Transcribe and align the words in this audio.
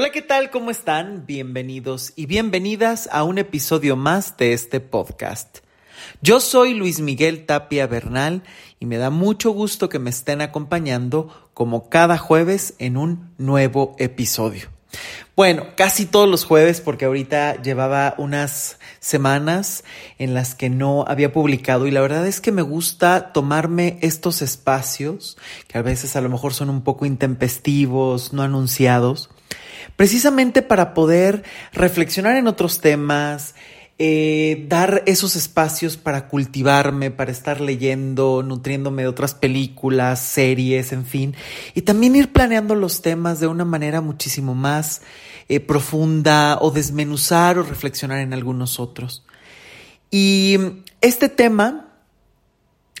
Hola, 0.00 0.10
¿qué 0.10 0.22
tal? 0.22 0.50
¿Cómo 0.50 0.70
están? 0.70 1.26
Bienvenidos 1.26 2.12
y 2.14 2.26
bienvenidas 2.26 3.08
a 3.10 3.24
un 3.24 3.36
episodio 3.36 3.96
más 3.96 4.36
de 4.36 4.52
este 4.52 4.78
podcast. 4.78 5.58
Yo 6.22 6.38
soy 6.38 6.74
Luis 6.74 7.00
Miguel 7.00 7.46
Tapia 7.46 7.88
Bernal 7.88 8.44
y 8.78 8.86
me 8.86 8.96
da 8.96 9.10
mucho 9.10 9.50
gusto 9.50 9.88
que 9.88 9.98
me 9.98 10.10
estén 10.10 10.40
acompañando 10.40 11.50
como 11.52 11.88
cada 11.88 12.16
jueves 12.16 12.74
en 12.78 12.96
un 12.96 13.34
nuevo 13.38 13.96
episodio. 13.98 14.68
Bueno, 15.34 15.66
casi 15.76 16.06
todos 16.06 16.28
los 16.28 16.44
jueves 16.44 16.80
porque 16.80 17.06
ahorita 17.06 17.60
llevaba 17.60 18.14
unas 18.18 18.78
semanas 19.00 19.82
en 20.18 20.32
las 20.32 20.54
que 20.54 20.70
no 20.70 21.06
había 21.08 21.32
publicado 21.32 21.88
y 21.88 21.90
la 21.90 22.02
verdad 22.02 22.24
es 22.28 22.40
que 22.40 22.52
me 22.52 22.62
gusta 22.62 23.32
tomarme 23.32 23.98
estos 24.02 24.42
espacios 24.42 25.38
que 25.66 25.76
a 25.76 25.82
veces 25.82 26.14
a 26.14 26.20
lo 26.20 26.28
mejor 26.28 26.54
son 26.54 26.70
un 26.70 26.82
poco 26.82 27.04
intempestivos, 27.04 28.32
no 28.32 28.44
anunciados, 28.44 29.28
precisamente 29.96 30.62
para 30.62 30.94
poder 30.94 31.42
reflexionar 31.72 32.36
en 32.36 32.46
otros 32.46 32.80
temas, 32.80 33.54
eh, 33.98 34.64
dar 34.68 35.02
esos 35.06 35.34
espacios 35.34 35.96
para 35.96 36.28
cultivarme, 36.28 37.10
para 37.10 37.32
estar 37.32 37.60
leyendo, 37.60 38.44
nutriéndome 38.44 39.02
de 39.02 39.08
otras 39.08 39.34
películas, 39.34 40.20
series, 40.20 40.92
en 40.92 41.04
fin, 41.04 41.34
y 41.74 41.82
también 41.82 42.14
ir 42.14 42.32
planeando 42.32 42.76
los 42.76 43.02
temas 43.02 43.40
de 43.40 43.48
una 43.48 43.64
manera 43.64 44.00
muchísimo 44.00 44.54
más 44.54 45.02
eh, 45.48 45.58
profunda 45.58 46.58
o 46.60 46.70
desmenuzar 46.70 47.58
o 47.58 47.64
reflexionar 47.64 48.20
en 48.20 48.32
algunos 48.32 48.78
otros. 48.78 49.24
Y 50.12 50.58
este 51.00 51.28
tema, 51.28 51.88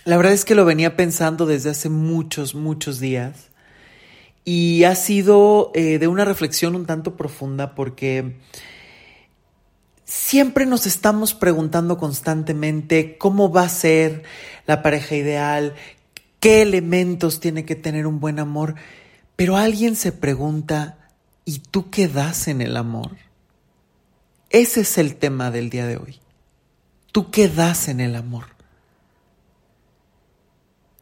la 0.04 0.16
verdad 0.16 0.32
es 0.32 0.44
que 0.44 0.56
lo 0.56 0.64
venía 0.64 0.96
pensando 0.96 1.46
desde 1.46 1.70
hace 1.70 1.90
muchos, 1.90 2.56
muchos 2.56 2.98
días 2.98 3.48
y 4.50 4.84
ha 4.84 4.94
sido 4.94 5.72
eh, 5.74 5.98
de 5.98 6.08
una 6.08 6.24
reflexión 6.24 6.74
un 6.74 6.86
tanto 6.86 7.18
profunda 7.18 7.74
porque 7.74 8.38
siempre 10.04 10.64
nos 10.64 10.86
estamos 10.86 11.34
preguntando 11.34 11.98
constantemente 11.98 13.18
cómo 13.18 13.52
va 13.52 13.64
a 13.64 13.68
ser 13.68 14.22
la 14.66 14.80
pareja 14.80 15.16
ideal, 15.16 15.74
qué 16.40 16.62
elementos 16.62 17.40
tiene 17.40 17.66
que 17.66 17.76
tener 17.76 18.06
un 18.06 18.20
buen 18.20 18.38
amor, 18.38 18.76
pero 19.36 19.58
alguien 19.58 19.96
se 19.96 20.12
pregunta, 20.12 20.96
¿y 21.44 21.58
tú 21.58 21.90
qué 21.90 22.08
das 22.08 22.48
en 22.48 22.62
el 22.62 22.78
amor? 22.78 23.18
Ese 24.48 24.80
es 24.80 24.96
el 24.96 25.16
tema 25.16 25.50
del 25.50 25.68
día 25.68 25.86
de 25.86 25.98
hoy. 25.98 26.20
¿Tú 27.12 27.30
qué 27.30 27.50
das 27.50 27.88
en 27.88 28.00
el 28.00 28.16
amor? 28.16 28.46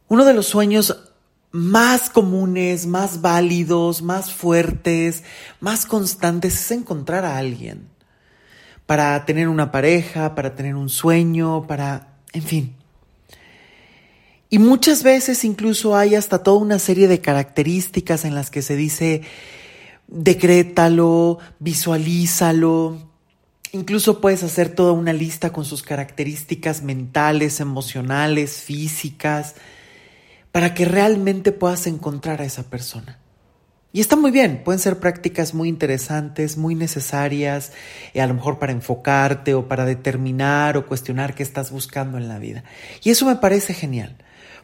Uno 0.09 0.25
de 0.25 0.33
los 0.33 0.47
sueños 0.47 1.06
más 1.51 2.09
comunes, 2.09 2.85
más 2.85 3.21
válidos, 3.21 4.01
más 4.01 4.31
fuertes, 4.33 5.23
más 5.59 5.85
constantes 5.85 6.59
es 6.59 6.71
encontrar 6.71 7.25
a 7.25 7.37
alguien 7.37 7.87
para 8.85 9.25
tener 9.25 9.49
una 9.49 9.71
pareja, 9.71 10.33
para 10.33 10.55
tener 10.55 10.75
un 10.75 10.89
sueño, 10.89 11.67
para, 11.67 12.15
en 12.33 12.41
fin. 12.41 12.75
Y 14.49 14.59
muchas 14.59 15.03
veces 15.03 15.43
incluso 15.43 15.95
hay 15.95 16.15
hasta 16.15 16.41
toda 16.41 16.57
una 16.57 16.79
serie 16.79 17.09
de 17.09 17.19
características 17.19 18.23
en 18.23 18.33
las 18.33 18.49
que 18.49 18.61
se 18.61 18.77
dice, 18.77 19.23
decrétalo, 20.07 21.39
visualízalo. 21.59 22.97
Incluso 23.73 24.21
puedes 24.21 24.43
hacer 24.43 24.69
toda 24.69 24.93
una 24.93 25.11
lista 25.11 25.51
con 25.51 25.65
sus 25.65 25.83
características 25.83 26.81
mentales, 26.81 27.59
emocionales, 27.59 28.61
físicas, 28.61 29.55
para 30.51 30.73
que 30.73 30.85
realmente 30.85 31.51
puedas 31.51 31.87
encontrar 31.87 32.41
a 32.41 32.45
esa 32.45 32.63
persona. 32.63 33.19
Y 33.93 34.01
está 34.01 34.15
muy 34.15 34.31
bien, 34.31 34.61
pueden 34.63 34.79
ser 34.79 34.99
prácticas 34.99 35.53
muy 35.53 35.69
interesantes, 35.69 36.57
muy 36.57 36.75
necesarias, 36.75 37.71
eh, 38.13 38.21
a 38.21 38.27
lo 38.27 38.33
mejor 38.33 38.59
para 38.59 38.73
enfocarte 38.73 39.53
o 39.53 39.67
para 39.67 39.85
determinar 39.85 40.77
o 40.77 40.85
cuestionar 40.85 41.33
qué 41.33 41.41
estás 41.41 41.71
buscando 41.71 42.17
en 42.17 42.27
la 42.27 42.37
vida. 42.37 42.63
Y 43.03 43.09
eso 43.09 43.25
me 43.25 43.37
parece 43.37 43.73
genial, 43.73 44.17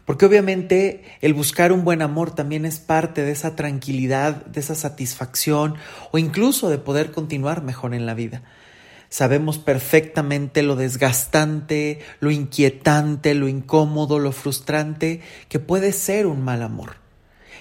porque 0.06 0.26
obviamente 0.26 1.04
el 1.22 1.34
buscar 1.34 1.72
un 1.72 1.86
buen 1.86 2.02
amor 2.02 2.36
también 2.36 2.66
es 2.66 2.80
parte 2.80 3.24
de 3.24 3.32
esa 3.32 3.56
tranquilidad, 3.56 4.46
de 4.46 4.60
esa 4.60 4.76
satisfacción 4.76 5.76
o 6.12 6.18
incluso 6.18 6.70
de 6.70 6.78
poder 6.78 7.12
continuar 7.12 7.64
mejor 7.64 7.96
en 7.96 8.06
la 8.06 8.14
vida. 8.14 8.44
Sabemos 9.14 9.60
perfectamente 9.60 10.64
lo 10.64 10.76
desgastante, 10.76 12.00
lo 12.20 12.32
inquietante, 12.32 13.36
lo 13.36 13.48
incómodo, 13.48 14.18
lo 14.18 14.32
frustrante 14.32 15.22
que 15.50 15.60
puede 15.60 15.92
ser 15.92 16.26
un 16.26 16.42
mal 16.42 16.64
amor. 16.64 16.96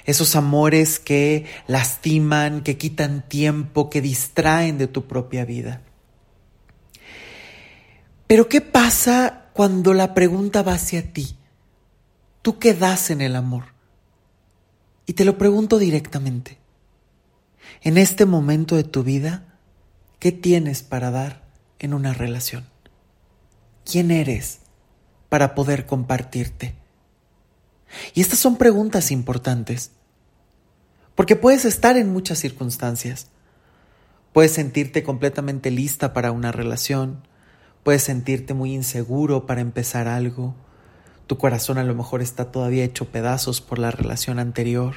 Esos 0.06 0.34
amores 0.34 0.98
que 0.98 1.44
lastiman, 1.66 2.62
que 2.62 2.78
quitan 2.78 3.28
tiempo, 3.28 3.90
que 3.90 4.00
distraen 4.00 4.78
de 4.78 4.86
tu 4.86 5.06
propia 5.06 5.44
vida. 5.44 5.82
Pero 8.26 8.48
¿qué 8.48 8.62
pasa 8.62 9.50
cuando 9.52 9.92
la 9.92 10.14
pregunta 10.14 10.62
va 10.62 10.72
hacia 10.72 11.12
ti? 11.12 11.36
¿Tú 12.40 12.58
qué 12.58 12.72
das 12.72 13.10
en 13.10 13.20
el 13.20 13.36
amor? 13.36 13.64
Y 15.04 15.12
te 15.12 15.26
lo 15.26 15.36
pregunto 15.36 15.78
directamente. 15.78 16.56
En 17.82 17.98
este 17.98 18.24
momento 18.24 18.74
de 18.74 18.84
tu 18.84 19.02
vida, 19.02 19.58
¿qué 20.18 20.32
tienes 20.32 20.82
para 20.82 21.10
dar 21.10 21.41
en 21.82 21.92
una 21.92 22.14
relación? 22.14 22.64
¿Quién 23.84 24.10
eres 24.10 24.60
para 25.28 25.54
poder 25.54 25.84
compartirte? 25.84 26.74
Y 28.14 28.22
estas 28.22 28.38
son 28.38 28.56
preguntas 28.56 29.10
importantes, 29.10 29.90
porque 31.14 31.36
puedes 31.36 31.64
estar 31.64 31.96
en 31.96 32.10
muchas 32.10 32.38
circunstancias. 32.38 33.28
Puedes 34.32 34.52
sentirte 34.52 35.02
completamente 35.02 35.70
lista 35.70 36.14
para 36.14 36.32
una 36.32 36.52
relación, 36.52 37.26
puedes 37.82 38.02
sentirte 38.02 38.54
muy 38.54 38.72
inseguro 38.72 39.44
para 39.46 39.60
empezar 39.60 40.08
algo, 40.08 40.54
tu 41.26 41.36
corazón 41.36 41.78
a 41.78 41.84
lo 41.84 41.94
mejor 41.94 42.22
está 42.22 42.50
todavía 42.50 42.84
hecho 42.84 43.10
pedazos 43.10 43.60
por 43.60 43.78
la 43.78 43.90
relación 43.90 44.38
anterior, 44.38 44.94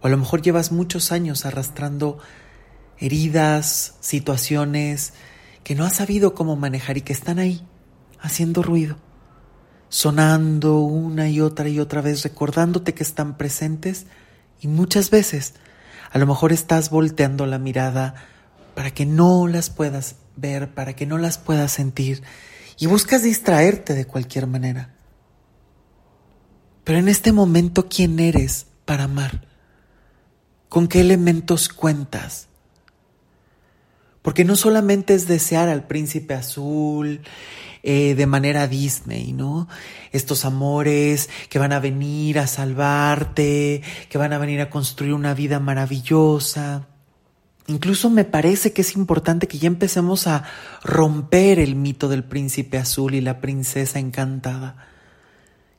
o 0.00 0.06
a 0.06 0.10
lo 0.10 0.16
mejor 0.16 0.40
llevas 0.40 0.72
muchos 0.72 1.12
años 1.12 1.44
arrastrando 1.44 2.18
heridas, 2.98 3.96
situaciones 4.00 5.12
que 5.64 5.74
no 5.74 5.84
has 5.84 5.96
sabido 5.96 6.34
cómo 6.34 6.56
manejar 6.56 6.96
y 6.96 7.02
que 7.02 7.12
están 7.12 7.38
ahí, 7.38 7.66
haciendo 8.20 8.62
ruido, 8.62 8.96
sonando 9.88 10.80
una 10.80 11.28
y 11.28 11.40
otra 11.40 11.68
y 11.68 11.80
otra 11.80 12.00
vez, 12.00 12.22
recordándote 12.22 12.94
que 12.94 13.02
están 13.02 13.36
presentes 13.36 14.06
y 14.60 14.68
muchas 14.68 15.10
veces 15.10 15.54
a 16.12 16.18
lo 16.18 16.26
mejor 16.26 16.52
estás 16.52 16.90
volteando 16.90 17.46
la 17.46 17.58
mirada 17.58 18.14
para 18.74 18.92
que 18.92 19.06
no 19.06 19.46
las 19.46 19.70
puedas 19.70 20.16
ver, 20.36 20.74
para 20.74 20.94
que 20.94 21.06
no 21.06 21.18
las 21.18 21.38
puedas 21.38 21.72
sentir 21.72 22.22
y 22.78 22.86
buscas 22.86 23.22
distraerte 23.22 23.94
de 23.94 24.06
cualquier 24.06 24.46
manera. 24.46 24.94
Pero 26.84 26.98
en 26.98 27.08
este 27.08 27.32
momento, 27.32 27.88
¿quién 27.88 28.18
eres 28.18 28.66
para 28.84 29.04
amar? 29.04 29.46
¿Con 30.68 30.88
qué 30.88 31.00
elementos 31.00 31.68
cuentas? 31.68 32.48
Porque 34.22 34.44
no 34.44 34.56
solamente 34.56 35.14
es 35.14 35.26
desear 35.26 35.68
al 35.68 35.86
príncipe 35.86 36.34
azul 36.34 37.22
eh, 37.82 38.14
de 38.14 38.26
manera 38.26 38.68
Disney, 38.68 39.32
¿no? 39.32 39.66
Estos 40.12 40.44
amores 40.44 41.30
que 41.48 41.58
van 41.58 41.72
a 41.72 41.80
venir 41.80 42.38
a 42.38 42.46
salvarte, 42.46 43.82
que 44.10 44.18
van 44.18 44.34
a 44.34 44.38
venir 44.38 44.60
a 44.60 44.68
construir 44.68 45.14
una 45.14 45.32
vida 45.32 45.60
maravillosa. 45.60 46.88
Incluso 47.66 48.10
me 48.10 48.24
parece 48.26 48.74
que 48.74 48.82
es 48.82 48.96
importante 48.96 49.48
que 49.48 49.58
ya 49.58 49.68
empecemos 49.68 50.26
a 50.26 50.44
romper 50.82 51.58
el 51.58 51.74
mito 51.74 52.08
del 52.08 52.24
príncipe 52.24 52.76
azul 52.76 53.14
y 53.14 53.22
la 53.22 53.40
princesa 53.40 53.98
encantada. 53.98 54.88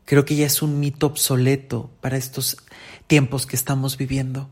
Creo 0.05 0.25
que 0.25 0.35
ya 0.35 0.47
es 0.47 0.63
un 0.63 0.79
mito 0.79 1.05
obsoleto 1.05 1.91
para 2.01 2.17
estos 2.17 2.57
tiempos 3.05 3.45
que 3.45 3.55
estamos 3.55 3.97
viviendo. 3.97 4.49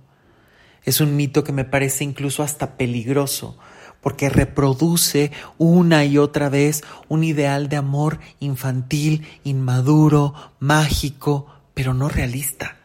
Es 0.83 1.01
un 1.01 1.15
mito 1.15 1.43
que 1.43 1.51
me 1.51 1.65
parece 1.65 2.03
incluso 2.03 2.43
hasta 2.43 2.77
peligroso 2.77 3.57
porque 4.01 4.29
reproduce 4.29 5.31
una 5.57 6.05
y 6.05 6.17
otra 6.17 6.49
vez 6.49 6.83
un 7.07 7.23
ideal 7.23 7.69
de 7.69 7.77
amor 7.77 8.19
infantil, 8.39 9.27
inmaduro, 9.43 10.33
mágico, 10.59 11.47
pero 11.73 11.93
no 11.93 12.09
realista. 12.09 12.77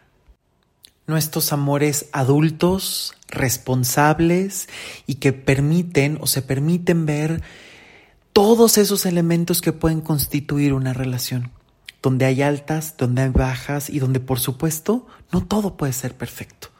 Nuestros 1.07 1.53
amores 1.53 2.07
adultos, 2.13 3.15
responsables 3.29 4.69
y 5.07 5.17
que 5.17 5.33
permiten 5.33 6.19
o 6.21 6.27
se 6.27 6.43
permiten 6.43 7.05
ver 7.07 7.43
todos 8.33 8.79
esos 8.79 9.07
elementos 9.07 9.61
que 9.61 9.73
pueden 9.73 10.01
constituir 10.01 10.73
una 10.73 10.93
relación, 10.93 11.53
donde 12.03 12.25
hay 12.25 12.43
altas, 12.43 12.97
donde 12.97 13.23
hay 13.23 13.29
bajas 13.29 13.91
y 13.91 13.99
donde 13.99 14.19
por 14.19 14.41
supuesto 14.41 15.07
no 15.31 15.45
todo 15.45 15.77
puede 15.77 15.93
ser 15.93 16.15
perfecto 16.15 16.74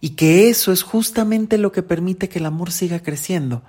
y 0.00 0.10
que 0.10 0.48
eso 0.50 0.72
es 0.72 0.82
justamente 0.82 1.58
lo 1.58 1.72
que 1.72 1.82
permite 1.82 2.28
que 2.28 2.38
el 2.38 2.46
amor 2.46 2.70
siga 2.70 3.02
creciendo, 3.02 3.62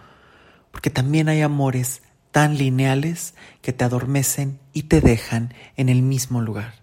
porque 0.71 0.89
también 0.89 1.29
hay 1.29 1.41
amores 1.41 2.01
tan 2.31 2.57
lineales 2.57 3.33
que 3.61 3.73
te 3.73 3.83
adormecen 3.83 4.59
y 4.73 4.83
te 4.83 5.01
dejan 5.01 5.53
en 5.75 5.89
el 5.89 6.01
mismo 6.01 6.41
lugar. 6.41 6.75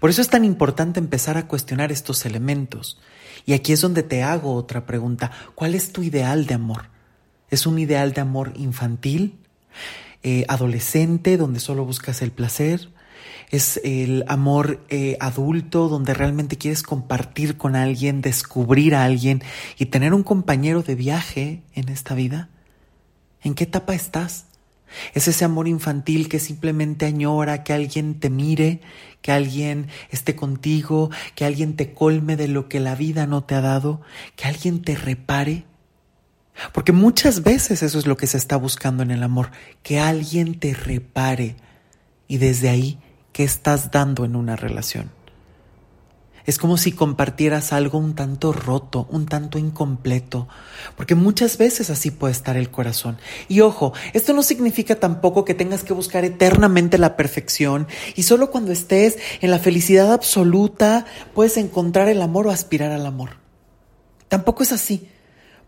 Por 0.00 0.10
eso 0.10 0.20
es 0.20 0.28
tan 0.28 0.44
importante 0.44 0.98
empezar 0.98 1.36
a 1.36 1.46
cuestionar 1.46 1.92
estos 1.92 2.26
elementos 2.26 3.00
Y 3.46 3.52
aquí 3.52 3.72
es 3.72 3.80
donde 3.80 4.02
te 4.02 4.22
hago 4.22 4.54
otra 4.54 4.86
pregunta. 4.86 5.30
¿Cuál 5.54 5.74
es 5.74 5.92
tu 5.92 6.02
ideal 6.02 6.46
de 6.46 6.54
amor? 6.54 6.86
¿Es 7.50 7.66
un 7.66 7.78
ideal 7.78 8.12
de 8.12 8.20
amor 8.20 8.52
infantil? 8.56 9.38
Eh, 10.22 10.44
adolescente, 10.48 11.36
donde 11.36 11.60
solo 11.60 11.84
buscas 11.84 12.22
el 12.22 12.30
placer? 12.30 12.88
¿Es 13.50 13.80
el 13.84 14.24
amor 14.28 14.84
eh, 14.88 15.16
adulto, 15.20 15.88
donde 15.88 16.14
realmente 16.14 16.56
quieres 16.56 16.82
compartir 16.82 17.56
con 17.56 17.76
alguien, 17.76 18.22
descubrir 18.22 18.94
a 18.94 19.04
alguien 19.04 19.42
y 19.78 19.86
tener 19.86 20.14
un 20.14 20.22
compañero 20.22 20.82
de 20.82 20.94
viaje 20.94 21.62
en 21.74 21.88
esta 21.88 22.14
vida? 22.14 22.48
¿En 23.42 23.54
qué 23.54 23.64
etapa 23.64 23.94
estás? 23.94 24.46
Es 25.14 25.28
ese 25.28 25.44
amor 25.44 25.68
infantil 25.68 26.28
que 26.28 26.38
simplemente 26.38 27.06
añora 27.06 27.64
que 27.64 27.72
alguien 27.72 28.18
te 28.20 28.30
mire, 28.30 28.80
que 29.20 29.32
alguien 29.32 29.88
esté 30.10 30.36
contigo, 30.36 31.10
que 31.34 31.44
alguien 31.44 31.76
te 31.76 31.92
colme 31.92 32.36
de 32.36 32.48
lo 32.48 32.68
que 32.68 32.80
la 32.80 32.94
vida 32.94 33.26
no 33.26 33.44
te 33.44 33.54
ha 33.54 33.60
dado, 33.60 34.00
que 34.36 34.46
alguien 34.46 34.82
te 34.82 34.94
repare. 34.94 35.64
Porque 36.72 36.92
muchas 36.92 37.42
veces 37.42 37.82
eso 37.82 37.98
es 37.98 38.06
lo 38.06 38.16
que 38.16 38.26
se 38.26 38.36
está 38.36 38.56
buscando 38.56 39.02
en 39.02 39.10
el 39.10 39.22
amor, 39.22 39.50
que 39.82 39.98
alguien 39.98 40.58
te 40.58 40.74
repare. 40.74 41.56
Y 42.32 42.38
desde 42.38 42.70
ahí, 42.70 42.98
¿qué 43.34 43.44
estás 43.44 43.90
dando 43.90 44.24
en 44.24 44.36
una 44.36 44.56
relación? 44.56 45.10
Es 46.46 46.56
como 46.56 46.78
si 46.78 46.92
compartieras 46.92 47.74
algo 47.74 47.98
un 47.98 48.14
tanto 48.14 48.54
roto, 48.54 49.06
un 49.10 49.26
tanto 49.26 49.58
incompleto, 49.58 50.48
porque 50.96 51.14
muchas 51.14 51.58
veces 51.58 51.90
así 51.90 52.10
puede 52.10 52.32
estar 52.32 52.56
el 52.56 52.70
corazón. 52.70 53.18
Y 53.48 53.60
ojo, 53.60 53.92
esto 54.14 54.32
no 54.32 54.42
significa 54.42 54.94
tampoco 54.94 55.44
que 55.44 55.52
tengas 55.52 55.84
que 55.84 55.92
buscar 55.92 56.24
eternamente 56.24 56.96
la 56.96 57.18
perfección 57.18 57.86
y 58.16 58.22
solo 58.22 58.50
cuando 58.50 58.72
estés 58.72 59.18
en 59.42 59.50
la 59.50 59.58
felicidad 59.58 60.10
absoluta 60.10 61.04
puedes 61.34 61.58
encontrar 61.58 62.08
el 62.08 62.22
amor 62.22 62.46
o 62.46 62.50
aspirar 62.50 62.92
al 62.92 63.04
amor. 63.04 63.36
Tampoco 64.28 64.62
es 64.62 64.72
así 64.72 65.06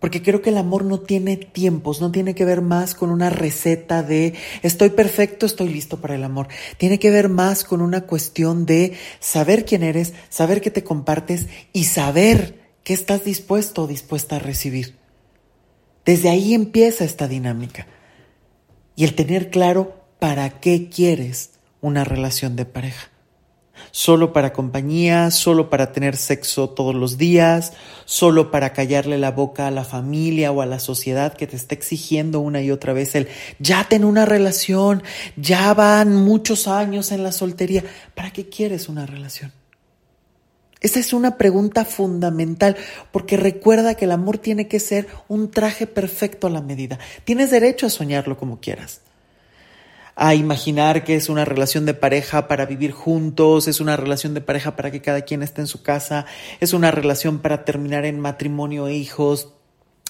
porque 0.05 0.21
creo 0.21 0.43
que 0.43 0.51
el 0.51 0.59
amor 0.59 0.85
no 0.85 1.01
tiene 1.01 1.39
tiempos, 1.39 2.03
no 2.03 2.12
tiene 2.12 2.35
que 2.35 2.45
ver 2.45 2.61
más 2.61 2.95
con 2.95 3.09
una 3.09 3.31
receta 3.31 4.03
de 4.03 4.35
estoy 4.61 4.91
perfecto, 4.91 5.47
estoy 5.47 5.71
listo 5.71 6.03
para 6.03 6.15
el 6.15 6.25
amor. 6.25 6.49
Tiene 6.77 6.99
que 6.99 7.11
ver 7.11 7.31
más 7.31 7.65
con 7.65 7.81
una 7.81 8.03
cuestión 8.03 8.67
de 8.67 8.99
saber 9.19 9.65
quién 9.65 9.83
eres, 9.83 10.12
saber 10.29 10.61
que 10.61 10.71
te 10.71 10.85
compartes 10.85 11.47
y 11.73 11.85
saber 11.85 12.69
qué 12.83 12.93
estás 12.93 13.25
dispuesto 13.25 13.85
o 13.85 13.87
dispuesta 13.87 14.37
a 14.37 14.41
recibir. 14.41 14.99
Desde 16.05 16.29
ahí 16.29 16.53
empieza 16.53 17.06
esta 17.06 17.27
dinámica. 17.27 17.87
Y 18.97 19.05
el 19.05 19.15
tener 19.15 19.49
claro 19.49 20.05
para 20.19 20.61
qué 20.61 20.91
quieres 20.91 21.53
una 21.81 22.05
relación 22.05 22.56
de 22.56 22.67
pareja 22.67 23.14
solo 23.94 24.32
para 24.32 24.52
compañía, 24.52 25.31
solo 25.31 25.70
para 25.70 25.93
tener 25.93 26.17
sexo 26.17 26.69
todos 26.69 26.96
los 26.96 27.17
días, 27.17 27.75
solo 28.06 28.50
para 28.50 28.73
callarle 28.73 29.19
la 29.19 29.31
boca 29.31 29.69
a 29.69 29.70
la 29.70 29.85
familia 29.85 30.50
o 30.50 30.62
a 30.62 30.67
la 30.67 30.81
sociedad 30.81 31.35
que 31.35 31.46
te 31.46 31.55
está 31.55 31.76
exigiendo 31.76 32.41
una 32.41 32.61
y 32.61 32.73
otra 32.73 32.93
vez 32.93 33.14
el 33.14 33.29
ya 33.61 33.87
ten 33.88 34.05
una 34.05 34.25
relación, 34.25 35.05
ya 35.37 35.73
van 35.75 36.12
muchos 36.17 36.67
años 36.67 37.12
en 37.12 37.23
la 37.23 37.31
soltería. 37.31 37.85
¿Para 38.17 38.32
qué 38.32 38.49
quieres 38.49 38.88
una 38.88 39.06
relación? 39.06 39.52
Esa 40.81 40.99
es 40.99 41.12
una 41.12 41.38
pregunta 41.38 41.85
fundamental, 41.85 42.76
porque 43.12 43.37
recuerda 43.37 43.94
que 43.94 44.06
el 44.06 44.11
amor 44.11 44.38
tiene 44.38 44.67
que 44.67 44.81
ser 44.81 45.06
un 45.29 45.52
traje 45.52 45.87
perfecto 45.87 46.49
a 46.49 46.50
la 46.50 46.62
medida. 46.62 46.99
Tienes 47.23 47.52
derecho 47.52 47.87
a 47.87 47.91
soñarlo 47.91 48.37
como 48.37 48.58
quieras 48.58 49.04
a 50.17 50.35
imaginar 50.35 51.05
que 51.05 51.17
es 51.17 51.29
una 51.29 51.45
relación 51.45 51.87
de 51.87 51.95
pareja 51.95 52.47
para 52.49 52.67
vivir 52.67 52.93
juntos, 52.93 53.67
es 53.69 53.81
una 53.81 53.97
relación 53.97 54.35
de 54.35 54.41
pareja 54.41 54.77
para 54.77 54.91
que 54.91 55.01
cada 55.03 55.23
quien 55.23 55.43
esté 55.43 55.61
en 55.61 55.67
su 55.67 55.83
casa, 55.83 56.27
es 56.61 56.73
una 56.73 56.91
relación 56.91 57.41
para 57.41 57.65
terminar 57.65 58.05
en 58.05 58.21
matrimonio 58.21 58.87
e 58.87 58.95
hijos, 58.95 59.55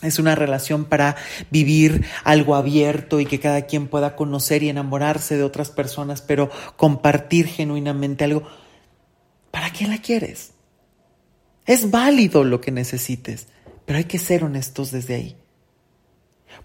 es 0.03 0.19
una 0.19 0.35
relación 0.35 0.85
para 0.85 1.17
vivir 1.51 2.05
algo 2.25 2.55
abierto 2.55 3.21
y 3.21 3.27
que 3.27 3.41
cada 3.41 3.63
quien 3.63 3.89
pueda 3.89 4.17
conocer 4.17 4.63
y 4.63 4.69
enamorarse 4.69 5.37
de 5.37 5.45
otras 5.45 5.71
personas, 5.71 6.21
pero 6.21 6.51
compartir 6.77 7.47
genuinamente 7.47 8.25
algo. 8.25 8.47
¿Para 9.51 9.73
qué 9.73 9.87
la 9.87 9.99
quieres? 9.99 10.53
Es 11.65 11.91
válido 11.91 12.45
lo 12.45 12.61
que 12.61 12.71
necesites, 12.71 13.47
pero 13.87 13.99
hay 13.99 14.05
que 14.05 14.19
ser 14.19 14.45
honestos 14.45 14.91
desde 14.91 15.15
ahí. 15.15 15.37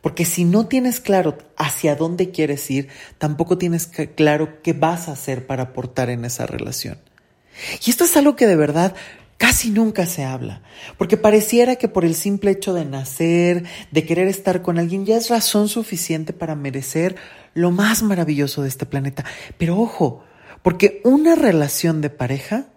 Porque 0.02 0.26
si 0.26 0.46
no 0.46 0.68
tienes 0.68 1.00
claro 1.00 1.38
hacia 1.58 1.96
dónde 1.96 2.32
quieres 2.32 2.70
ir, 2.72 2.88
tampoco 3.18 3.58
tienes 3.58 3.88
claro 3.88 4.62
qué 4.62 4.74
vas 4.74 5.08
a 5.08 5.14
hacer 5.14 5.46
para 5.46 5.64
aportar 5.64 6.10
en 6.10 6.26
esa 6.26 6.46
relación. 6.46 6.98
Y 7.86 7.90
esto 7.90 8.06
es 8.06 8.16
algo 8.16 8.36
que 8.36 8.48
de 8.48 8.56
verdad 8.56 8.96
casi 9.38 9.70
nunca 9.70 10.06
se 10.06 10.26
habla, 10.26 10.62
porque 10.98 11.16
pareciera 11.16 11.78
que 11.78 11.88
por 11.88 12.04
el 12.04 12.14
simple 12.14 12.52
hecho 12.52 12.74
de 12.74 12.84
nacer, 12.84 13.64
de 13.90 14.06
querer 14.06 14.28
estar 14.28 14.62
con 14.62 14.78
alguien, 14.78 15.06
ya 15.06 15.16
es 15.16 15.30
razón 15.30 15.70
suficiente 15.70 16.34
para 16.34 16.56
merecer 16.56 17.16
lo 17.54 17.72
más 17.72 18.04
maravilloso 18.04 18.62
de 18.62 18.68
este 18.68 18.86
planeta. 18.86 19.24
Pero 19.58 19.80
ojo, 19.80 20.24
porque 20.62 21.02
una 21.06 21.36
relación 21.36 22.02
de 22.02 22.10
pareja 22.10 22.68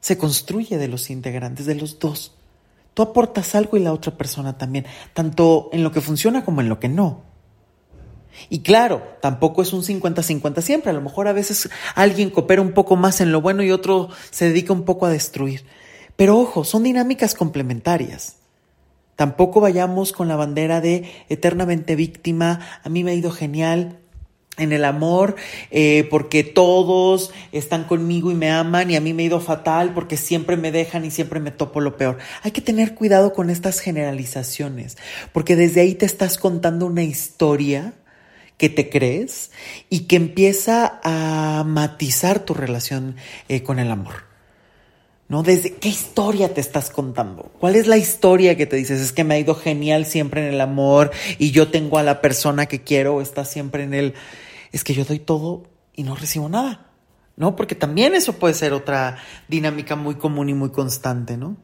se 0.00 0.16
construye 0.16 0.78
de 0.78 0.88
los 0.88 1.10
integrantes, 1.10 1.66
de 1.66 1.74
los 1.74 1.98
dos. 1.98 2.36
Tú 2.94 3.02
aportas 3.02 3.54
algo 3.54 3.76
y 3.76 3.80
la 3.80 3.92
otra 3.92 4.16
persona 4.16 4.56
también, 4.56 4.86
tanto 5.12 5.68
en 5.72 5.82
lo 5.82 5.92
que 5.92 6.00
funciona 6.00 6.44
como 6.44 6.60
en 6.60 6.68
lo 6.68 6.78
que 6.80 6.88
no. 6.88 7.22
Y 8.48 8.60
claro, 8.60 9.02
tampoco 9.20 9.62
es 9.62 9.72
un 9.72 9.82
50-50 9.82 10.60
siempre, 10.62 10.90
a 10.90 10.94
lo 10.94 11.00
mejor 11.00 11.28
a 11.28 11.32
veces 11.32 11.68
alguien 11.94 12.30
coopera 12.30 12.62
un 12.62 12.72
poco 12.72 12.96
más 12.96 13.20
en 13.20 13.32
lo 13.32 13.40
bueno 13.40 13.62
y 13.62 13.70
otro 13.70 14.10
se 14.30 14.46
dedica 14.46 14.72
un 14.72 14.84
poco 14.84 15.06
a 15.06 15.10
destruir. 15.10 15.64
Pero 16.16 16.38
ojo, 16.38 16.64
son 16.64 16.84
dinámicas 16.84 17.34
complementarias. 17.34 18.36
Tampoco 19.16 19.60
vayamos 19.60 20.12
con 20.12 20.26
la 20.26 20.36
bandera 20.36 20.80
de 20.80 21.10
eternamente 21.28 21.94
víctima, 21.94 22.60
a 22.82 22.88
mí 22.88 23.04
me 23.04 23.12
ha 23.12 23.14
ido 23.14 23.30
genial, 23.30 24.00
en 24.56 24.72
el 24.72 24.84
amor, 24.84 25.36
eh, 25.70 26.06
porque 26.10 26.44
todos 26.44 27.32
están 27.52 27.84
conmigo 27.84 28.30
y 28.30 28.34
me 28.34 28.50
aman 28.50 28.90
y 28.90 28.96
a 28.96 29.00
mí 29.00 29.12
me 29.12 29.24
ha 29.24 29.26
ido 29.26 29.40
fatal 29.40 29.92
porque 29.94 30.16
siempre 30.16 30.56
me 30.56 30.72
dejan 30.72 31.04
y 31.04 31.10
siempre 31.10 31.40
me 31.40 31.50
topo 31.50 31.80
lo 31.80 31.96
peor. 31.96 32.18
Hay 32.42 32.52
que 32.52 32.60
tener 32.60 32.94
cuidado 32.94 33.32
con 33.32 33.50
estas 33.50 33.80
generalizaciones, 33.80 34.96
porque 35.32 35.56
desde 35.56 35.80
ahí 35.80 35.94
te 35.94 36.06
estás 36.06 36.38
contando 36.38 36.86
una 36.86 37.02
historia 37.02 37.94
que 38.56 38.68
te 38.68 38.88
crees 38.88 39.50
y 39.90 40.00
que 40.00 40.16
empieza 40.16 41.00
a 41.02 41.64
matizar 41.66 42.40
tu 42.40 42.54
relación 42.54 43.16
eh, 43.48 43.62
con 43.62 43.78
el 43.78 43.90
amor. 43.90 44.23
¿No? 45.26 45.42
¿Desde 45.42 45.74
qué 45.74 45.88
historia 45.88 46.52
te 46.52 46.60
estás 46.60 46.90
contando? 46.90 47.50
¿Cuál 47.58 47.76
es 47.76 47.86
la 47.86 47.96
historia 47.96 48.56
que 48.56 48.66
te 48.66 48.76
dices? 48.76 49.00
Es 49.00 49.12
que 49.12 49.24
me 49.24 49.34
ha 49.34 49.38
ido 49.38 49.54
genial 49.54 50.04
siempre 50.04 50.46
en 50.46 50.52
el 50.52 50.60
amor 50.60 51.10
y 51.38 51.50
yo 51.50 51.68
tengo 51.68 51.96
a 51.96 52.02
la 52.02 52.20
persona 52.20 52.66
que 52.66 52.82
quiero, 52.82 53.22
está 53.22 53.44
siempre 53.44 53.84
en 53.84 53.94
el 53.94 54.14
es 54.74 54.82
que 54.82 54.92
yo 54.92 55.04
doy 55.04 55.20
todo 55.20 55.62
y 55.94 56.02
no 56.02 56.16
recibo 56.16 56.48
nada, 56.48 56.90
¿no? 57.36 57.54
Porque 57.54 57.76
también 57.76 58.16
eso 58.16 58.32
puede 58.34 58.54
ser 58.54 58.72
otra 58.72 59.18
dinámica 59.46 59.94
muy 59.94 60.16
común 60.16 60.48
y 60.48 60.54
muy 60.54 60.70
constante, 60.70 61.36
¿no? 61.36 61.56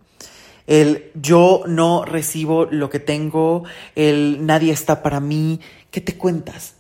El 0.69 1.11
yo 1.15 1.65
no 1.67 2.05
recibo 2.05 2.67
lo 2.67 2.89
que 2.89 3.01
tengo, 3.01 3.65
el 3.97 4.47
nadie 4.47 4.73
está 4.73 5.03
para 5.03 5.19
mí, 5.19 5.59
¿qué 5.91 6.01
te 6.01 6.17
cuentas? 6.17 6.77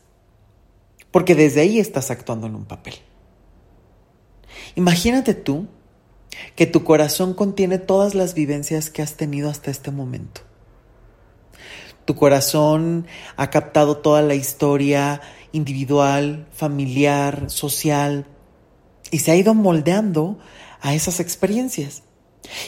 Porque 1.11 1.35
desde 1.35 1.63
ahí 1.63 1.81
estás 1.81 2.13
actuando 2.13 2.47
en 2.47 2.55
un 2.55 2.65
papel. 2.65 2.95
Imagínate 4.77 5.35
tú 5.35 5.67
que 6.57 6.67
tu 6.67 6.85
corazón 6.85 7.35
contiene 7.35 7.79
todas 7.79 8.15
las 8.15 8.35
vivencias 8.35 8.91
que 8.91 9.03
has 9.03 9.15
tenido 9.15 9.51
hasta 9.51 9.71
este 9.71 9.91
momento. 9.91 10.43
Tu 12.05 12.17
corazón 12.17 13.07
ha 13.37 13.51
captado 13.51 13.99
toda 13.99 14.23
la 14.23 14.35
historia 14.35 15.21
individual, 15.53 16.47
familiar, 16.53 17.51
social, 17.51 18.27
y 19.11 19.21
se 19.21 19.33
ha 19.33 19.37
ido 19.37 19.55
moldeando 19.55 20.39
a 20.81 20.95
esas 20.95 21.21
experiencias. 21.21 22.03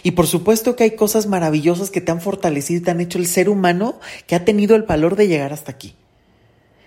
Y 0.03 0.13
por 0.13 0.27
supuesto 0.27 0.77
que 0.77 0.85
hay 0.85 0.91
cosas 0.93 1.27
maravillosas 1.27 1.91
que 1.91 2.01
te 2.01 2.13
han 2.13 2.21
fortalecido 2.21 2.81
y 2.81 2.85
te 2.85 2.91
han 2.91 3.01
hecho 3.01 3.19
el 3.19 3.27
ser 3.27 3.49
humano 3.49 3.99
que 4.27 4.35
ha 4.35 4.45
tenido 4.45 4.77
el 4.77 4.83
valor 4.83 5.17
de 5.17 5.29
llegar 5.29 5.53
hasta 5.53 5.73
aquí. 5.73 5.97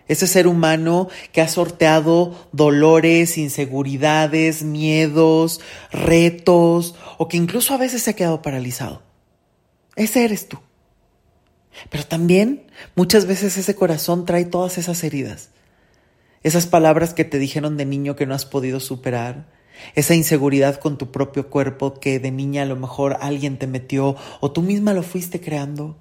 Ese 0.07 0.27
ser 0.27 0.47
humano 0.47 1.09
que 1.31 1.41
ha 1.41 1.47
sorteado 1.47 2.47
dolores, 2.51 3.37
inseguridades, 3.37 4.63
miedos, 4.63 5.61
retos, 5.91 6.95
o 7.17 7.27
que 7.27 7.37
incluso 7.37 7.73
a 7.73 7.77
veces 7.77 8.03
se 8.03 8.11
ha 8.11 8.15
quedado 8.15 8.41
paralizado. 8.41 9.01
Ese 9.95 10.25
eres 10.25 10.47
tú. 10.47 10.59
Pero 11.89 12.05
también 12.05 12.67
muchas 12.95 13.25
veces 13.25 13.57
ese 13.57 13.75
corazón 13.75 14.25
trae 14.25 14.45
todas 14.45 14.77
esas 14.77 15.03
heridas 15.03 15.49
esas 16.45 16.67
palabras 16.67 17.15
que 17.15 17.25
te 17.25 17.39
dijeron 17.39 17.75
de 17.75 17.85
niño 17.85 18.15
que 18.15 18.27
no 18.27 18.35
has 18.35 18.45
podido 18.45 18.79
superar, 18.79 19.47
esa 19.95 20.13
inseguridad 20.13 20.79
con 20.79 20.95
tu 20.95 21.09
propio 21.09 21.49
cuerpo 21.49 21.95
que 21.95 22.19
de 22.19 22.29
niña 22.29 22.61
a 22.61 22.65
lo 22.67 22.75
mejor 22.75 23.17
alguien 23.19 23.57
te 23.57 23.65
metió 23.65 24.15
o 24.41 24.51
tú 24.51 24.61
misma 24.61 24.93
lo 24.93 25.01
fuiste 25.01 25.41
creando. 25.41 25.97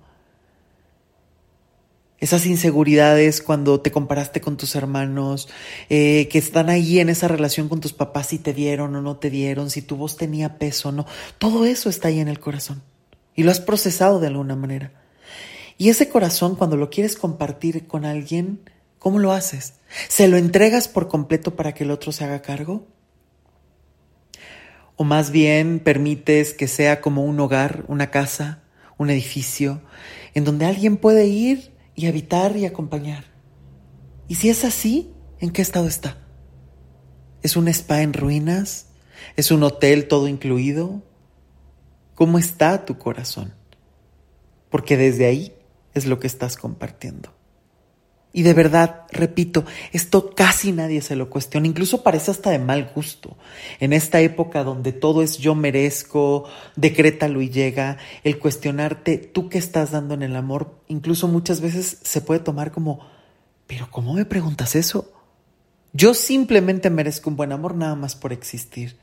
Esas 2.24 2.46
inseguridades 2.46 3.42
cuando 3.42 3.82
te 3.82 3.92
comparaste 3.92 4.40
con 4.40 4.56
tus 4.56 4.76
hermanos, 4.76 5.46
eh, 5.90 6.26
que 6.32 6.38
están 6.38 6.70
ahí 6.70 6.98
en 6.98 7.10
esa 7.10 7.28
relación 7.28 7.68
con 7.68 7.82
tus 7.82 7.92
papás, 7.92 8.28
si 8.28 8.38
te 8.38 8.54
dieron 8.54 8.96
o 8.96 9.02
no 9.02 9.18
te 9.18 9.28
dieron, 9.28 9.68
si 9.68 9.82
tu 9.82 9.96
voz 9.96 10.16
tenía 10.16 10.56
peso 10.56 10.88
o 10.88 10.92
no. 10.92 11.04
Todo 11.36 11.66
eso 11.66 11.90
está 11.90 12.08
ahí 12.08 12.20
en 12.20 12.28
el 12.28 12.40
corazón. 12.40 12.82
y 13.36 13.42
lo 13.42 13.50
has 13.50 13.60
procesado 13.60 14.20
de 14.20 14.28
alguna 14.28 14.56
manera. 14.56 14.90
Y 15.76 15.90
ese 15.90 16.08
corazón, 16.08 16.56
cuando 16.56 16.78
lo 16.78 16.88
quieres 16.88 17.14
compartir 17.16 17.86
con 17.86 18.06
alguien, 18.06 18.70
¿cómo 18.98 19.18
lo 19.18 19.32
haces? 19.32 19.74
¿Se 20.08 20.26
lo 20.26 20.38
entregas 20.38 20.88
por 20.88 21.08
completo 21.08 21.56
para 21.56 21.74
que 21.74 21.84
el 21.84 21.90
otro 21.90 22.10
se 22.10 22.24
haga 22.24 22.40
cargo? 22.40 22.86
¿O 24.96 25.04
más 25.04 25.30
bien 25.30 25.78
permites 25.78 26.54
que 26.54 26.68
sea 26.68 27.02
como 27.02 27.22
un 27.22 27.38
hogar, 27.38 27.84
una 27.86 28.10
casa, 28.10 28.62
un 28.96 29.10
edificio, 29.10 29.82
en 30.32 30.44
donde 30.44 30.64
alguien 30.64 30.96
puede 30.96 31.26
ir 31.26 31.73
y 31.94 32.06
habitar 32.06 32.56
y 32.56 32.66
acompañar? 32.66 33.24
Y 34.28 34.36
si 34.36 34.48
es 34.48 34.64
así, 34.64 35.12
¿en 35.38 35.50
qué 35.50 35.62
estado 35.62 35.86
está? 35.86 36.18
¿Es 37.42 37.56
un 37.56 37.68
spa 37.68 38.02
en 38.02 38.12
ruinas? 38.12 38.86
¿Es 39.36 39.50
un 39.50 39.62
hotel 39.62 40.08
todo 40.08 40.28
incluido? 40.28 41.02
¿Cómo 42.14 42.38
está 42.38 42.84
tu 42.84 42.98
corazón? 42.98 43.54
Porque 44.70 44.96
desde 44.96 45.26
ahí 45.26 45.54
es 45.92 46.06
lo 46.06 46.18
que 46.20 46.26
estás 46.26 46.56
compartiendo. 46.56 47.34
Y 48.36 48.42
de 48.42 48.52
verdad, 48.52 49.02
repito, 49.12 49.64
esto 49.92 50.34
casi 50.34 50.72
nadie 50.72 51.00
se 51.02 51.14
lo 51.14 51.30
cuestiona, 51.30 51.68
incluso 51.68 52.02
parece 52.02 52.32
hasta 52.32 52.50
de 52.50 52.58
mal 52.58 52.90
gusto. 52.92 53.36
En 53.78 53.92
esta 53.92 54.20
época 54.20 54.64
donde 54.64 54.92
todo 54.92 55.22
es 55.22 55.38
yo 55.38 55.54
merezco, 55.54 56.44
decrétalo 56.74 57.40
y 57.42 57.48
llega, 57.48 57.96
el 58.24 58.40
cuestionarte 58.40 59.18
tú 59.18 59.48
qué 59.48 59.58
estás 59.58 59.92
dando 59.92 60.14
en 60.14 60.24
el 60.24 60.34
amor, 60.34 60.80
incluso 60.88 61.28
muchas 61.28 61.60
veces 61.60 62.00
se 62.02 62.20
puede 62.22 62.40
tomar 62.40 62.72
como, 62.72 63.06
pero 63.68 63.88
¿cómo 63.88 64.14
me 64.14 64.24
preguntas 64.24 64.74
eso? 64.74 65.12
Yo 65.92 66.12
simplemente 66.12 66.90
merezco 66.90 67.30
un 67.30 67.36
buen 67.36 67.52
amor 67.52 67.76
nada 67.76 67.94
más 67.94 68.16
por 68.16 68.32
existir. 68.32 68.98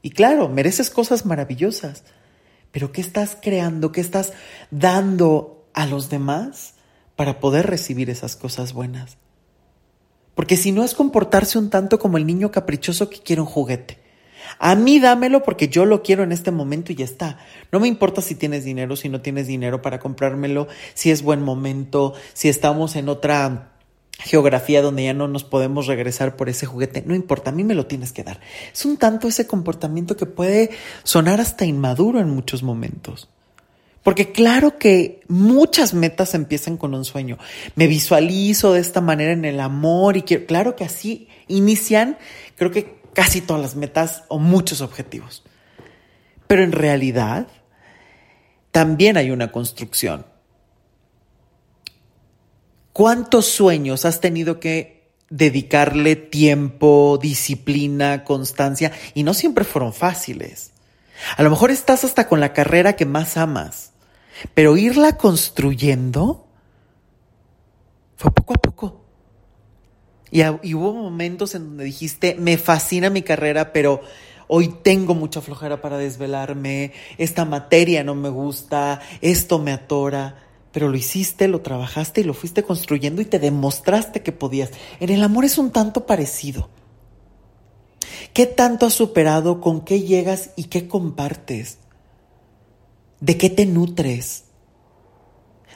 Y 0.00 0.10
claro, 0.10 0.48
mereces 0.48 0.90
cosas 0.90 1.26
maravillosas, 1.26 2.04
pero 2.70 2.92
¿qué 2.92 3.00
estás 3.00 3.36
creando? 3.42 3.90
¿Qué 3.90 4.00
estás 4.00 4.32
dando 4.70 5.66
a 5.74 5.86
los 5.86 6.08
demás 6.08 6.75
para 7.16 7.40
poder 7.40 7.66
recibir 7.66 8.10
esas 8.10 8.36
cosas 8.36 8.72
buenas? 8.72 9.18
Porque 10.34 10.56
si 10.56 10.70
no 10.70 10.84
es 10.84 10.94
comportarse 10.94 11.58
un 11.58 11.70
tanto 11.70 11.98
como 11.98 12.18
el 12.18 12.26
niño 12.26 12.52
caprichoso 12.52 13.08
que 13.08 13.20
quiere 13.20 13.40
un 13.40 13.48
juguete. 13.48 13.98
A 14.58 14.74
mí 14.74 15.00
dámelo 15.00 15.42
porque 15.42 15.68
yo 15.68 15.86
lo 15.86 16.02
quiero 16.02 16.22
en 16.22 16.30
este 16.30 16.50
momento 16.50 16.92
y 16.92 16.94
ya 16.96 17.04
está. 17.04 17.38
No 17.72 17.80
me 17.80 17.88
importa 17.88 18.20
si 18.20 18.34
tienes 18.34 18.64
dinero, 18.64 18.96
si 18.96 19.08
no 19.08 19.20
tienes 19.20 19.46
dinero 19.46 19.82
para 19.82 19.98
comprármelo, 19.98 20.68
si 20.94 21.10
es 21.10 21.22
buen 21.22 21.42
momento, 21.42 22.14
si 22.32 22.48
estamos 22.48 22.96
en 22.96 23.08
otra 23.08 23.72
geografía 24.18 24.82
donde 24.82 25.04
ya 25.04 25.14
no 25.14 25.28
nos 25.28 25.44
podemos 25.44 25.86
regresar 25.86 26.36
por 26.36 26.48
ese 26.48 26.64
juguete, 26.66 27.02
no 27.06 27.14
importa, 27.14 27.50
a 27.50 27.52
mí 27.52 27.64
me 27.64 27.74
lo 27.74 27.86
tienes 27.86 28.12
que 28.12 28.24
dar. 28.24 28.40
Es 28.72 28.84
un 28.84 28.96
tanto 28.96 29.28
ese 29.28 29.46
comportamiento 29.46 30.16
que 30.16 30.26
puede 30.26 30.70
sonar 31.02 31.40
hasta 31.40 31.64
inmaduro 31.64 32.20
en 32.20 32.30
muchos 32.30 32.62
momentos. 32.62 33.28
Porque 34.06 34.30
claro 34.30 34.78
que 34.78 35.20
muchas 35.26 35.92
metas 35.92 36.36
empiezan 36.36 36.76
con 36.76 36.94
un 36.94 37.04
sueño. 37.04 37.38
Me 37.74 37.88
visualizo 37.88 38.72
de 38.72 38.78
esta 38.78 39.00
manera 39.00 39.32
en 39.32 39.44
el 39.44 39.58
amor 39.58 40.16
y 40.16 40.22
quiero, 40.22 40.46
claro 40.46 40.76
que 40.76 40.84
así 40.84 41.26
inician, 41.48 42.16
creo 42.54 42.70
que 42.70 43.00
casi 43.14 43.40
todas 43.40 43.60
las 43.60 43.74
metas 43.74 44.22
o 44.28 44.38
muchos 44.38 44.80
objetivos. 44.80 45.42
Pero 46.46 46.62
en 46.62 46.70
realidad 46.70 47.48
también 48.70 49.16
hay 49.16 49.32
una 49.32 49.50
construcción 49.50 50.24
¿Cuántos 52.96 53.44
sueños 53.44 54.06
has 54.06 54.20
tenido 54.20 54.58
que 54.58 55.10
dedicarle 55.28 56.16
tiempo, 56.16 57.18
disciplina, 57.20 58.24
constancia? 58.24 58.90
Y 59.12 59.22
no 59.22 59.34
siempre 59.34 59.66
fueron 59.66 59.92
fáciles. 59.92 60.70
A 61.36 61.42
lo 61.42 61.50
mejor 61.50 61.70
estás 61.70 62.04
hasta 62.04 62.26
con 62.26 62.40
la 62.40 62.54
carrera 62.54 62.96
que 62.96 63.04
más 63.04 63.36
amas, 63.36 63.92
pero 64.54 64.76
irla 64.76 65.16
construyendo 65.16 66.46
fue 68.16 68.30
poco 68.30 68.54
a 68.54 68.56
poco. 68.56 69.00
Y, 70.30 70.42
hubo 70.74 70.92
momentos 70.92 71.54
en 71.54 71.64
donde 71.64 71.84
dijiste, 71.84 72.36
me 72.38 72.58
fascina 72.58 73.10
mi 73.10 73.22
carrera, 73.22 73.72
pero 73.72 74.00
hoy 74.48 74.68
tengo 74.68 75.14
mucha 75.14 75.40
flojera 75.40 75.80
para 75.80 75.98
desvelarme, 75.98 76.92
esta 77.18 77.44
materia 77.44 78.04
no 78.04 78.14
me 78.14 78.28
gusta, 78.28 79.00
esto 79.20 79.58
me 79.58 79.72
atora 79.72 80.46
pero 80.76 80.90
lo 80.90 80.96
hiciste, 80.98 81.48
lo 81.48 81.62
trabajaste 81.62 82.20
y 82.20 82.24
lo 82.24 82.34
fuiste 82.34 82.62
construyendo 82.62 83.22
y 83.22 83.24
te 83.24 83.38
demostraste 83.38 84.20
que 84.20 84.30
podías. 84.30 84.72
En 85.00 85.08
el 85.08 85.22
amor 85.22 85.46
es 85.46 85.56
un 85.56 85.70
tanto 85.70 86.04
parecido. 86.04 86.68
¿Qué 88.34 88.44
tanto 88.44 88.84
has 88.84 88.92
superado? 88.92 89.62
¿Con 89.62 89.86
qué 89.86 90.02
llegas 90.02 90.50
y 90.54 90.64
qué 90.64 90.86
compartes? 90.86 91.78
¿De 93.20 93.38
qué 93.38 93.48
te 93.48 93.64
nutres? 93.64 94.44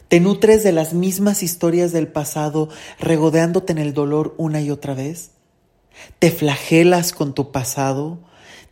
¿Te 0.09 0.21
nutres 0.21 0.63
de 0.63 0.73
las 0.73 0.93
mismas 0.93 1.43
historias 1.43 1.91
del 1.91 2.07
pasado, 2.07 2.69
regodeándote 2.99 3.73
en 3.73 3.79
el 3.79 3.95
dolor 3.95 4.35
una 4.37 4.61
y 4.61 4.71
otra 4.71 4.93
vez? 4.93 5.31
¿Te 6.19 6.31
flagelas 6.31 7.13
con 7.13 7.33
tu 7.33 7.51
pasado, 7.51 8.19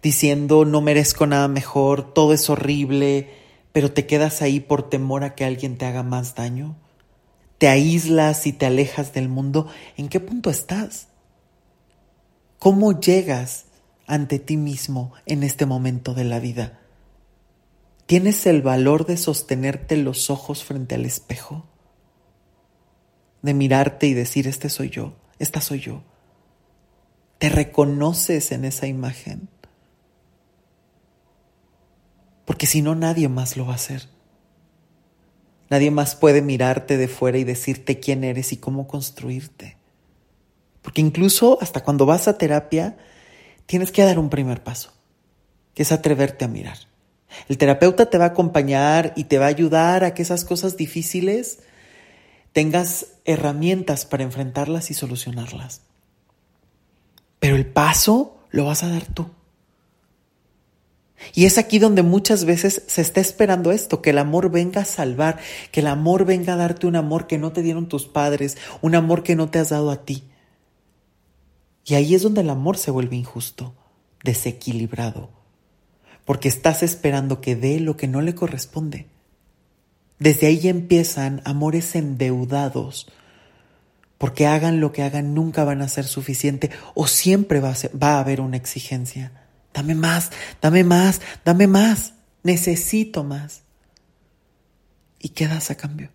diciendo 0.03 0.67
no 0.67 0.83
merezco 0.83 1.27
nada 1.27 1.49
mejor, 1.49 2.13
todo 2.13 2.35
es 2.35 2.51
horrible, 2.51 3.31
pero 3.73 3.91
te 3.91 4.07
quedas 4.07 4.43
ahí 4.43 4.61
por 4.61 4.91
temor 4.91 5.25
a 5.25 5.35
que 5.35 5.47
alguien 5.47 5.79
te 5.79 5.87
haga 5.87 6.03
más 6.03 6.35
daño? 6.35 6.77
¿Te 7.57 7.69
aíslas 7.69 8.47
y 8.47 8.53
te 8.53 8.67
alejas 8.67 9.15
del 9.15 9.31
mundo? 9.31 9.67
¿En 9.97 10.09
qué 10.09 10.21
punto 10.21 10.51
estás? 10.51 11.09
¿Cómo 12.59 13.01
llegas 13.01 13.65
ante 14.07 14.39
ti 14.39 14.59
mismo 14.59 15.13
en 15.25 15.43
este 15.43 15.65
momento 15.65 16.13
de 16.13 16.25
la 16.25 16.39
vida? 16.39 16.78
¿Tienes 18.09 18.45
el 18.47 18.62
valor 18.62 19.07
de 19.07 19.17
sostenerte 19.17 19.97
los 19.97 20.31
ojos 20.31 20.65
frente 20.65 20.97
al 20.97 21.05
espejo? 21.05 21.65
De 23.43 23.55
mirarte 23.55 24.09
y 24.09 24.15
decir, 24.15 24.49
este 24.49 24.69
soy 24.69 24.91
yo, 24.91 25.15
esta 25.38 25.61
soy 25.61 25.79
yo. 25.79 26.03
¿Te 27.38 27.49
reconoces 27.49 28.50
en 28.50 28.65
esa 28.65 28.88
imagen? 28.88 29.49
porque 32.49 32.67
si 32.67 32.81
no 32.81 32.95
nadie 32.95 33.29
más 33.29 33.59
lo 33.59 33.67
va 33.67 33.73
a 33.73 33.77
hacer. 33.77 34.09
Nadie 35.69 35.91
más 35.91 36.17
puede 36.17 36.41
mirarte 36.41 36.97
de 36.97 37.07
fuera 37.07 37.37
y 37.37 37.45
decirte 37.45 38.00
quién 38.00 38.25
eres 38.25 38.55
y 38.55 38.57
cómo 38.57 38.88
construirte. 38.88 39.77
Porque 40.81 41.03
incluso 41.03 41.59
hasta 41.61 41.85
cuando 41.85 42.07
vas 42.07 42.27
a 42.27 42.38
terapia, 42.38 42.97
tienes 43.67 43.93
que 43.93 44.03
dar 44.03 44.19
un 44.19 44.31
primer 44.31 44.65
paso, 44.65 44.95
que 45.75 45.83
es 45.83 45.93
atreverte 45.93 46.47
a 46.47 46.49
mirar. 46.49 46.79
El 47.49 47.59
terapeuta 47.59 48.11
te 48.11 48.19
va 48.19 48.25
a 48.25 48.29
acompañar 48.29 49.13
y 49.17 49.25
te 49.25 49.39
va 49.39 49.47
a 49.47 49.49
ayudar 49.49 50.05
a 50.05 50.15
que 50.15 50.23
esas 50.23 50.45
cosas 50.45 50.77
difíciles 50.77 51.61
tengas 52.53 53.07
herramientas 53.25 54.05
para 54.05 54.25
enfrentarlas 54.25 54.91
y 54.91 54.95
solucionarlas. 54.95 55.83
Pero 57.39 57.57
el 57.57 57.67
paso 57.67 58.39
lo 58.51 58.65
vas 58.65 58.83
a 58.83 58.89
dar 58.89 59.07
tú. 59.07 59.31
Y 61.35 61.47
es 61.47 61.59
aquí 61.59 61.79
donde 61.79 62.03
muchas 62.03 62.45
veces 62.45 62.83
se 62.87 63.01
está 63.03 63.21
esperando 63.21 63.73
esto, 63.73 64.01
que 64.01 64.11
el 64.11 64.19
amor 64.19 64.51
venga 64.51 64.83
a 64.83 64.87
salvar, 64.87 65.39
que 65.73 65.81
el 65.81 65.89
amor 65.89 66.25
venga 66.25 66.55
a 66.55 66.57
darte 66.57 66.87
un 66.87 66.97
amor 66.97 67.27
que 67.27 67.39
no 67.39 67.53
te 67.53 67.63
dieron 67.63 67.89
tus 67.89 68.07
padres, 68.07 68.57
un 68.83 68.95
amor 68.95 69.23
que 69.23 69.37
no 69.37 69.51
te 69.51 69.59
has 69.59 69.71
dado 69.71 69.91
a 69.91 70.05
ti. 70.05 70.25
Y 71.85 71.95
ahí 71.95 72.15
es 72.15 72.23
donde 72.23 72.43
el 72.43 72.51
amor 72.51 72.77
se 72.77 72.91
vuelve 72.91 73.17
injusto, 73.17 73.75
desequilibrado, 74.23 75.31
porque 76.29 76.49
estás 76.49 76.83
esperando 76.83 77.41
que 77.41 77.57
dé 77.57 77.81
lo 77.81 77.97
que 77.97 78.07
no 78.07 78.21
le 78.21 78.35
corresponde. 78.35 79.07
Desde 80.19 80.49
ahí 80.49 80.69
empiezan 80.69 81.41
amores 81.47 81.95
endeudados, 81.95 83.11
porque 84.19 84.47
hagan 84.47 84.79
lo 84.79 84.93
que 84.93 85.03
hagan 85.03 85.33
nunca 85.33 85.65
van 85.65 85.81
a 85.81 85.89
ser 85.89 86.05
suficiente 86.05 86.71
o 86.95 87.07
siempre 87.07 87.61
va 87.61 87.71
a, 87.71 87.97
va 87.97 88.17
a 88.17 88.21
haber 88.21 88.43
una 88.43 88.59
exigencia. 88.59 89.33
Dame 89.73 89.95
más, 89.95 90.31
dame 90.61 90.85
más, 90.85 91.23
dame 91.47 91.67
más. 91.67 92.13
Necesito 92.43 93.25
más. 93.25 93.63
¿Y 95.19 95.31
qué 95.31 95.49
das 95.49 95.71
a 95.71 95.77
cambio? 95.77 96.11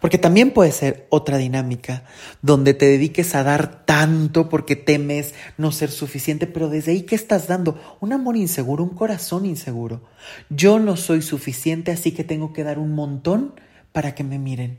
Porque 0.00 0.18
también 0.18 0.52
puede 0.52 0.72
ser 0.72 1.06
otra 1.08 1.38
dinámica 1.38 2.04
donde 2.42 2.74
te 2.74 2.86
dediques 2.86 3.34
a 3.34 3.42
dar 3.42 3.84
tanto 3.86 4.48
porque 4.48 4.76
temes 4.76 5.34
no 5.56 5.72
ser 5.72 5.90
suficiente, 5.90 6.46
pero 6.46 6.68
desde 6.68 6.92
ahí 6.92 7.02
¿qué 7.02 7.14
estás 7.14 7.48
dando? 7.48 7.80
Un 8.00 8.12
amor 8.12 8.36
inseguro, 8.36 8.84
un 8.84 8.94
corazón 8.94 9.46
inseguro. 9.46 10.02
Yo 10.50 10.78
no 10.78 10.96
soy 10.96 11.22
suficiente, 11.22 11.92
así 11.92 12.12
que 12.12 12.24
tengo 12.24 12.52
que 12.52 12.64
dar 12.64 12.78
un 12.78 12.94
montón 12.94 13.54
para 13.92 14.14
que 14.14 14.22
me 14.22 14.38
miren. 14.38 14.78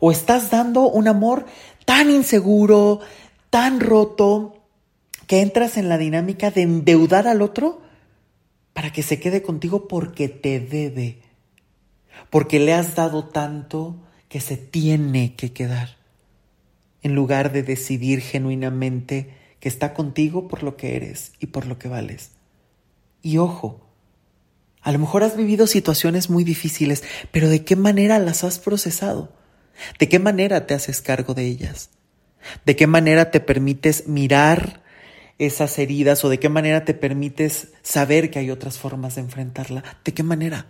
O 0.00 0.10
estás 0.10 0.50
dando 0.50 0.88
un 0.88 1.08
amor 1.08 1.46
tan 1.84 2.10
inseguro, 2.10 3.00
tan 3.50 3.80
roto, 3.80 4.62
que 5.26 5.40
entras 5.40 5.76
en 5.76 5.88
la 5.88 5.98
dinámica 5.98 6.50
de 6.50 6.62
endeudar 6.62 7.26
al 7.26 7.42
otro 7.42 7.80
para 8.74 8.92
que 8.92 9.02
se 9.02 9.18
quede 9.18 9.42
contigo 9.42 9.88
porque 9.88 10.28
te 10.28 10.60
debe, 10.60 11.21
porque 12.30 12.58
le 12.60 12.74
has 12.74 12.94
dado 12.94 13.24
tanto 13.24 13.96
que 14.28 14.40
se 14.40 14.56
tiene 14.56 15.34
que 15.34 15.52
quedar, 15.52 15.96
en 17.02 17.14
lugar 17.14 17.52
de 17.52 17.62
decidir 17.62 18.20
genuinamente 18.20 19.34
que 19.60 19.68
está 19.68 19.94
contigo 19.94 20.48
por 20.48 20.62
lo 20.62 20.76
que 20.76 20.96
eres 20.96 21.32
y 21.38 21.46
por 21.46 21.66
lo 21.66 21.78
que 21.78 21.88
vales. 21.88 22.30
Y 23.22 23.38
ojo, 23.38 23.86
A 24.84 24.90
lo 24.90 24.98
mejor 24.98 25.22
has 25.22 25.36
vivido 25.36 25.68
situaciones 25.68 26.28
muy 26.28 26.42
difíciles, 26.42 27.04
pero 27.30 27.48
¿de 27.48 27.64
qué 27.64 27.76
manera 27.76 28.18
las 28.18 28.42
has 28.42 28.58
procesado? 28.58 29.32
¿De 29.98 30.08
qué 30.08 30.18
manera 30.18 30.66
te 30.66 30.74
haces 30.74 31.00
cargo 31.00 31.34
de 31.34 31.46
ellas? 31.46 31.90
¿De 32.66 32.74
qué 32.74 32.88
manera 32.88 33.30
te 33.30 33.38
permites 33.38 34.08
mirar 34.08 34.82
esas 35.38 35.78
heridas 35.78 36.24
o 36.24 36.28
de 36.28 36.40
qué 36.40 36.48
manera 36.48 36.84
te 36.84 36.94
permites 36.94 37.68
saber 37.82 38.30
que 38.30 38.40
hay 38.40 38.50
otras 38.50 38.78
formas 38.78 39.14
de 39.14 39.20
enfrentarla? 39.20 39.84
¿De 40.04 40.12
qué 40.12 40.24
manera? 40.24 40.66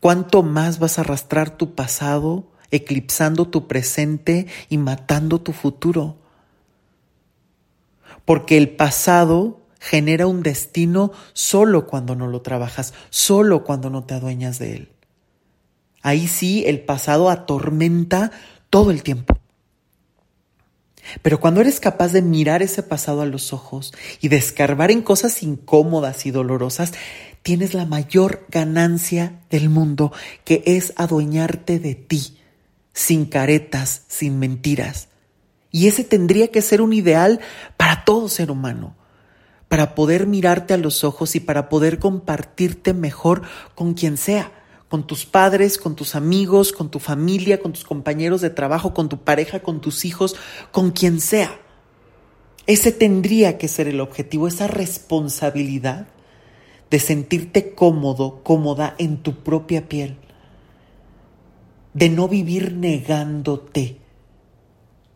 ¿Cuánto 0.00 0.42
más 0.42 0.78
vas 0.78 0.98
a 0.98 1.02
arrastrar 1.02 1.56
tu 1.56 1.74
pasado, 1.74 2.50
eclipsando 2.70 3.48
tu 3.48 3.66
presente 3.66 4.46
y 4.68 4.78
matando 4.78 5.40
tu 5.40 5.52
futuro? 5.52 6.16
Porque 8.24 8.56
el 8.56 8.70
pasado 8.70 9.60
genera 9.80 10.26
un 10.26 10.42
destino 10.42 11.12
solo 11.32 11.86
cuando 11.86 12.14
no 12.14 12.26
lo 12.26 12.42
trabajas, 12.42 12.94
solo 13.10 13.64
cuando 13.64 13.90
no 13.90 14.04
te 14.04 14.14
adueñas 14.14 14.58
de 14.58 14.76
él. 14.76 14.92
Ahí 16.02 16.28
sí 16.28 16.64
el 16.66 16.80
pasado 16.80 17.30
atormenta 17.30 18.30
todo 18.70 18.90
el 18.90 19.02
tiempo. 19.02 19.38
Pero 21.22 21.40
cuando 21.40 21.60
eres 21.60 21.80
capaz 21.80 22.12
de 22.12 22.22
mirar 22.22 22.62
ese 22.62 22.82
pasado 22.82 23.22
a 23.22 23.26
los 23.26 23.52
ojos 23.52 23.92
y 24.20 24.28
de 24.28 24.36
escarbar 24.36 24.90
en 24.90 25.02
cosas 25.02 25.42
incómodas 25.42 26.26
y 26.26 26.30
dolorosas, 26.30 26.92
tienes 27.42 27.74
la 27.74 27.86
mayor 27.86 28.46
ganancia 28.50 29.40
del 29.50 29.68
mundo, 29.70 30.12
que 30.44 30.62
es 30.66 30.92
adueñarte 30.96 31.78
de 31.78 31.94
ti, 31.94 32.38
sin 32.92 33.26
caretas, 33.26 34.02
sin 34.08 34.38
mentiras. 34.38 35.08
Y 35.70 35.88
ese 35.88 36.04
tendría 36.04 36.48
que 36.48 36.62
ser 36.62 36.80
un 36.80 36.92
ideal 36.92 37.40
para 37.76 38.04
todo 38.04 38.28
ser 38.28 38.50
humano 38.50 38.96
para 39.68 39.94
poder 39.94 40.26
mirarte 40.26 40.74
a 40.74 40.78
los 40.78 41.04
ojos 41.04 41.36
y 41.36 41.40
para 41.40 41.68
poder 41.68 41.98
compartirte 41.98 42.94
mejor 42.94 43.42
con 43.74 43.94
quien 43.94 44.16
sea, 44.16 44.50
con 44.88 45.06
tus 45.06 45.26
padres, 45.26 45.76
con 45.76 45.94
tus 45.94 46.14
amigos, 46.14 46.72
con 46.72 46.90
tu 46.90 46.98
familia, 46.98 47.60
con 47.60 47.74
tus 47.74 47.84
compañeros 47.84 48.40
de 48.40 48.50
trabajo, 48.50 48.94
con 48.94 49.10
tu 49.10 49.18
pareja, 49.18 49.60
con 49.60 49.80
tus 49.80 50.06
hijos, 50.06 50.36
con 50.72 50.90
quien 50.90 51.20
sea. 51.20 51.60
Ese 52.66 52.92
tendría 52.92 53.58
que 53.58 53.68
ser 53.68 53.88
el 53.88 54.00
objetivo, 54.00 54.48
esa 54.48 54.66
responsabilidad 54.66 56.08
de 56.90 56.98
sentirte 56.98 57.74
cómodo, 57.74 58.42
cómoda 58.42 58.94
en 58.98 59.18
tu 59.22 59.42
propia 59.42 59.88
piel, 59.88 60.16
de 61.94 62.08
no 62.08 62.28
vivir 62.28 62.72
negándote, 62.72 63.98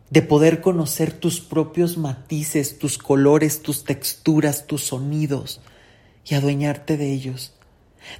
de 0.09 0.21
poder 0.21 0.61
conocer 0.61 1.11
tus 1.11 1.41
propios 1.41 1.97
matices, 1.97 2.77
tus 2.77 2.97
colores, 2.97 3.63
tus 3.63 3.83
texturas, 3.83 4.67
tus 4.67 4.83
sonidos 4.83 5.61
y 6.25 6.35
adueñarte 6.35 6.97
de 6.97 7.11
ellos, 7.11 7.53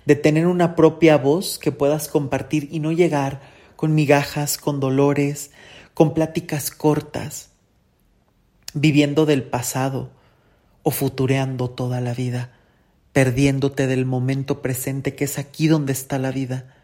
de 0.06 0.16
tener 0.16 0.48
una 0.48 0.76
propia 0.76 1.18
voz 1.18 1.60
que 1.60 1.72
puedas 1.72 2.08
compartir 2.08 2.70
y 2.72 2.80
no 2.80 2.92
llegar 2.92 3.42
con 3.76 3.94
migajas, 3.94 4.58
con 4.58 4.80
dolores, 4.80 5.52
con 5.94 6.14
pláticas 6.16 6.72
cortas, 6.72 7.50
viviendo 8.74 9.26
del 9.28 9.44
pasado 9.44 10.10
o 10.82 10.90
futureando 10.90 11.70
toda 11.70 12.02
la 12.02 12.14
vida, 12.14 12.52
perdiéndote 13.14 13.88
del 13.88 14.06
momento 14.06 14.62
presente 14.62 15.16
que 15.16 15.26
es 15.26 15.38
aquí 15.38 15.68
donde 15.68 15.94
está 15.94 16.18
la 16.18 16.32
vida, 16.32 16.76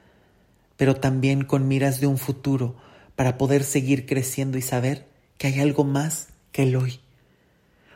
pero 0.78 0.96
también 0.96 1.44
con 1.44 1.68
miras 1.68 2.00
de 2.00 2.08
un 2.08 2.18
futuro 2.18 2.76
para 3.16 3.38
poder 3.38 3.64
seguir 3.64 4.06
creciendo 4.06 4.58
y 4.58 4.62
saber 4.62 5.08
que 5.38 5.48
hay 5.48 5.60
algo 5.60 5.84
más 5.84 6.28
que 6.52 6.64
el 6.64 6.76
hoy. 6.76 7.02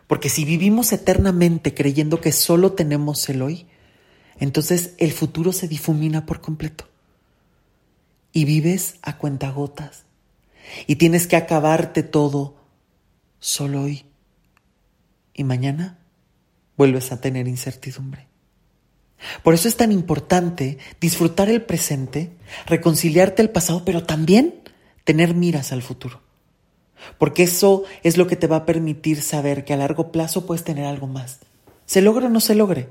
Porque 0.08 0.30
si 0.30 0.44
vivimos 0.44 0.92
eternamente 0.92 1.74
creyendo 1.74 2.20
que 2.20 2.32
solo 2.32 2.74
tenemos 2.74 3.30
el 3.30 3.42
hoy, 3.42 3.68
entonces 4.40 4.96
el 4.98 5.12
futuro 5.12 5.54
se 5.54 5.68
difumina 5.68 6.26
por 6.26 6.42
completo. 6.42 6.90
Y 8.32 8.46
vives 8.46 8.96
a 9.04 9.18
cuentagotas. 9.18 10.04
Y 10.88 10.96
tienes 10.96 11.28
que 11.28 11.36
acabarte 11.36 12.04
todo 12.04 12.56
solo 13.40 13.84
hoy. 13.84 14.06
Y 15.34 15.44
mañana 15.44 16.03
vuelves 16.78 17.12
a 17.12 17.22
tener 17.22 17.48
incertidumbre. 17.48 18.28
Por 19.42 19.54
eso 19.54 19.68
es 19.68 19.78
tan 19.78 19.92
importante 19.92 20.78
disfrutar 21.00 21.50
el 21.50 21.62
presente, 21.62 22.32
reconciliarte 22.66 23.42
el 23.42 23.50
pasado, 23.50 23.84
pero 23.86 24.04
también 24.04 24.56
tener 25.04 25.34
miras 25.34 25.72
al 25.72 25.82
futuro. 25.82 26.22
Porque 27.18 27.44
eso 27.44 27.84
es 28.04 28.18
lo 28.18 28.28
que 28.28 28.36
te 28.36 28.48
va 28.48 28.58
a 28.58 28.66
permitir 28.66 29.22
saber 29.22 29.66
que 29.66 29.74
a 29.74 29.78
largo 29.78 30.12
plazo 30.12 30.46
puedes 30.46 30.64
tener 30.64 30.86
algo 30.86 31.08
más. 31.08 31.40
Se 31.86 32.02
logre 32.02 32.28
o 32.28 32.30
no 32.30 32.40
se 32.40 32.56
logre. 32.56 32.90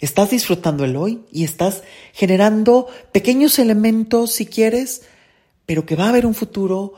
Estás 0.00 0.30
disfrutando 0.30 0.84
el 0.84 0.96
hoy 0.96 1.24
y 1.32 1.44
estás 1.44 1.82
generando 2.12 2.86
pequeños 3.12 3.58
elementos 3.58 4.32
si 4.32 4.46
quieres, 4.46 5.02
pero 5.66 5.84
que 5.84 5.96
va 5.96 6.06
a 6.06 6.08
haber 6.10 6.24
un 6.24 6.34
futuro 6.34 6.94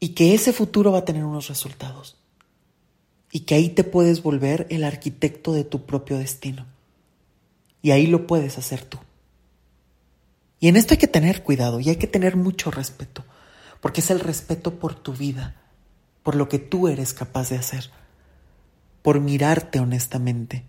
y 0.00 0.10
que 0.10 0.34
ese 0.34 0.52
futuro 0.52 0.92
va 0.92 1.00
a 1.00 1.04
tener 1.04 1.24
unos 1.24 1.48
resultados. 1.48 2.19
Y 3.30 3.40
que 3.40 3.54
ahí 3.54 3.68
te 3.68 3.84
puedes 3.84 4.22
volver 4.22 4.66
el 4.70 4.84
arquitecto 4.84 5.52
de 5.52 5.64
tu 5.64 5.86
propio 5.86 6.18
destino. 6.18 6.66
Y 7.82 7.92
ahí 7.92 8.06
lo 8.06 8.26
puedes 8.26 8.58
hacer 8.58 8.82
tú. 8.84 8.98
Y 10.58 10.68
en 10.68 10.76
esto 10.76 10.94
hay 10.94 10.98
que 10.98 11.06
tener 11.06 11.42
cuidado 11.42 11.80
y 11.80 11.88
hay 11.88 11.96
que 11.96 12.06
tener 12.06 12.36
mucho 12.36 12.70
respeto 12.70 13.24
porque 13.80 14.00
es 14.00 14.10
el 14.10 14.20
respeto 14.20 14.78
por 14.78 14.94
tu 14.94 15.12
vida, 15.14 15.56
por 16.22 16.34
lo 16.36 16.48
que 16.48 16.58
tú 16.58 16.88
eres 16.88 17.12
capaz 17.12 17.50
de 17.50 17.56
hacer, 17.56 17.90
por 19.02 19.20
mirarte 19.20 19.80
honestamente. 19.80 20.64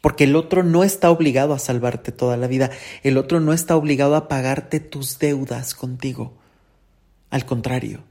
Porque 0.00 0.24
el 0.24 0.36
otro 0.36 0.62
no 0.62 0.82
está 0.82 1.10
obligado 1.10 1.52
a 1.52 1.58
salvarte 1.58 2.12
toda 2.12 2.36
la 2.36 2.46
vida, 2.46 2.70
el 3.02 3.18
otro 3.18 3.40
no 3.40 3.52
está 3.52 3.76
obligado 3.76 4.16
a 4.16 4.28
pagarte 4.28 4.80
tus 4.80 5.18
deudas 5.18 5.74
contigo. 5.74 6.32
Al 7.28 7.44
contrario, 7.44 8.02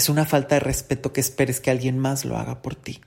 es 0.00 0.08
una 0.08 0.24
falta 0.24 0.56
de 0.56 0.60
respeto 0.60 1.12
que 1.12 1.20
esperes 1.20 1.60
que 1.60 1.70
alguien 1.70 1.98
más 1.98 2.24
lo 2.24 2.36
haga 2.36 2.62
por 2.62 2.74
ti. 2.74 3.00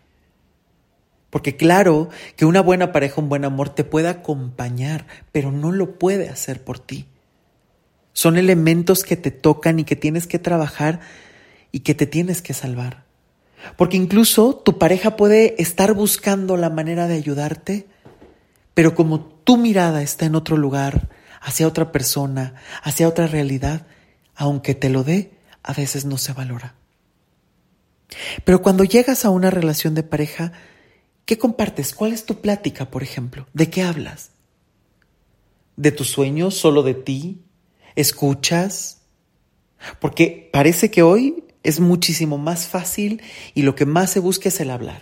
Porque 1.32 1.58
claro 1.58 2.10
que 2.36 2.46
una 2.46 2.62
buena 2.62 2.92
pareja, 2.92 3.20
un 3.20 3.30
buen 3.30 3.44
amor 3.44 3.70
te 3.70 3.84
puede 3.84 4.08
acompañar, 4.08 5.08
pero 5.32 5.52
no 5.52 5.72
lo 5.72 5.98
puede 5.98 6.30
hacer 6.30 6.64
por 6.64 6.78
ti. 6.78 7.08
Son 8.14 8.38
elementos 8.38 9.04
que 9.04 9.18
te 9.18 9.32
tocan 9.32 9.80
y 9.80 9.84
que 9.84 9.96
tienes 9.96 10.28
que 10.28 10.38
trabajar 10.38 11.00
y 11.72 11.80
que 11.80 11.96
te 11.96 12.06
tienes 12.06 12.44
que 12.44 12.54
salvar. 12.54 13.06
Porque 13.76 13.98
incluso 13.98 14.56
tu 14.56 14.78
pareja 14.78 15.16
puede 15.16 15.60
estar 15.60 15.96
buscando 15.96 16.56
la 16.56 16.70
manera 16.70 17.08
de 17.08 17.16
ayudarte, 17.16 17.88
pero 18.76 18.94
como 18.94 19.20
tu 19.22 19.58
mirada 19.58 20.04
está 20.04 20.28
en 20.28 20.36
otro 20.36 20.56
lugar, 20.58 21.10
hacia 21.42 21.68
otra 21.68 21.92
persona, 21.92 22.54
hacia 22.84 23.08
otra 23.08 23.26
realidad, 23.26 23.88
aunque 24.36 24.76
te 24.76 24.90
lo 24.90 25.04
dé, 25.04 25.32
a 25.64 25.74
veces 25.74 26.06
no 26.06 26.20
se 26.20 26.34
valora. 26.34 26.76
Pero 28.44 28.62
cuando 28.62 28.84
llegas 28.84 29.26
a 29.26 29.30
una 29.30 29.50
relación 29.50 29.96
de 29.96 30.04
pareja, 30.04 30.54
¿qué 31.26 31.38
compartes? 31.38 31.94
¿Cuál 31.94 32.14
es 32.14 32.26
tu 32.26 32.42
plática, 32.42 32.90
por 32.92 33.04
ejemplo? 33.04 33.48
¿De 33.54 33.70
qué 33.70 33.84
hablas? 33.84 34.32
¿De 35.76 35.92
tus 35.92 36.10
sueños, 36.10 36.56
solo 36.56 36.84
de 36.84 36.94
ti? 36.94 37.44
escuchas, 37.96 39.02
porque 40.00 40.50
parece 40.52 40.92
que 40.92 41.04
hoy 41.04 41.44
es 41.64 41.80
muchísimo 41.80 42.38
más 42.38 42.68
fácil 42.68 43.22
y 43.54 43.62
lo 43.64 43.76
que 43.76 43.86
más 43.86 44.12
se 44.12 44.20
busca 44.20 44.50
es 44.50 44.60
el 44.60 44.70
hablar. 44.70 45.02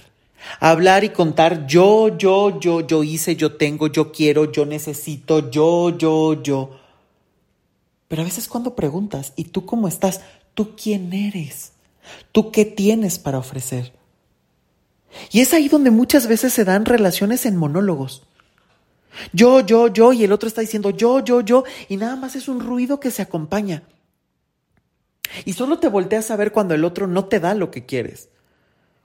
Hablar 0.60 1.04
y 1.04 1.10
contar 1.10 1.68
yo, 1.68 2.18
yo, 2.18 2.60
yo, 2.60 2.86
yo 2.86 3.04
hice, 3.04 3.36
yo 3.36 3.58
tengo, 3.58 3.88
yo 3.88 4.12
quiero, 4.12 4.52
yo 4.52 4.66
necesito, 4.66 5.52
yo, 5.52 5.96
yo, 5.98 6.42
yo. 6.42 6.72
Pero 8.08 8.24
a 8.24 8.26
veces 8.26 8.48
cuando 8.48 8.76
preguntas, 8.76 9.34
¿y 9.36 9.46
tú 9.46 9.66
cómo 9.66 9.88
estás? 9.88 10.22
¿Tú 10.56 10.76
quién 10.76 11.14
eres? 11.14 11.74
¿Tú 12.32 12.52
qué 12.52 12.66
tienes 12.66 13.20
para 13.20 13.38
ofrecer? 13.38 13.94
Y 15.32 15.42
es 15.42 15.54
ahí 15.54 15.68
donde 15.68 15.92
muchas 15.92 16.28
veces 16.28 16.54
se 16.54 16.66
dan 16.66 16.86
relaciones 16.86 17.46
en 17.46 17.58
monólogos. 17.58 18.24
Yo, 19.34 19.60
yo, 19.60 19.88
yo, 19.88 20.14
y 20.14 20.24
el 20.24 20.32
otro 20.32 20.48
está 20.48 20.62
diciendo 20.62 20.90
yo, 20.92 21.24
yo, 21.24 21.42
yo, 21.42 21.64
y 21.90 21.98
nada 21.98 22.16
más 22.16 22.36
es 22.36 22.48
un 22.48 22.62
ruido 22.62 23.00
que 23.00 23.12
se 23.12 23.22
acompaña. 23.22 23.84
Y 25.46 25.54
solo 25.54 25.80
te 25.80 25.88
volteas 25.88 26.32
a 26.32 26.36
ver 26.36 26.52
cuando 26.52 26.74
el 26.74 26.84
otro 26.84 27.08
no 27.08 27.26
te 27.26 27.40
da 27.40 27.54
lo 27.54 27.72
que 27.72 27.86
quieres, 27.86 28.30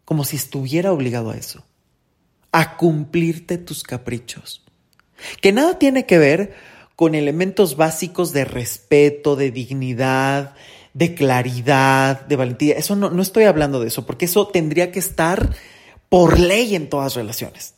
como 0.04 0.24
si 0.24 0.36
estuviera 0.36 0.92
obligado 0.92 1.30
a 1.30 1.36
eso, 1.36 1.64
a 2.52 2.76
cumplirte 2.76 3.58
tus 3.58 3.82
caprichos, 3.82 4.64
que 5.40 5.52
nada 5.52 5.78
tiene 5.78 6.06
que 6.06 6.18
ver 6.18 6.54
con 6.94 7.14
elementos 7.14 7.76
básicos 7.76 8.32
de 8.32 8.44
respeto, 8.44 9.36
de 9.36 9.50
dignidad, 9.50 10.54
de 10.96 11.14
claridad, 11.14 12.26
de 12.26 12.36
valentía. 12.36 12.74
Eso 12.74 12.96
no, 12.96 13.10
no 13.10 13.20
estoy 13.20 13.44
hablando 13.44 13.80
de 13.80 13.88
eso, 13.88 14.06
porque 14.06 14.24
eso 14.24 14.46
tendría 14.48 14.92
que 14.92 14.98
estar 14.98 15.54
por 16.08 16.40
ley 16.40 16.74
en 16.74 16.88
todas 16.88 17.14
relaciones 17.14 17.74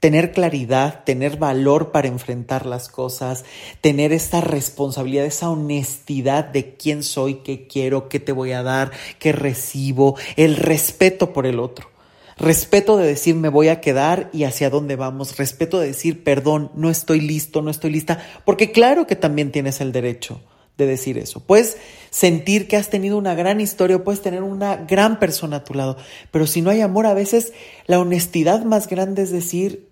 tener 0.00 0.30
claridad, 0.30 1.02
tener 1.02 1.38
valor 1.38 1.90
para 1.90 2.06
enfrentar 2.06 2.66
las 2.66 2.88
cosas, 2.88 3.44
tener 3.80 4.12
esta 4.12 4.40
responsabilidad, 4.40 5.24
esa 5.24 5.50
honestidad 5.50 6.44
de 6.44 6.76
quién 6.76 7.02
soy, 7.02 7.36
qué 7.42 7.66
quiero, 7.66 8.08
qué 8.08 8.20
te 8.20 8.30
voy 8.30 8.52
a 8.52 8.62
dar, 8.62 8.92
qué 9.18 9.32
recibo, 9.32 10.16
el 10.36 10.54
respeto 10.54 11.32
por 11.32 11.46
el 11.46 11.58
otro. 11.58 11.90
Respeto 12.36 12.96
de 12.96 13.08
decir 13.08 13.34
me 13.34 13.48
voy 13.48 13.66
a 13.66 13.80
quedar 13.80 14.30
y 14.32 14.44
hacia 14.44 14.70
dónde 14.70 14.94
vamos. 14.94 15.36
Respeto 15.36 15.80
de 15.80 15.88
decir 15.88 16.22
perdón, 16.22 16.70
no 16.76 16.90
estoy 16.90 17.20
listo, 17.20 17.60
no 17.60 17.70
estoy 17.72 17.90
lista. 17.90 18.24
Porque 18.44 18.70
claro 18.70 19.08
que 19.08 19.16
también 19.16 19.50
tienes 19.50 19.80
el 19.80 19.90
derecho 19.90 20.40
de 20.78 20.86
decir 20.86 21.18
eso. 21.18 21.40
Puedes 21.40 21.76
sentir 22.08 22.68
que 22.68 22.76
has 22.76 22.88
tenido 22.88 23.18
una 23.18 23.34
gran 23.34 23.60
historia, 23.60 24.02
puedes 24.02 24.22
tener 24.22 24.42
una 24.42 24.76
gran 24.76 25.18
persona 25.18 25.56
a 25.56 25.64
tu 25.64 25.74
lado. 25.74 25.98
Pero 26.30 26.46
si 26.46 26.62
no 26.62 26.70
hay 26.70 26.80
amor, 26.80 27.04
a 27.06 27.14
veces 27.14 27.52
la 27.86 27.98
honestidad 27.98 28.64
más 28.64 28.88
grande 28.88 29.22
es 29.22 29.30
decir, 29.30 29.88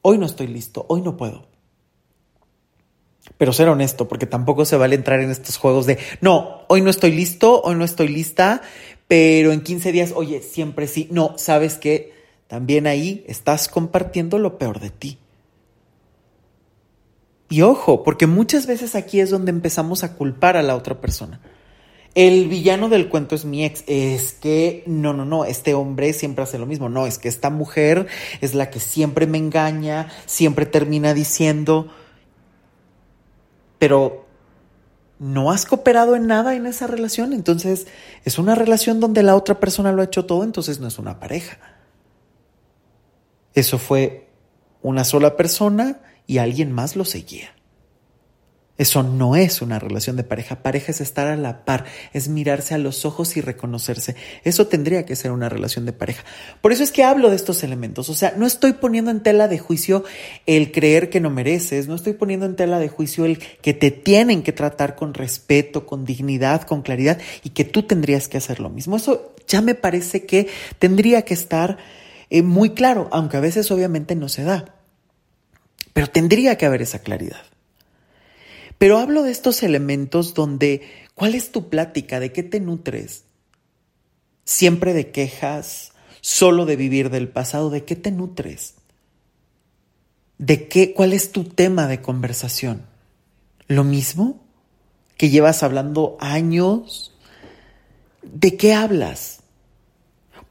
hoy 0.00 0.16
no 0.16 0.24
estoy 0.24 0.46
listo, 0.46 0.86
hoy 0.88 1.02
no 1.02 1.16
puedo. 1.16 1.48
Pero 3.36 3.52
ser 3.52 3.68
honesto, 3.68 4.08
porque 4.08 4.26
tampoco 4.26 4.64
se 4.64 4.76
vale 4.76 4.94
entrar 4.94 5.20
en 5.20 5.30
estos 5.30 5.56
juegos 5.56 5.86
de, 5.86 5.98
no, 6.20 6.62
hoy 6.68 6.80
no 6.80 6.90
estoy 6.90 7.10
listo, 7.10 7.60
hoy 7.62 7.74
no 7.74 7.84
estoy 7.84 8.08
lista, 8.08 8.62
pero 9.08 9.52
en 9.52 9.62
15 9.62 9.90
días, 9.90 10.12
oye, 10.14 10.40
siempre 10.40 10.86
sí. 10.86 11.08
No, 11.10 11.34
sabes 11.36 11.78
que 11.78 12.12
también 12.46 12.86
ahí 12.86 13.24
estás 13.26 13.68
compartiendo 13.68 14.38
lo 14.38 14.56
peor 14.58 14.78
de 14.78 14.90
ti. 14.90 15.18
Y 17.52 17.60
ojo, 17.60 18.02
porque 18.02 18.26
muchas 18.26 18.66
veces 18.66 18.94
aquí 18.94 19.20
es 19.20 19.28
donde 19.28 19.50
empezamos 19.50 20.04
a 20.04 20.14
culpar 20.14 20.56
a 20.56 20.62
la 20.62 20.74
otra 20.74 21.02
persona. 21.02 21.38
El 22.14 22.48
villano 22.48 22.88
del 22.88 23.10
cuento 23.10 23.34
es 23.34 23.44
mi 23.44 23.62
ex. 23.62 23.84
Es 23.86 24.32
que, 24.32 24.82
no, 24.86 25.12
no, 25.12 25.26
no, 25.26 25.44
este 25.44 25.74
hombre 25.74 26.14
siempre 26.14 26.44
hace 26.44 26.58
lo 26.58 26.64
mismo. 26.64 26.88
No, 26.88 27.06
es 27.06 27.18
que 27.18 27.28
esta 27.28 27.50
mujer 27.50 28.06
es 28.40 28.54
la 28.54 28.70
que 28.70 28.80
siempre 28.80 29.26
me 29.26 29.36
engaña, 29.36 30.08
siempre 30.24 30.64
termina 30.64 31.12
diciendo, 31.12 31.88
pero 33.78 34.24
no 35.18 35.50
has 35.52 35.66
cooperado 35.66 36.16
en 36.16 36.28
nada 36.28 36.54
en 36.54 36.64
esa 36.64 36.86
relación, 36.86 37.34
entonces 37.34 37.86
es 38.24 38.38
una 38.38 38.54
relación 38.54 38.98
donde 38.98 39.22
la 39.22 39.36
otra 39.36 39.60
persona 39.60 39.92
lo 39.92 40.00
ha 40.00 40.06
hecho 40.06 40.24
todo, 40.24 40.42
entonces 40.42 40.80
no 40.80 40.88
es 40.88 40.98
una 40.98 41.20
pareja. 41.20 41.58
Eso 43.52 43.76
fue 43.76 44.30
una 44.80 45.04
sola 45.04 45.36
persona 45.36 46.00
y 46.26 46.38
alguien 46.38 46.72
más 46.72 46.96
lo 46.96 47.04
seguía. 47.04 47.54
Eso 48.78 49.02
no 49.02 49.36
es 49.36 49.60
una 49.60 49.78
relación 49.78 50.16
de 50.16 50.24
pareja. 50.24 50.62
Pareja 50.62 50.90
es 50.90 51.00
estar 51.02 51.28
a 51.28 51.36
la 51.36 51.64
par, 51.64 51.84
es 52.14 52.28
mirarse 52.28 52.74
a 52.74 52.78
los 52.78 53.04
ojos 53.04 53.36
y 53.36 53.40
reconocerse. 53.42 54.16
Eso 54.44 54.66
tendría 54.66 55.04
que 55.04 55.14
ser 55.14 55.30
una 55.30 55.50
relación 55.50 55.84
de 55.84 55.92
pareja. 55.92 56.24
Por 56.62 56.72
eso 56.72 56.82
es 56.82 56.90
que 56.90 57.04
hablo 57.04 57.28
de 57.28 57.36
estos 57.36 57.62
elementos. 57.62 58.08
O 58.08 58.14
sea, 58.14 58.34
no 58.36 58.46
estoy 58.46 58.72
poniendo 58.72 59.10
en 59.10 59.22
tela 59.22 59.46
de 59.46 59.58
juicio 59.58 60.04
el 60.46 60.72
creer 60.72 61.10
que 61.10 61.20
no 61.20 61.28
mereces, 61.28 61.86
no 61.86 61.94
estoy 61.94 62.14
poniendo 62.14 62.46
en 62.46 62.56
tela 62.56 62.78
de 62.78 62.88
juicio 62.88 63.26
el 63.26 63.38
que 63.38 63.74
te 63.74 63.90
tienen 63.90 64.42
que 64.42 64.52
tratar 64.52 64.96
con 64.96 65.12
respeto, 65.12 65.84
con 65.84 66.04
dignidad, 66.06 66.62
con 66.62 66.80
claridad 66.82 67.18
y 67.44 67.50
que 67.50 67.64
tú 67.64 67.82
tendrías 67.82 68.26
que 68.26 68.38
hacer 68.38 68.58
lo 68.58 68.70
mismo. 68.70 68.96
Eso 68.96 69.34
ya 69.46 69.60
me 69.60 69.74
parece 69.74 70.24
que 70.24 70.48
tendría 70.78 71.22
que 71.22 71.34
estar 71.34 71.76
eh, 72.30 72.42
muy 72.42 72.70
claro, 72.70 73.08
aunque 73.12 73.36
a 73.36 73.40
veces 73.40 73.70
obviamente 73.70 74.16
no 74.16 74.28
se 74.28 74.44
da. 74.44 74.81
Pero 75.92 76.08
tendría 76.08 76.56
que 76.56 76.66
haber 76.66 76.82
esa 76.82 77.00
claridad. 77.00 77.42
Pero 78.78 78.98
hablo 78.98 79.22
de 79.22 79.30
estos 79.30 79.62
elementos 79.62 80.34
donde, 80.34 80.82
¿cuál 81.14 81.34
es 81.34 81.52
tu 81.52 81.68
plática? 81.68 82.18
¿De 82.18 82.32
qué 82.32 82.42
te 82.42 82.60
nutres? 82.60 83.24
¿Siempre 84.44 84.92
de 84.92 85.10
quejas? 85.10 85.92
¿Solo 86.20 86.66
de 86.66 86.76
vivir 86.76 87.10
del 87.10 87.28
pasado? 87.28 87.70
¿De 87.70 87.84
qué 87.84 87.96
te 87.96 88.10
nutres? 88.10 88.74
¿De 90.38 90.66
qué? 90.66 90.94
¿Cuál 90.94 91.12
es 91.12 91.30
tu 91.30 91.44
tema 91.44 91.86
de 91.86 92.00
conversación? 92.00 92.82
¿Lo 93.68 93.84
mismo? 93.84 94.44
¿Que 95.16 95.30
llevas 95.30 95.62
hablando 95.62 96.16
años? 96.18 97.12
¿De 98.22 98.56
qué 98.56 98.74
hablas? 98.74 99.41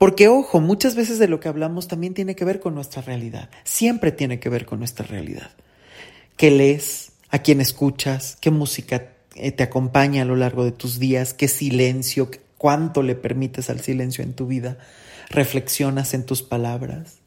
Porque, 0.01 0.27
ojo, 0.27 0.59
muchas 0.59 0.95
veces 0.95 1.19
de 1.19 1.27
lo 1.27 1.39
que 1.39 1.47
hablamos 1.47 1.87
también 1.87 2.15
tiene 2.15 2.35
que 2.35 2.43
ver 2.43 2.59
con 2.59 2.73
nuestra 2.73 3.03
realidad. 3.03 3.51
Siempre 3.63 4.11
tiene 4.11 4.39
que 4.39 4.49
ver 4.49 4.65
con 4.65 4.79
nuestra 4.79 5.05
realidad. 5.05 5.51
¿Qué 6.37 6.49
lees? 6.49 7.11
a 7.31 7.39
quién 7.39 7.61
escuchas, 7.61 8.37
qué 8.39 8.51
música 8.51 9.13
eh, 9.35 9.51
te 9.51 9.63
acompaña 9.63 10.21
a 10.21 10.25
lo 10.25 10.35
largo 10.35 10.65
de 10.65 10.73
tus 10.73 10.99
días, 10.99 11.33
qué 11.33 11.47
silencio, 11.47 12.29
cuánto 12.57 13.01
le 13.01 13.15
permites 13.15 13.69
al 13.69 13.79
silencio 13.79 14.23
en 14.23 14.33
tu 14.33 14.45
vida, 14.45 14.77
reflexionas 15.29 16.13
en 16.13 16.25
tus 16.25 16.43
palabras, 16.43 17.19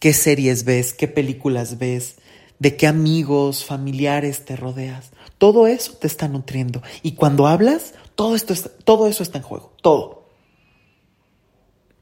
qué 0.00 0.12
series 0.12 0.64
ves, 0.64 0.92
qué 0.92 1.06
películas 1.06 1.78
ves, 1.78 2.16
de 2.58 2.76
qué 2.76 2.88
amigos, 2.88 3.64
familiares 3.64 4.44
te 4.44 4.56
rodeas. 4.56 5.10
Todo 5.38 5.66
eso 5.66 5.94
te 5.94 6.06
está 6.06 6.28
nutriendo. 6.28 6.82
Y 7.02 7.12
cuando 7.12 7.46
hablas, 7.46 7.94
todo, 8.14 8.36
esto 8.36 8.54
todo 8.84 9.06
eso 9.08 9.22
está 9.22 9.38
en 9.38 9.44
juego, 9.44 9.74
todo. 9.80 10.21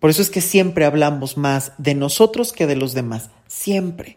Por 0.00 0.10
eso 0.10 0.22
es 0.22 0.30
que 0.30 0.40
siempre 0.40 0.84
hablamos 0.84 1.36
más 1.36 1.72
de 1.78 1.94
nosotros 1.94 2.52
que 2.52 2.66
de 2.66 2.76
los 2.76 2.94
demás, 2.94 3.30
siempre. 3.46 4.16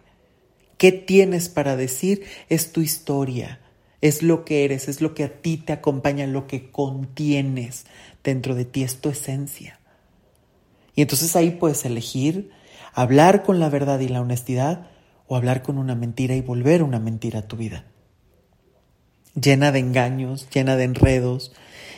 ¿Qué 0.78 0.92
tienes 0.92 1.50
para 1.50 1.76
decir? 1.76 2.24
Es 2.50 2.72
tu 2.72 2.82
historia, 2.82 3.60
es 4.02 4.24
lo 4.24 4.46
que 4.46 4.66
eres, 4.66 4.88
es 4.88 5.02
lo 5.02 5.14
que 5.14 5.26
a 5.26 5.42
ti 5.42 5.58
te 5.58 5.74
acompaña, 5.74 6.26
lo 6.26 6.48
que 6.48 6.72
contienes 6.72 7.86
dentro 8.24 8.56
de 8.56 8.66
ti, 8.66 8.84
es 8.84 8.98
tu 9.02 9.10
esencia. 9.10 9.80
Y 10.96 11.02
entonces 11.02 11.36
ahí 11.36 11.52
puedes 11.52 11.86
elegir 11.86 12.52
hablar 12.94 13.44
con 13.44 13.60
la 13.60 13.70
verdad 13.70 14.00
y 14.00 14.08
la 14.08 14.22
honestidad 14.22 14.88
o 15.28 15.36
hablar 15.36 15.64
con 15.64 15.78
una 15.78 15.96
mentira 15.96 16.36
y 16.36 16.42
volver 16.42 16.84
una 16.84 17.00
mentira 17.00 17.40
a 17.40 17.48
tu 17.48 17.58
vida. 17.58 17.86
Llena 19.40 19.72
de 19.72 19.80
engaños, 19.80 20.48
llena 20.54 20.76
de 20.76 20.84
enredos, 20.84 21.54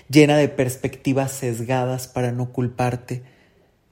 llena 0.10 0.38
de 0.38 0.48
perspectivas 0.48 1.34
sesgadas 1.34 2.08
para 2.08 2.32
no 2.32 2.54
culparte. 2.54 3.24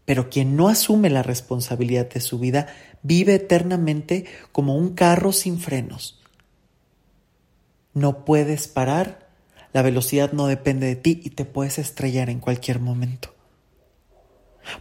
Pero 0.05 0.29
quien 0.29 0.55
no 0.55 0.67
asume 0.67 1.09
la 1.09 1.23
responsabilidad 1.23 2.09
de 2.09 2.19
su 2.19 2.39
vida 2.39 2.67
vive 3.01 3.35
eternamente 3.35 4.25
como 4.51 4.75
un 4.75 4.93
carro 4.93 5.31
sin 5.31 5.59
frenos. 5.59 6.21
No 7.93 8.25
puedes 8.25 8.67
parar, 8.67 9.29
la 9.71 9.81
velocidad 9.81 10.33
no 10.33 10.47
depende 10.47 10.87
de 10.87 10.95
ti 10.95 11.21
y 11.23 11.31
te 11.31 11.45
puedes 11.45 11.79
estrellar 11.79 12.29
en 12.29 12.39
cualquier 12.39 12.79
momento. 12.79 13.33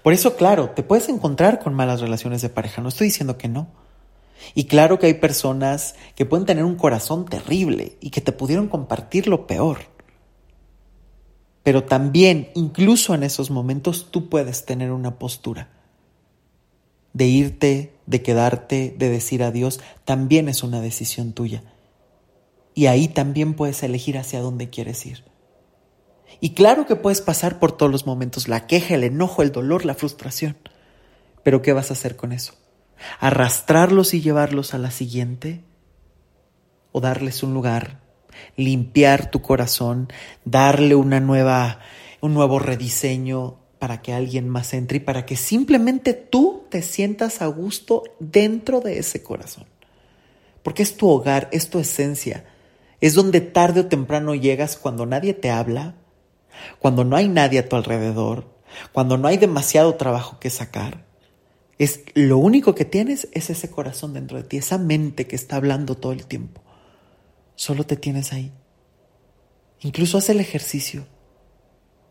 Por 0.02 0.12
eso, 0.12 0.37
claro, 0.37 0.70
te 0.70 0.82
puedes 0.82 1.08
encontrar 1.08 1.58
con 1.58 1.74
malas 1.74 2.00
relaciones 2.00 2.42
de 2.42 2.48
pareja, 2.48 2.82
no 2.82 2.88
estoy 2.88 3.08
diciendo 3.08 3.38
que 3.38 3.48
no. 3.48 3.68
Y 4.54 4.64
claro 4.64 4.98
que 4.98 5.06
hay 5.06 5.14
personas 5.14 5.94
que 6.14 6.26
pueden 6.26 6.46
tener 6.46 6.64
un 6.64 6.76
corazón 6.76 7.26
terrible 7.26 7.96
y 8.00 8.11
que 8.11 8.20
te 8.20 8.32
pudieron 8.32 8.68
compartir 8.68 9.28
lo 9.28 9.46
peor. 9.46 9.91
Pero 11.62 11.85
también, 11.85 12.51
incluso 12.55 13.14
en 13.14 13.22
esos 13.22 13.51
momentos, 13.51 14.11
tú 14.11 14.29
puedes 14.29 14.64
tener 14.64 14.90
una 14.90 15.18
postura 15.18 15.68
de 17.12 17.27
irte, 17.27 17.94
de 18.07 18.22
quedarte, 18.22 18.94
de 18.96 19.09
decir 19.09 19.42
adiós, 19.42 19.81
también 20.05 20.48
es 20.48 20.62
una 20.62 20.81
decisión 20.81 21.33
tuya. 21.33 21.62
Y 22.75 22.87
ahí 22.87 23.09
también 23.09 23.55
puedes 23.55 23.83
elegir 23.83 24.18
hacia 24.18 24.40
dónde 24.40 24.70
quieres 24.70 25.05
ir. 25.07 25.25
Y 26.40 26.55
claro 26.55 26.87
que 26.87 26.96
puedes 26.96 27.20
pasar 27.20 27.59
por 27.59 27.72
todos 27.72 27.92
los 27.92 28.07
momentos, 28.07 28.48
la 28.48 28.66
queja, 28.66 28.94
el 28.94 29.05
enojo, 29.05 29.42
el 29.42 29.53
dolor, 29.53 29.85
la 29.85 29.94
frustración. 29.94 30.57
Pero 31.42 31.62
¿qué 31.62 31.72
vas 31.72 31.90
a 31.90 31.94
hacer 31.94 32.16
con 32.16 32.33
eso? 32.33 32.55
¿Arrastrarlos 33.20 34.14
y 34.14 34.22
llevarlos 34.22 34.75
a 34.75 34.79
la 34.79 34.90
siguiente? 34.90 35.62
¿O 36.90 37.01
darles 37.01 37.42
un 37.42 37.53
lugar? 37.55 38.01
Limpiar 38.57 39.31
tu 39.31 39.42
corazón, 39.42 40.09
darle 40.44 40.94
una 40.94 41.20
nueva, 41.20 41.81
un 42.20 42.35
nuevo 42.35 42.59
rediseño, 42.59 43.59
para 43.83 44.00
que 44.00 44.12
alguien 44.12 44.48
más 44.48 44.74
entre 44.74 44.98
y 44.98 45.00
para 45.00 45.26
que 45.26 45.35
simplemente 45.35 46.14
tú 46.14 46.66
te 46.68 46.83
sientas 46.83 47.42
a 47.42 47.46
gusto 47.48 48.05
dentro 48.20 48.81
de 48.81 49.00
ese 49.00 49.24
corazón. 49.24 49.64
Porque 50.62 50.85
es 50.85 50.96
tu 50.96 51.09
hogar, 51.09 51.48
es 51.50 51.68
tu 51.68 51.81
esencia, 51.81 52.44
es 53.00 53.14
donde 53.14 53.40
tarde 53.40 53.81
o 53.81 53.87
temprano 53.87 54.37
llegas 54.37 54.76
cuando 54.76 55.05
nadie 55.05 55.35
te 55.35 55.50
habla, 55.50 55.96
cuando 56.78 57.02
no 57.02 57.16
hay 57.16 57.26
nadie 57.26 57.59
a 57.59 57.68
tu 57.68 57.74
alrededor, 57.74 58.44
cuando 58.92 59.18
no 59.18 59.26
hay 59.26 59.37
demasiado 59.37 59.96
trabajo 59.96 60.38
que 60.38 60.50
sacar. 60.50 61.05
Es 61.76 62.02
lo 62.14 62.38
único 62.38 62.76
que 62.76 62.85
tienes 62.85 63.26
es 63.33 63.50
ese 63.50 63.68
corazón 63.68 64.14
dentro 64.14 64.37
de 64.37 64.44
ti, 64.44 64.59
esa 64.59 64.78
mente 64.78 65.26
que 65.26 65.35
está 65.35 65.57
hablando 65.57 65.96
todo 65.96 66.12
el 66.12 66.26
tiempo. 66.26 66.62
Solo 67.62 67.87
te 67.87 67.94
tienes 67.94 68.33
ahí. 68.33 68.51
Incluso 69.83 70.18
haz 70.18 70.29
el 70.31 70.40
ejercicio 70.40 71.07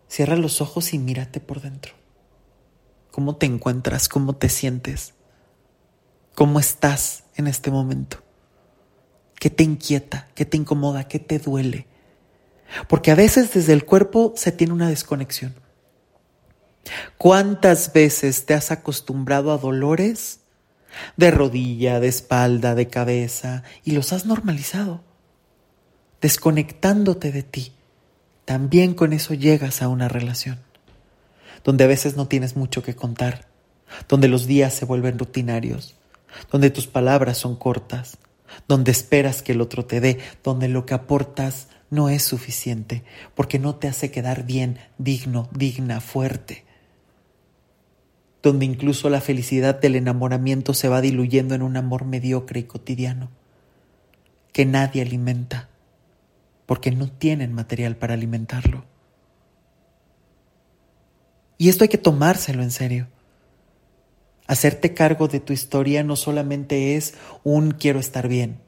Cierra 0.08 0.38
los 0.38 0.62
ojos 0.62 0.94
y 0.94 0.98
mírate 0.98 1.42
por 1.42 1.60
dentro. 1.60 1.94
¿Cómo 3.12 3.36
te 3.36 3.48
encuentras? 3.48 4.08
¿Cómo 4.08 4.38
te 4.38 4.48
sientes? 4.48 5.14
¿Cómo 6.36 6.58
estás 6.58 7.26
en 7.36 7.48
este 7.48 7.70
momento? 7.70 8.24
¿Qué 9.36 9.50
te 9.50 9.64
inquieta? 9.64 10.30
¿Qué 10.36 10.46
te 10.46 10.56
incomoda? 10.56 11.10
¿Qué 11.10 11.20
te 11.20 11.38
duele? 11.38 11.86
Porque 12.88 13.12
a 13.12 13.16
veces 13.16 13.54
desde 13.54 13.74
el 13.74 13.84
cuerpo 13.84 14.32
se 14.38 14.54
tiene 14.54 14.72
una 14.72 14.88
desconexión. 14.88 15.54
¿Cuántas 17.18 17.92
veces 17.92 18.46
te 18.46 18.54
has 18.54 18.72
acostumbrado 18.72 19.52
a 19.52 19.58
dolores 19.58 20.40
de 21.18 21.30
rodilla, 21.30 22.00
de 22.00 22.08
espalda, 22.08 22.74
de 22.74 22.88
cabeza 22.88 23.64
y 23.84 23.92
los 23.92 24.14
has 24.14 24.26
normalizado, 24.26 25.11
desconectándote 26.22 27.32
de 27.32 27.44
ti? 27.44 27.74
también 28.52 28.96
con 28.96 29.14
eso 29.14 29.34
llegas 29.34 29.82
a 29.82 29.88
una 29.88 30.10
relación, 30.10 30.60
donde 31.64 31.86
a 31.86 31.88
veces 31.88 32.18
no 32.18 32.28
tienes 32.28 32.58
mucho 32.58 32.84
que 32.84 32.98
contar, 32.98 33.48
donde 34.10 34.28
los 34.28 34.46
días 34.46 34.74
se 34.74 34.84
vuelven 34.84 35.18
rutinarios, 35.18 35.96
donde 36.52 36.70
tus 36.70 36.86
palabras 36.86 37.38
son 37.38 37.56
cortas, 37.56 38.18
donde 38.68 38.92
esperas 38.92 39.42
que 39.42 39.54
el 39.54 39.62
otro 39.62 39.86
te 39.86 40.02
dé, 40.02 40.20
donde 40.44 40.68
lo 40.68 40.86
que 40.86 40.94
aportas 40.94 41.70
no 41.90 42.10
es 42.10 42.24
suficiente, 42.24 43.06
porque 43.36 43.58
no 43.58 43.76
te 43.76 43.88
hace 43.88 44.12
quedar 44.12 44.46
bien, 44.46 44.80
digno, 44.98 45.48
digna, 45.54 46.02
fuerte, 46.02 46.66
donde 48.44 48.66
incluso 48.66 49.10
la 49.10 49.22
felicidad 49.22 49.80
del 49.80 49.96
enamoramiento 49.96 50.74
se 50.74 50.90
va 50.90 51.00
diluyendo 51.00 51.56
en 51.56 51.62
un 51.62 51.78
amor 51.78 52.04
mediocre 52.04 52.60
y 52.60 52.64
cotidiano, 52.64 53.30
que 54.52 54.66
nadie 54.66 55.04
alimenta, 55.04 55.70
porque 56.66 56.92
no 56.92 57.12
tienen 57.12 57.54
material 57.54 57.98
para 57.98 58.14
alimentarlo. 58.14 58.86
Y 61.58 61.70
esto 61.70 61.84
hay 61.84 61.90
que 61.90 61.98
tomárselo 61.98 62.64
en 62.64 62.72
serio. 62.72 63.08
Hacerte 64.48 64.94
cargo 64.94 65.28
de 65.28 65.40
tu 65.40 65.54
historia 65.54 66.04
no 66.04 66.16
solamente 66.16 66.96
es 66.96 67.14
un 67.44 67.72
quiero 67.72 68.00
estar 68.00 68.28
bien, 68.28 68.60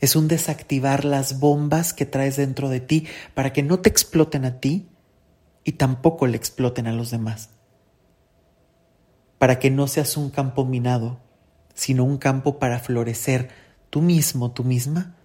es 0.00 0.16
un 0.16 0.26
desactivar 0.26 1.04
las 1.04 1.38
bombas 1.38 1.92
que 1.92 2.06
traes 2.06 2.36
dentro 2.36 2.68
de 2.68 2.80
ti 2.80 3.06
para 3.34 3.52
que 3.52 3.62
no 3.62 3.80
te 3.80 3.90
exploten 3.90 4.44
a 4.44 4.58
ti 4.58 4.88
y 5.64 5.72
tampoco 5.72 6.26
le 6.26 6.36
exploten 6.36 6.86
a 6.86 6.92
los 6.92 7.10
demás. 7.10 7.50
Para 9.38 9.58
que 9.58 9.70
no 9.70 9.86
seas 9.86 10.16
un 10.16 10.30
campo 10.30 10.64
minado, 10.64 11.20
sino 11.74 12.04
un 12.04 12.18
campo 12.18 12.58
para 12.58 12.78
florecer 12.78 13.50
tú 13.90 14.00
mismo, 14.00 14.52
tú 14.52 14.64
misma, 14.64 15.16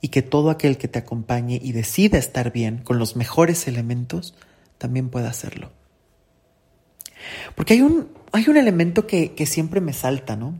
y 0.00 0.08
que 0.08 0.22
todo 0.22 0.50
aquel 0.50 0.78
que 0.78 0.88
te 0.88 0.98
acompañe 0.98 1.60
y 1.62 1.72
decida 1.72 2.18
estar 2.18 2.52
bien 2.52 2.78
con 2.78 2.98
los 2.98 3.16
mejores 3.16 3.68
elementos, 3.68 4.34
también 4.78 5.10
pueda 5.10 5.28
hacerlo. 5.28 5.70
Porque 7.54 7.74
hay 7.74 7.82
un, 7.82 8.08
hay 8.32 8.48
un 8.48 8.56
elemento 8.56 9.06
que, 9.06 9.34
que 9.34 9.46
siempre 9.46 9.80
me 9.80 9.92
salta, 9.92 10.36
¿no? 10.36 10.54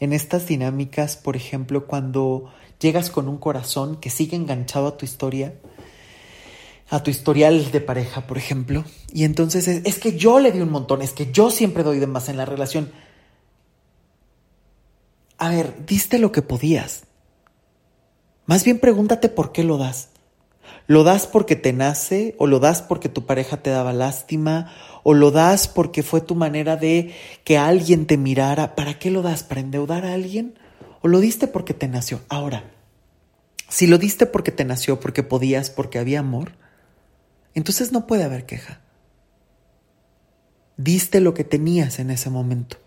En 0.00 0.12
estas 0.12 0.46
dinámicas, 0.46 1.16
por 1.16 1.36
ejemplo, 1.36 1.86
cuando 1.86 2.52
llegas 2.78 3.10
con 3.10 3.28
un 3.28 3.38
corazón 3.38 3.96
que 3.96 4.10
sigue 4.10 4.36
enganchado 4.36 4.88
a 4.88 4.96
tu 4.96 5.04
historia, 5.06 5.54
a 6.90 7.02
tu 7.02 7.10
historial 7.10 7.70
de 7.70 7.80
pareja, 7.80 8.26
por 8.26 8.36
ejemplo, 8.36 8.84
y 9.12 9.24
entonces 9.24 9.66
es, 9.68 9.82
es, 9.86 9.98
que 9.98 10.18
yo 10.18 10.40
le 10.40 10.52
di 10.52 10.60
un 10.60 10.70
montón, 10.70 11.00
es 11.00 11.12
que 11.12 11.32
yo 11.32 11.50
siempre 11.50 11.84
doy 11.84 12.00
de 12.00 12.06
más 12.06 12.28
en 12.28 12.36
la 12.36 12.44
relación. 12.44 12.92
A 15.38 15.48
ver, 15.48 15.86
diste 15.86 16.18
lo 16.18 16.32
que 16.32 16.42
podías. 16.42 17.04
Más 18.46 18.64
bien 18.64 18.78
pregúntate 18.78 19.28
por 19.28 19.52
qué 19.52 19.64
lo 19.64 19.78
das. 19.78 20.08
¿Lo 20.86 21.04
das 21.04 21.26
porque 21.26 21.56
te 21.56 21.72
nace 21.72 22.34
o 22.38 22.46
lo 22.46 22.58
das 22.58 22.82
porque 22.82 23.08
tu 23.08 23.24
pareja 23.24 23.62
te 23.62 23.70
daba 23.70 23.92
lástima 23.92 24.72
o 25.04 25.14
lo 25.14 25.30
das 25.30 25.68
porque 25.68 26.02
fue 26.02 26.20
tu 26.20 26.34
manera 26.34 26.76
de 26.76 27.14
que 27.44 27.56
alguien 27.56 28.06
te 28.06 28.16
mirara? 28.16 28.74
¿Para 28.74 28.98
qué 28.98 29.10
lo 29.10 29.22
das? 29.22 29.42
¿Para 29.42 29.60
endeudar 29.60 30.04
a 30.04 30.14
alguien? 30.14 30.58
¿O 31.00 31.08
lo 31.08 31.20
diste 31.20 31.46
porque 31.46 31.74
te 31.74 31.88
nació? 31.88 32.20
Ahora, 32.28 32.64
si 33.68 33.86
lo 33.86 33.98
diste 33.98 34.26
porque 34.26 34.52
te 34.52 34.64
nació, 34.64 35.00
porque 35.00 35.22
podías, 35.22 35.70
porque 35.70 35.98
había 35.98 36.20
amor, 36.20 36.52
entonces 37.54 37.92
no 37.92 38.06
puede 38.06 38.24
haber 38.24 38.44
queja. 38.44 38.80
Diste 40.76 41.20
lo 41.20 41.32
que 41.32 41.44
tenías 41.44 41.98
en 41.98 42.10
ese 42.10 42.28
momento. 42.28 42.81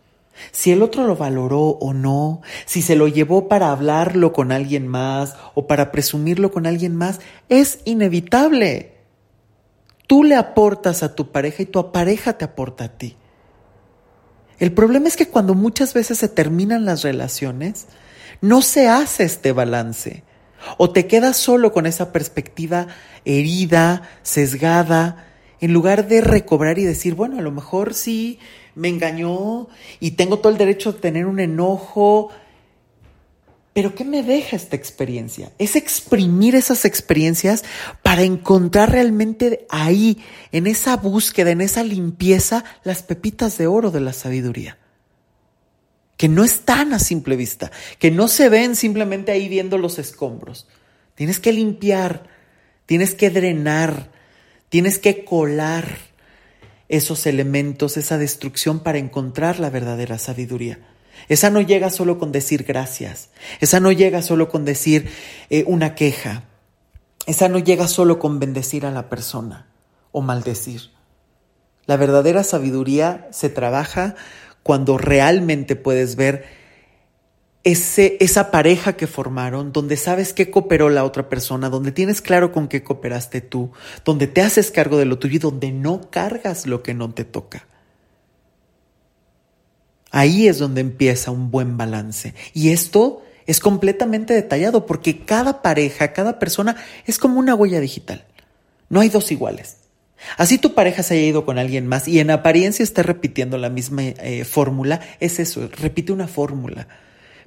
Si 0.51 0.71
el 0.71 0.81
otro 0.81 1.05
lo 1.05 1.15
valoró 1.15 1.61
o 1.61 1.93
no, 1.93 2.41
si 2.65 2.81
se 2.81 2.95
lo 2.95 3.07
llevó 3.07 3.47
para 3.47 3.71
hablarlo 3.71 4.33
con 4.33 4.51
alguien 4.51 4.87
más 4.87 5.35
o 5.53 5.67
para 5.67 5.91
presumirlo 5.91 6.51
con 6.51 6.65
alguien 6.65 6.95
más, 6.95 7.19
es 7.49 7.79
inevitable. 7.85 8.93
Tú 10.07 10.23
le 10.23 10.35
aportas 10.35 11.03
a 11.03 11.15
tu 11.15 11.31
pareja 11.31 11.63
y 11.63 11.65
tu 11.65 11.91
pareja 11.91 12.37
te 12.37 12.45
aporta 12.45 12.85
a 12.85 12.97
ti. 12.97 13.17
El 14.59 14.71
problema 14.71 15.07
es 15.07 15.17
que 15.17 15.27
cuando 15.27 15.53
muchas 15.53 15.93
veces 15.93 16.19
se 16.19 16.29
terminan 16.29 16.85
las 16.85 17.01
relaciones, 17.01 17.87
no 18.41 18.61
se 18.61 18.87
hace 18.87 19.23
este 19.23 19.51
balance. 19.51 20.23
O 20.77 20.91
te 20.91 21.07
quedas 21.07 21.37
solo 21.37 21.71
con 21.71 21.85
esa 21.85 22.11
perspectiva 22.11 22.87
herida, 23.25 24.03
sesgada, 24.23 25.27
en 25.59 25.73
lugar 25.73 26.07
de 26.07 26.21
recobrar 26.21 26.79
y 26.79 26.83
decir, 26.83 27.15
bueno, 27.15 27.39
a 27.39 27.41
lo 27.41 27.51
mejor 27.51 27.93
sí 27.93 28.39
me 28.75 28.89
engañó 28.89 29.67
y 29.99 30.11
tengo 30.11 30.39
todo 30.39 30.51
el 30.51 30.57
derecho 30.57 30.93
de 30.93 30.99
tener 30.99 31.25
un 31.25 31.39
enojo. 31.39 32.29
Pero 33.73 33.95
¿qué 33.95 34.05
me 34.05 34.23
deja 34.23 34.55
esta 34.55 34.75
experiencia? 34.75 35.51
Es 35.57 35.75
exprimir 35.75 36.55
esas 36.55 36.85
experiencias 36.85 37.63
para 38.03 38.23
encontrar 38.23 38.91
realmente 38.91 39.65
ahí, 39.69 40.19
en 40.51 40.67
esa 40.67 40.95
búsqueda, 40.95 41.51
en 41.51 41.61
esa 41.61 41.83
limpieza, 41.83 42.63
las 42.83 43.03
pepitas 43.03 43.57
de 43.57 43.67
oro 43.67 43.91
de 43.91 43.99
la 44.01 44.13
sabiduría. 44.13 44.77
Que 46.15 46.29
no 46.29 46.45
están 46.45 46.93
a 46.93 46.99
simple 46.99 47.35
vista, 47.35 47.71
que 47.99 48.11
no 48.11 48.29
se 48.29 48.47
ven 48.47 48.77
simplemente 48.77 49.33
ahí 49.33 49.49
viendo 49.49 49.77
los 49.77 49.99
escombros. 49.99 50.67
Tienes 51.15 51.39
que 51.39 51.51
limpiar, 51.51 52.29
tienes 52.85 53.13
que 53.13 53.29
drenar, 53.29 54.09
tienes 54.69 54.99
que 54.99 55.25
colar 55.25 55.97
esos 56.89 57.25
elementos, 57.25 57.97
esa 57.97 58.17
destrucción 58.17 58.79
para 58.79 58.97
encontrar 58.97 59.59
la 59.59 59.69
verdadera 59.69 60.17
sabiduría. 60.17 60.79
Esa 61.29 61.49
no 61.49 61.61
llega 61.61 61.89
solo 61.89 62.19
con 62.19 62.31
decir 62.31 62.63
gracias, 62.63 63.29
esa 63.59 63.79
no 63.79 63.91
llega 63.91 64.21
solo 64.21 64.49
con 64.49 64.65
decir 64.65 65.09
eh, 65.49 65.63
una 65.65 65.95
queja, 65.95 66.43
esa 67.25 67.49
no 67.49 67.57
llega 67.57 67.87
solo 67.87 68.19
con 68.19 68.39
bendecir 68.39 68.85
a 68.85 68.91
la 68.91 69.09
persona 69.09 69.67
o 70.11 70.21
maldecir. 70.21 70.91
La 71.87 71.97
verdadera 71.97 72.43
sabiduría 72.43 73.27
se 73.31 73.49
trabaja 73.49 74.15
cuando 74.63 74.97
realmente 74.97 75.75
puedes 75.75 76.15
ver 76.15 76.45
ese, 77.65 78.15
esa 78.19 78.51
pareja 78.51 78.93
que 78.93 79.07
formaron, 79.07 79.73
donde 79.73 79.97
sabes 79.97 80.33
qué 80.33 80.51
cooperó 80.51 80.89
la 80.89 81.03
otra 81.03 81.29
persona, 81.29 81.69
donde 81.69 81.91
tienes 81.91 82.21
claro 82.21 82.51
con 82.51 82.67
qué 82.67 82.83
cooperaste 82.83 83.41
tú, 83.41 83.71
donde 84.05 84.27
te 84.27 84.41
haces 84.41 84.69
cargo 84.69 84.97
de 84.97 85.05
lo 85.05 85.17
tuyo 85.17 85.37
y 85.37 85.39
donde 85.39 85.71
no 85.71 86.11
cargas 86.11 86.67
lo 86.67 86.83
que 86.83 86.93
no 86.93 87.11
te 87.11 87.25
toca. 87.25 87.65
Ahí 90.11 90.47
es 90.47 90.59
donde 90.59 90.79
empieza 90.79 91.31
un 91.31 91.49
buen 91.49 91.75
balance. 91.75 92.35
Y 92.53 92.69
esto 92.69 93.23
es 93.47 93.59
completamente 93.59 94.35
detallado 94.35 94.85
porque 94.85 95.25
cada 95.25 95.63
pareja, 95.63 96.13
cada 96.13 96.37
persona 96.37 96.75
es 97.07 97.17
como 97.17 97.39
una 97.39 97.55
huella 97.55 97.79
digital. 97.79 98.25
No 98.89 98.99
hay 98.99 99.09
dos 99.09 99.31
iguales. 99.31 99.77
Así 100.37 100.59
tu 100.59 100.75
pareja 100.75 101.01
se 101.01 101.15
haya 101.15 101.25
ido 101.25 101.45
con 101.45 101.57
alguien 101.57 101.87
más 101.87 102.07
y 102.07 102.19
en 102.19 102.29
apariencia 102.29 102.83
esté 102.83 103.01
repitiendo 103.01 103.57
la 103.57 103.69
misma 103.69 104.03
eh, 104.03 104.45
fórmula, 104.45 105.01
es 105.19 105.39
eso, 105.39 105.67
repite 105.79 106.13
una 106.13 106.27
fórmula 106.27 106.87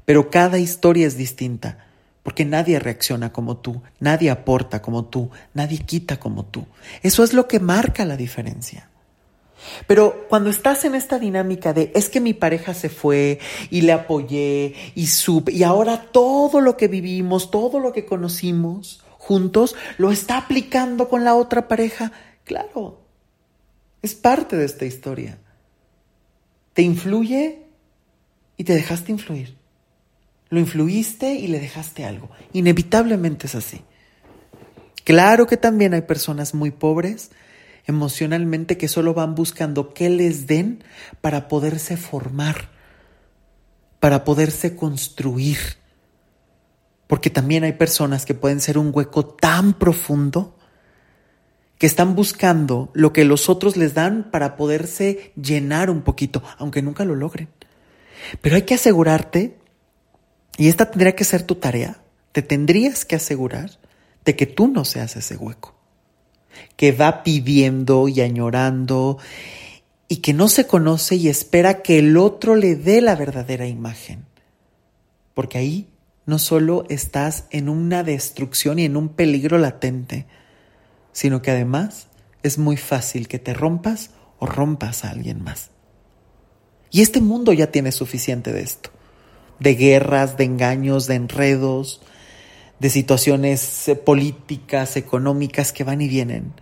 pero 0.09 0.31
cada 0.31 0.59
historia 0.59 1.07
es 1.07 1.19
distinta, 1.19 1.85
porque 2.23 2.47
nadie 2.47 2.79
reacciona 2.79 3.31
como 3.31 3.59
tú, 3.59 3.83
nadie 4.01 4.31
aporta 4.31 4.81
como 4.81 5.05
tú, 5.05 5.29
nadie 5.53 5.81
quita 5.81 6.19
como 6.19 6.47
tú. 6.47 6.65
Eso 7.03 7.23
es 7.23 7.35
lo 7.35 7.47
que 7.47 7.61
marca 7.61 8.07
la 8.07 8.17
diferencia. 8.17 8.89
Pero 9.87 10.25
cuando 10.31 10.49
estás 10.49 10.87
en 10.87 10.95
esta 10.95 11.19
dinámica 11.19 11.75
de 11.75 11.93
es 11.95 12.09
que 12.09 12.23
mi 12.23 12.33
pareja 12.33 12.73
se 12.73 12.89
fue 12.89 13.39
y 13.69 13.83
le 13.83 13.93
apoyé 13.93 14.75
y 14.95 15.09
supe 15.09 15.53
y 15.53 15.63
ahora 15.63 16.05
todo 16.11 16.63
lo 16.63 16.79
que 16.79 16.89
vivimos, 16.89 17.51
todo 17.51 17.79
lo 17.79 17.93
que 17.93 18.07
conocimos 18.07 19.05
juntos, 19.19 19.77
lo 19.99 20.11
está 20.11 20.39
aplicando 20.39 21.11
con 21.11 21.23
la 21.23 21.35
otra 21.35 21.69
pareja, 21.69 22.13
claro, 22.45 23.03
es 24.01 24.15
parte 24.15 24.57
de 24.57 24.65
esta 24.65 24.87
historia. 24.87 25.37
Te 26.73 26.81
influye 26.81 27.67
y 28.57 28.65
te 28.65 28.73
dejaste 28.73 29.13
influir. 29.13 29.58
Lo 30.51 30.59
influiste 30.59 31.35
y 31.35 31.49
le 31.49 31.61
dejaste 31.61 32.05
algo. 32.05 32.31
Inevitablemente 32.53 33.47
es 33.47 33.55
así. 33.55 33.83
Claro 35.05 35.47
que 35.47 35.57
también 35.57 35.95
hay 35.95 36.03
personas 36.03 36.55
muy 36.55 36.71
pobres 36.71 37.31
emocionalmente 37.87 38.77
que 38.77 38.87
solo 38.87 39.15
van 39.15 39.35
buscando 39.35 39.95
qué 39.95 40.11
les 40.11 40.47
den 40.47 40.85
para 41.23 41.49
poderse 41.49 41.97
formar, 41.97 42.69
para 43.99 44.25
poderse 44.25 44.77
construir. 44.77 45.59
Porque 47.07 47.31
también 47.31 47.65
hay 47.65 47.73
personas 47.73 48.27
que 48.27 48.35
pueden 48.35 48.61
ser 48.61 48.77
un 48.77 48.91
hueco 48.93 49.25
tan 49.25 49.73
profundo 49.73 50.55
que 51.79 51.87
están 51.87 52.15
buscando 52.15 52.91
lo 52.93 53.13
que 53.13 53.25
los 53.25 53.49
otros 53.49 53.77
les 53.77 53.95
dan 53.95 54.31
para 54.31 54.57
poderse 54.57 55.33
llenar 55.41 55.89
un 55.91 56.03
poquito, 56.03 56.43
aunque 56.59 56.83
nunca 56.83 57.05
lo 57.07 57.15
logren. 57.15 57.49
Pero 58.43 58.57
hay 58.57 58.63
que 58.63 58.75
asegurarte 58.75 59.58
y 60.59 60.69
esta 60.69 60.91
tendría 60.91 61.17
que 61.17 61.25
ser 61.25 61.45
tu 61.45 61.55
tarea. 61.55 62.03
Te 62.33 62.43
tendrías 62.43 63.07
que 63.07 63.17
asegurar 63.17 63.79
de 64.25 64.37
que 64.37 64.45
tú 64.45 64.69
no 64.69 64.85
seas 64.85 65.17
ese 65.17 65.37
hueco, 65.37 65.75
que 66.77 66.93
va 66.93 67.23
pidiendo 67.23 68.09
y 68.09 68.21
añorando 68.21 69.19
y 70.09 70.17
que 70.17 70.35
no 70.35 70.49
se 70.49 70.67
conoce 70.67 71.15
y 71.17 71.29
espera 71.29 71.81
que 71.81 71.99
el 71.99 72.17
otro 72.17 72.57
le 72.57 72.75
dé 72.75 73.01
la 73.01 73.15
verdadera 73.15 73.67
imagen. 73.67 74.27
Porque 75.33 75.59
ahí 75.59 75.89
no 76.27 76.39
solo 76.39 76.85
estás 76.89 77.45
en 77.51 77.69
una 77.69 78.03
destrucción 78.03 78.79
y 78.79 78.85
en 78.85 78.97
un 78.97 79.11
peligro 79.11 79.59
latente, 79.59 80.27
sino 81.13 81.41
que 81.41 81.53
además 81.53 82.09
es 82.43 82.59
muy 82.59 82.77
fácil 82.77 83.29
que 83.29 83.39
te 83.39 83.55
rompas 83.55 84.11
o 84.39 84.47
rompas 84.47 85.05
a 85.05 85.11
alguien 85.11 85.43
más. 85.43 85.71
Y 86.91 87.03
este 87.03 87.21
mundo 87.21 87.53
ya 87.53 87.71
tiene 87.71 87.93
suficiente 87.93 88.53
de 88.53 88.63
esto, 88.63 88.91
de 89.61 89.75
guerras, 89.75 90.37
de 90.37 90.45
engaños, 90.45 91.07
de 91.07 91.15
enredos, 91.17 92.01
de 92.79 92.91
situaciones 92.91 93.89
eh, 93.89 93.97
políticas, 93.97 94.97
económicas 94.97 95.73
que 95.73 95.85
van 95.85 96.01
y 96.01 96.09
vienen, 96.09 96.53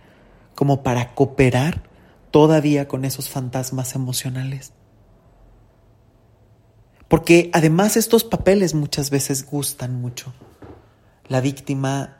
como 0.55 0.83
para 0.83 1.13
cooperar 1.13 1.83
todavía 2.31 2.87
con 2.87 3.05
esos 3.05 3.29
fantasmas 3.29 3.95
emocionales. 3.95 4.73
Porque 7.07 7.49
además 7.53 7.95
estos 7.95 8.23
papeles 8.23 8.73
muchas 8.73 9.09
veces 9.09 9.45
gustan 9.45 10.01
mucho. 10.01 10.33
La 11.29 11.39
víctima, 11.39 12.17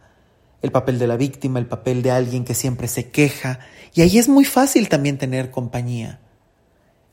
el 0.62 0.72
papel 0.72 0.98
de 0.98 1.08
la 1.08 1.18
víctima, 1.18 1.60
el 1.60 1.66
papel 1.66 2.02
de 2.02 2.12
alguien 2.12 2.46
que 2.46 2.54
siempre 2.54 2.88
se 2.88 3.10
queja. 3.10 3.60
Y 3.94 4.02
ahí 4.02 4.18
es 4.18 4.30
muy 4.30 4.46
fácil 4.46 4.88
también 4.88 5.18
tener 5.18 5.52
compañía. 5.52 6.22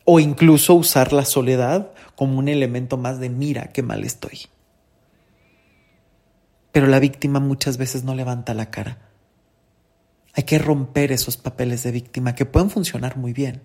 O 0.04 0.20
incluso 0.20 0.74
usar 0.74 1.12
la 1.12 1.24
soledad 1.24 1.93
como 2.16 2.38
un 2.38 2.48
elemento 2.48 2.96
más 2.96 3.18
de 3.20 3.28
mira 3.28 3.68
qué 3.68 3.82
mal 3.82 4.04
estoy. 4.04 4.46
Pero 6.72 6.86
la 6.86 6.98
víctima 6.98 7.40
muchas 7.40 7.76
veces 7.76 8.04
no 8.04 8.14
levanta 8.14 8.54
la 8.54 8.70
cara. 8.70 8.98
Hay 10.34 10.42
que 10.42 10.58
romper 10.58 11.12
esos 11.12 11.36
papeles 11.36 11.82
de 11.84 11.92
víctima 11.92 12.34
que 12.34 12.46
pueden 12.46 12.70
funcionar 12.70 13.16
muy 13.16 13.32
bien, 13.32 13.62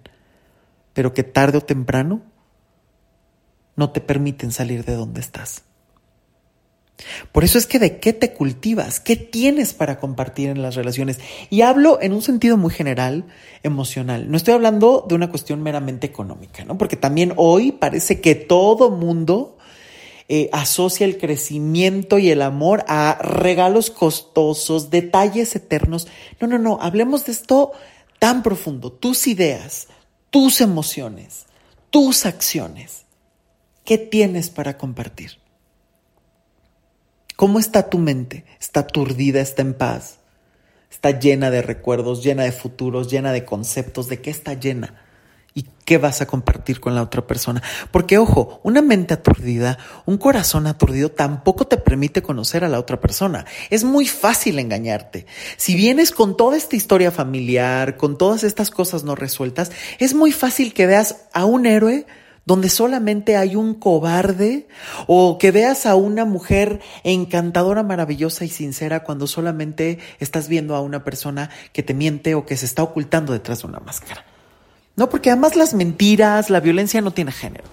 pero 0.94 1.14
que 1.14 1.24
tarde 1.24 1.58
o 1.58 1.62
temprano 1.62 2.22
no 3.76 3.92
te 3.92 4.02
permiten 4.02 4.52
salir 4.52 4.86
de 4.86 4.96
donde 4.96 5.22
estás. 5.22 5.64
Por 7.32 7.44
eso 7.44 7.58
es 7.58 7.66
que 7.66 7.80
de 7.80 8.00
qué 8.00 8.14
te 8.14 8.34
cultivas, 8.34 9.00
qué 9.00 9.16
tienes 9.16 9.74
para 9.74 10.00
compartir 10.00 10.50
en 10.50 10.62
las 10.62 10.76
relaciones. 10.76 11.20
Y 11.50 11.62
hablo 11.62 12.00
en 12.02 12.14
un 12.14 12.22
sentido 12.22 12.58
muy 12.58 12.72
general, 12.72 13.26
emocional. 13.64 14.30
No 14.30 14.38
estoy 14.38 14.54
hablando 14.54 15.06
de 15.08 15.16
una 15.16 15.30
cuestión 15.30 15.62
meramente 15.62 16.08
económica, 16.08 16.66
¿no? 16.66 16.78
Porque 16.78 16.96
también 16.96 17.34
hoy 17.36 17.72
parece 17.72 18.22
que 18.22 18.36
todo 18.36 18.90
mundo 18.90 19.58
eh, 20.32 20.48
asocia 20.54 21.08
el 21.08 21.18
crecimiento 21.18 22.20
y 22.20 22.30
el 22.30 22.44
amor 22.44 22.86
a 22.88 23.18
regalos 23.20 23.90
costosos, 23.90 24.92
detalles 24.92 25.56
eternos. 25.56 26.08
No, 26.40 26.48
no, 26.48 26.60
no, 26.60 26.78
hablemos 26.82 27.26
de 27.26 27.32
esto 27.32 27.72
tan 28.20 28.44
profundo. 28.44 28.92
Tus 28.92 29.26
ideas, 29.26 29.88
tus 30.30 30.62
emociones, 30.62 31.48
tus 31.90 32.28
acciones. 32.28 33.06
¿Qué 33.84 33.98
tienes 33.98 34.52
para 34.52 34.78
compartir? 34.78 35.39
¿Cómo 37.40 37.58
está 37.58 37.90
tu 37.90 38.00
mente? 38.00 38.44
¿Está 38.60 38.82
aturdida? 38.82 39.40
¿Está 39.40 39.62
en 39.62 39.74
paz? 39.74 40.18
¿Está 40.92 41.18
llena 41.18 41.50
de 41.50 41.62
recuerdos, 41.62 42.22
llena 42.22 42.44
de 42.44 42.52
futuros, 42.52 43.10
llena 43.10 43.32
de 43.32 43.46
conceptos? 43.46 44.10
¿De 44.10 44.20
qué 44.20 44.30
está 44.30 44.56
llena? 44.56 45.02
¿Y 45.54 45.64
qué 45.86 45.98
vas 45.98 46.20
a 46.20 46.28
compartir 46.28 46.82
con 46.82 46.96
la 46.96 47.02
otra 47.02 47.26
persona? 47.28 47.64
Porque, 47.92 48.18
ojo, 48.18 48.60
una 48.64 48.82
mente 48.82 49.14
aturdida, 49.14 49.78
un 50.06 50.18
corazón 50.18 50.68
aturdido 50.68 51.12
tampoco 51.12 51.66
te 51.66 51.78
permite 51.78 52.22
conocer 52.22 52.66
a 52.66 52.68
la 52.68 52.78
otra 52.78 53.00
persona. 53.00 53.46
Es 53.70 53.86
muy 53.86 54.06
fácil 54.06 54.60
engañarte. 54.60 55.26
Si 55.56 55.76
vienes 55.76 56.12
con 56.12 56.36
toda 56.36 56.58
esta 56.58 56.76
historia 56.76 57.10
familiar, 57.10 57.96
con 57.96 58.18
todas 58.18 58.44
estas 58.44 58.70
cosas 58.70 59.06
no 59.06 59.16
resueltas, 59.16 59.72
es 60.00 60.14
muy 60.14 60.34
fácil 60.34 60.74
que 60.74 60.88
veas 60.88 61.16
a 61.32 61.46
un 61.46 61.66
héroe 61.66 62.06
donde 62.50 62.70
solamente 62.70 63.38
hay 63.38 63.56
un 63.56 63.76
cobarde, 63.76 64.68
o 65.06 65.38
que 65.38 65.52
veas 65.52 65.86
a 65.86 65.94
una 65.94 66.26
mujer 66.26 66.80
encantadora, 67.04 67.84
maravillosa 67.84 68.44
y 68.44 68.50
sincera 68.50 69.04
cuando 69.04 69.28
solamente 69.28 70.00
estás 70.18 70.48
viendo 70.48 70.74
a 70.74 70.82
una 70.82 71.04
persona 71.04 71.52
que 71.74 71.84
te 71.84 71.94
miente 71.94 72.34
o 72.34 72.48
que 72.48 72.58
se 72.58 72.66
está 72.66 72.82
ocultando 72.82 73.34
detrás 73.34 73.62
de 73.62 73.68
una 73.68 73.80
máscara. 73.80 74.26
No, 74.96 75.12
porque 75.12 75.30
además 75.30 75.56
las 75.56 75.76
mentiras, 75.76 76.50
la 76.50 76.60
violencia 76.60 77.02
no 77.02 77.12
tiene 77.12 77.32
género. 77.32 77.66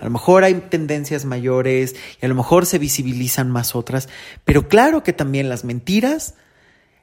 A 0.00 0.04
lo 0.04 0.10
mejor 0.12 0.44
hay 0.44 0.54
tendencias 0.54 1.26
mayores 1.26 1.94
y 2.22 2.24
a 2.24 2.28
lo 2.30 2.34
mejor 2.34 2.64
se 2.64 2.78
visibilizan 2.78 3.50
más 3.50 3.76
otras, 3.76 4.08
pero 4.46 4.66
claro 4.68 5.02
que 5.02 5.12
también 5.12 5.50
las 5.50 5.64
mentiras, 5.64 6.36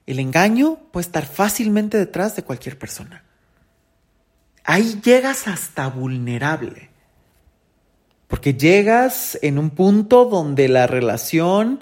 el 0.08 0.18
engaño 0.18 0.80
puede 0.92 1.06
estar 1.06 1.28
fácilmente 1.28 2.00
detrás 2.00 2.36
de 2.36 2.42
cualquier 2.42 2.80
persona 2.80 3.25
ahí 4.66 5.00
llegas 5.04 5.48
hasta 5.48 5.88
vulnerable. 5.88 6.90
Porque 8.28 8.56
llegas 8.56 9.38
en 9.42 9.60
un 9.60 9.70
punto 9.70 10.26
donde 10.26 10.68
la 10.68 10.88
relación, 10.88 11.80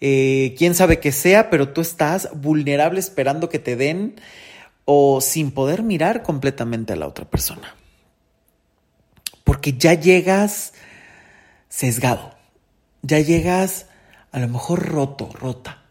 eh, 0.00 0.54
quién 0.58 0.74
sabe 0.74 1.00
qué 1.00 1.10
sea, 1.10 1.50
pero 1.50 1.70
tú 1.72 1.80
estás 1.80 2.28
vulnerable 2.34 3.00
esperando 3.00 3.48
que 3.48 3.58
te 3.58 3.76
den 3.76 4.20
o 4.84 5.20
sin 5.20 5.50
poder 5.50 5.82
mirar 5.82 6.22
completamente 6.22 6.92
a 6.92 6.96
la 6.96 7.08
otra 7.08 7.24
persona. 7.24 7.74
Porque 9.42 9.72
ya 9.72 9.94
llegas 9.94 10.74
sesgado, 11.68 12.34
ya 13.02 13.18
llegas 13.20 13.86
a 14.32 14.38
lo 14.38 14.48
mejor 14.48 14.86
roto, 14.86 15.30
rota. 15.32 15.85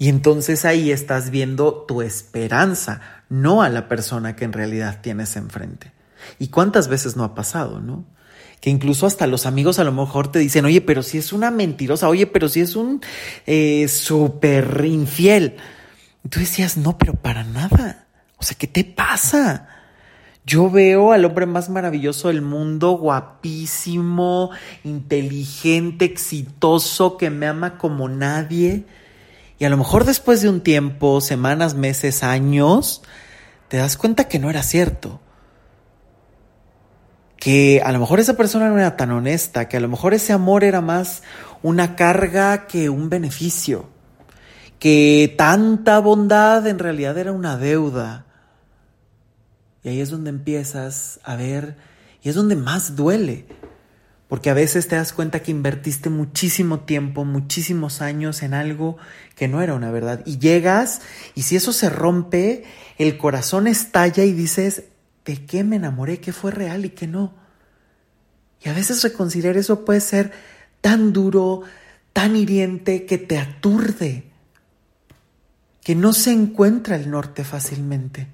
Y 0.00 0.08
entonces 0.08 0.64
ahí 0.64 0.90
estás 0.90 1.28
viendo 1.28 1.84
tu 1.86 2.00
esperanza, 2.00 3.02
no 3.28 3.60
a 3.60 3.68
la 3.68 3.86
persona 3.86 4.34
que 4.34 4.46
en 4.46 4.54
realidad 4.54 5.00
tienes 5.02 5.36
enfrente. 5.36 5.92
¿Y 6.38 6.48
cuántas 6.48 6.88
veces 6.88 7.18
no 7.18 7.24
ha 7.24 7.34
pasado, 7.34 7.80
no? 7.80 8.06
Que 8.62 8.70
incluso 8.70 9.06
hasta 9.06 9.26
los 9.26 9.44
amigos 9.44 9.78
a 9.78 9.84
lo 9.84 9.92
mejor 9.92 10.32
te 10.32 10.38
dicen, 10.38 10.64
oye, 10.64 10.80
pero 10.80 11.02
si 11.02 11.18
es 11.18 11.34
una 11.34 11.50
mentirosa, 11.50 12.08
oye, 12.08 12.26
pero 12.26 12.48
si 12.48 12.62
es 12.62 12.76
un 12.76 13.02
eh, 13.46 13.88
súper 13.88 14.86
infiel. 14.86 15.56
Y 16.24 16.30
tú 16.30 16.40
decías, 16.40 16.78
no, 16.78 16.96
pero 16.96 17.12
para 17.12 17.44
nada. 17.44 18.06
O 18.38 18.42
sea, 18.42 18.56
¿qué 18.56 18.68
te 18.68 18.84
pasa? 18.84 19.68
Yo 20.46 20.70
veo 20.70 21.12
al 21.12 21.26
hombre 21.26 21.44
más 21.44 21.68
maravilloso 21.68 22.28
del 22.28 22.40
mundo, 22.40 22.92
guapísimo, 22.92 24.50
inteligente, 24.82 26.06
exitoso, 26.06 27.18
que 27.18 27.28
me 27.28 27.46
ama 27.46 27.76
como 27.76 28.08
nadie 28.08 28.86
y 29.60 29.66
a 29.66 29.68
lo 29.68 29.76
mejor 29.76 30.06
después 30.06 30.40
de 30.40 30.48
un 30.48 30.62
tiempo, 30.62 31.20
semanas, 31.20 31.74
meses, 31.74 32.22
años, 32.22 33.02
te 33.68 33.76
das 33.76 33.98
cuenta 33.98 34.26
que 34.26 34.38
no 34.38 34.48
era 34.48 34.62
cierto. 34.62 35.20
Que 37.36 37.82
a 37.84 37.92
lo 37.92 37.98
mejor 37.98 38.20
esa 38.20 38.38
persona 38.38 38.70
no 38.70 38.78
era 38.78 38.96
tan 38.96 39.10
honesta, 39.10 39.68
que 39.68 39.76
a 39.76 39.80
lo 39.80 39.88
mejor 39.88 40.14
ese 40.14 40.32
amor 40.32 40.64
era 40.64 40.80
más 40.80 41.22
una 41.62 41.94
carga 41.94 42.66
que 42.68 42.88
un 42.88 43.10
beneficio, 43.10 43.90
que 44.78 45.34
tanta 45.36 45.98
bondad 45.98 46.66
en 46.66 46.78
realidad 46.78 47.18
era 47.18 47.32
una 47.32 47.58
deuda. 47.58 48.24
Y 49.84 49.90
ahí 49.90 50.00
es 50.00 50.08
donde 50.08 50.30
empiezas 50.30 51.20
a 51.22 51.36
ver, 51.36 51.76
y 52.22 52.30
es 52.30 52.34
donde 52.34 52.56
más 52.56 52.96
duele, 52.96 53.44
porque 54.30 54.48
a 54.48 54.54
veces 54.54 54.86
te 54.86 54.94
das 54.94 55.12
cuenta 55.12 55.42
que 55.42 55.50
invertiste 55.50 56.08
muchísimo 56.08 56.78
tiempo, 56.78 57.24
muchísimos 57.24 58.00
años 58.00 58.44
en 58.44 58.54
algo 58.54 58.96
que 59.34 59.48
no 59.48 59.60
era 59.60 59.74
una 59.74 59.90
verdad. 59.90 60.22
Y 60.24 60.38
llegas 60.38 61.02
y 61.34 61.42
si 61.42 61.56
eso 61.56 61.72
se 61.72 61.90
rompe, 61.90 62.62
el 62.96 63.18
corazón 63.18 63.66
estalla 63.66 64.22
y 64.22 64.32
dices, 64.32 64.84
¿de 65.24 65.44
qué 65.46 65.64
me 65.64 65.74
enamoré? 65.74 66.20
¿Qué 66.20 66.32
fue 66.32 66.52
real 66.52 66.84
y 66.84 66.90
qué 66.90 67.08
no? 67.08 67.34
Y 68.64 68.68
a 68.68 68.72
veces 68.72 69.02
reconciliar 69.02 69.56
eso 69.56 69.84
puede 69.84 70.00
ser 70.00 70.30
tan 70.80 71.12
duro, 71.12 71.62
tan 72.12 72.36
hiriente, 72.36 73.06
que 73.06 73.18
te 73.18 73.36
aturde, 73.36 74.30
que 75.82 75.96
no 75.96 76.12
se 76.12 76.30
encuentra 76.30 76.94
el 76.94 77.10
norte 77.10 77.42
fácilmente. 77.42 78.28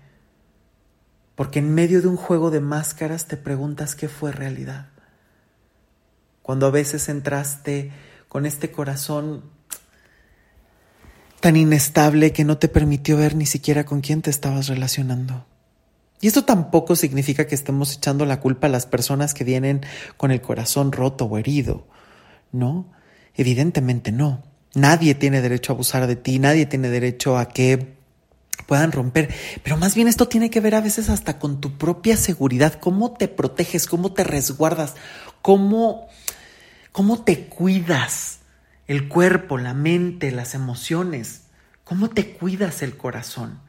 Porque 1.36 1.60
en 1.60 1.74
medio 1.74 2.02
de 2.02 2.08
un 2.08 2.16
juego 2.16 2.50
de 2.50 2.60
máscaras 2.60 3.28
te 3.28 3.38
preguntas 3.38 3.94
qué 3.94 4.08
fue 4.08 4.30
realidad 4.30 4.90
cuando 6.46 6.66
a 6.66 6.70
veces 6.70 7.08
entraste 7.08 7.90
con 8.28 8.46
este 8.46 8.70
corazón 8.70 9.50
tan 11.40 11.56
inestable 11.56 12.32
que 12.32 12.44
no 12.44 12.56
te 12.56 12.68
permitió 12.68 13.16
ver 13.16 13.34
ni 13.34 13.46
siquiera 13.46 13.84
con 13.84 14.00
quién 14.00 14.22
te 14.22 14.30
estabas 14.30 14.68
relacionando. 14.68 15.44
Y 16.20 16.28
esto 16.28 16.44
tampoco 16.44 16.94
significa 16.94 17.48
que 17.48 17.56
estemos 17.56 17.96
echando 17.96 18.24
la 18.26 18.38
culpa 18.38 18.68
a 18.68 18.70
las 18.70 18.86
personas 18.86 19.34
que 19.34 19.42
vienen 19.42 19.80
con 20.16 20.30
el 20.30 20.40
corazón 20.40 20.92
roto 20.92 21.24
o 21.24 21.36
herido, 21.36 21.88
¿no? 22.52 22.92
Evidentemente 23.34 24.12
no. 24.12 24.44
Nadie 24.72 25.16
tiene 25.16 25.42
derecho 25.42 25.72
a 25.72 25.74
abusar 25.74 26.06
de 26.06 26.14
ti, 26.14 26.38
nadie 26.38 26.64
tiene 26.66 26.90
derecho 26.90 27.38
a 27.38 27.48
que 27.48 27.96
puedan 28.68 28.92
romper, 28.92 29.34
pero 29.64 29.76
más 29.78 29.96
bien 29.96 30.06
esto 30.06 30.28
tiene 30.28 30.48
que 30.48 30.60
ver 30.60 30.76
a 30.76 30.80
veces 30.80 31.08
hasta 31.08 31.40
con 31.40 31.60
tu 31.60 31.76
propia 31.76 32.16
seguridad, 32.16 32.74
cómo 32.74 33.14
te 33.14 33.26
proteges, 33.26 33.88
cómo 33.88 34.12
te 34.12 34.22
resguardas, 34.22 34.94
cómo 35.42 36.08
¿Cómo 36.96 37.22
te 37.24 37.40
cuidas 37.40 38.38
el 38.86 39.06
cuerpo, 39.06 39.58
la 39.58 39.74
mente, 39.74 40.32
las 40.32 40.54
emociones? 40.54 41.42
¿Cómo 41.84 42.08
te 42.08 42.30
cuidas 42.30 42.80
el 42.80 42.96
corazón? 42.96 43.60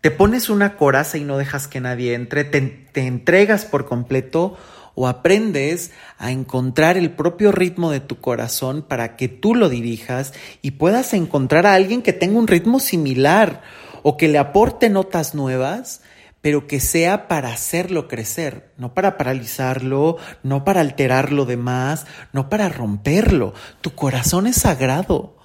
¿Te 0.00 0.12
pones 0.12 0.50
una 0.50 0.76
coraza 0.76 1.18
y 1.18 1.24
no 1.24 1.36
dejas 1.36 1.66
que 1.66 1.80
nadie 1.80 2.14
entre? 2.14 2.44
¿Te, 2.44 2.60
te 2.60 3.08
entregas 3.08 3.64
por 3.64 3.86
completo? 3.86 4.56
¿O 4.94 5.08
aprendes 5.08 5.90
a 6.16 6.30
encontrar 6.30 6.96
el 6.96 7.10
propio 7.10 7.50
ritmo 7.50 7.90
de 7.90 7.98
tu 7.98 8.20
corazón 8.20 8.82
para 8.82 9.16
que 9.16 9.26
tú 9.26 9.56
lo 9.56 9.68
dirijas 9.68 10.32
y 10.62 10.70
puedas 10.70 11.12
encontrar 11.12 11.66
a 11.66 11.74
alguien 11.74 12.02
que 12.02 12.12
tenga 12.12 12.38
un 12.38 12.46
ritmo 12.46 12.78
similar 12.78 13.62
o 14.04 14.16
que 14.16 14.28
le 14.28 14.38
aporte 14.38 14.90
notas 14.90 15.34
nuevas, 15.34 16.02
pero 16.40 16.66
que 16.66 16.80
sea 16.80 17.28
para 17.28 17.52
hacerlo 17.52 18.08
crecer, 18.08 18.72
no 18.78 18.94
para 18.94 19.18
paralizarlo, 19.18 20.16
no 20.42 20.64
para 20.64 20.80
alterarlo 20.80 21.44
de 21.44 21.56
más, 21.56 22.06
no 22.32 22.48
para 22.48 22.68
romperlo. 22.68 23.52
Tu 23.82 23.94
corazón 23.94 24.46
es 24.46 24.56
sagrado. 24.56 25.36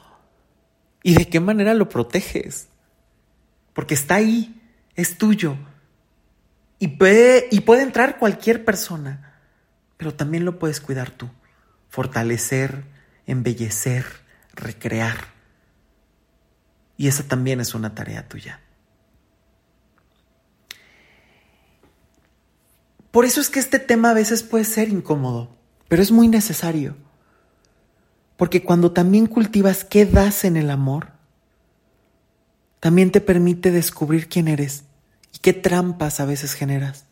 ¿Y 1.03 1.15
de 1.15 1.27
qué 1.27 1.39
manera 1.39 1.73
lo 1.73 1.89
proteges? 1.89 2.69
Porque 3.73 3.93
está 3.93 4.15
ahí, 4.15 4.61
es 4.95 5.17
tuyo. 5.17 5.57
Y 6.79 6.87
puede, 6.89 7.47
y 7.51 7.61
puede 7.61 7.83
entrar 7.83 8.17
cualquier 8.17 8.63
persona, 8.63 9.39
pero 9.97 10.13
también 10.13 10.45
lo 10.45 10.59
puedes 10.59 10.79
cuidar 10.79 11.11
tú, 11.11 11.29
fortalecer, 11.89 12.85
embellecer, 13.25 14.05
recrear. 14.53 15.35
Y 16.97 17.09
esa 17.09 17.23
también 17.23 17.59
es 17.59 17.75
una 17.75 17.93
tarea 17.93 18.27
tuya. 18.27 18.61
Por 23.15 23.23
eso 23.23 23.39
es 23.39 23.49
que 23.49 23.61
este 23.61 23.79
tema 23.79 24.09
a 24.09 24.13
veces 24.13 24.43
puede 24.43 24.65
ser 24.65 24.89
incómodo, 24.89 25.55
pero 25.87 26.01
es 26.01 26.11
muy 26.11 26.27
necesario. 26.27 26.97
Porque 28.35 28.61
cuando 28.61 28.91
también 28.91 29.27
cultivas 29.27 29.85
qué 29.85 30.05
das 30.05 30.43
en 30.43 30.57
el 30.57 30.69
amor, 30.69 31.13
también 32.81 33.11
te 33.11 33.21
permite 33.21 33.71
descubrir 33.71 34.27
quién 34.27 34.49
eres 34.49 34.83
y 35.31 35.39
qué 35.39 35.53
trampas 35.53 36.19
a 36.19 36.25
veces 36.25 36.55
generas. 36.55 37.05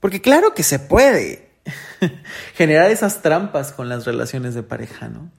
Porque 0.00 0.20
claro 0.20 0.54
que 0.54 0.64
se 0.64 0.80
puede 0.80 1.52
generar 2.54 2.90
esas 2.90 3.22
trampas 3.22 3.70
con 3.70 3.88
las 3.88 4.04
relaciones 4.06 4.56
de 4.56 4.64
pareja, 4.64 5.06
¿no? 5.06 5.30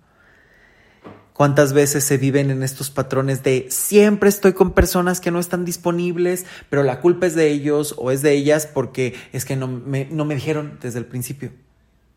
¿Cuántas 1.35 1.73
veces 1.73 2.05
se 2.05 2.17
viven 2.17 2.49
en 2.49 2.63
estos 2.63 2.89
patrones 2.89 3.43
de 3.43 3.67
siempre 3.69 4.29
estoy 4.29 4.53
con 4.53 4.71
personas 4.71 5.19
que 5.19 5.31
no 5.31 5.39
están 5.41 5.65
disponibles, 5.65 6.45
pero 6.69 6.81
la 6.81 7.01
culpa 7.01 7.25
es 7.25 7.35
de 7.35 7.49
ellos 7.49 7.93
o 7.97 8.09
es 8.11 8.21
de 8.21 8.31
ellas 8.31 8.67
porque 8.73 9.15
es 9.33 9.43
que 9.43 9.57
no 9.57 9.67
me, 9.67 10.07
no 10.09 10.23
me 10.23 10.35
dijeron 10.35 10.79
desde 10.81 10.99
el 10.99 11.05
principio? 11.05 11.51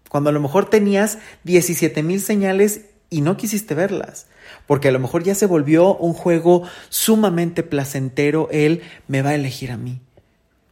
Cuando 0.08 0.30
a 0.30 0.32
lo 0.32 0.38
mejor 0.38 0.70
tenías 0.70 1.18
17 1.42 2.00
mil 2.04 2.20
señales 2.20 2.82
y 3.10 3.22
no 3.22 3.36
quisiste 3.36 3.74
verlas, 3.74 4.28
porque 4.68 4.86
a 4.86 4.92
lo 4.92 5.00
mejor 5.00 5.24
ya 5.24 5.34
se 5.34 5.46
volvió 5.46 5.96
un 5.96 6.12
juego 6.12 6.62
sumamente 6.88 7.64
placentero, 7.64 8.48
él 8.52 8.82
me 9.08 9.22
va 9.22 9.30
a 9.30 9.34
elegir 9.34 9.72
a 9.72 9.76
mí. 9.76 10.00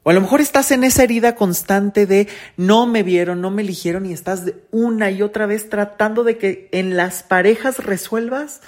O 0.07 0.11
a 0.11 0.12
lo 0.12 0.20
mejor 0.20 0.40
estás 0.40 0.70
en 0.70 0.84
esa 0.84 1.02
herida 1.02 1.34
constante 1.34 2.07
de 2.07 2.28
no 2.57 2.86
me 2.86 3.02
vieron, 3.02 3.40
no 3.40 3.50
me 3.50 3.62
eligieron 3.62 4.07
y 4.07 4.12
estás 4.12 4.44
una 4.70 5.11
y 5.11 5.20
otra 5.20 5.46
vez 5.46 5.68
tratando 5.68 6.22
de 6.22 6.38
que 6.38 6.68
en 6.70 6.96
las 6.96 7.24
parejas 7.24 7.84
resuelvas 7.84 8.61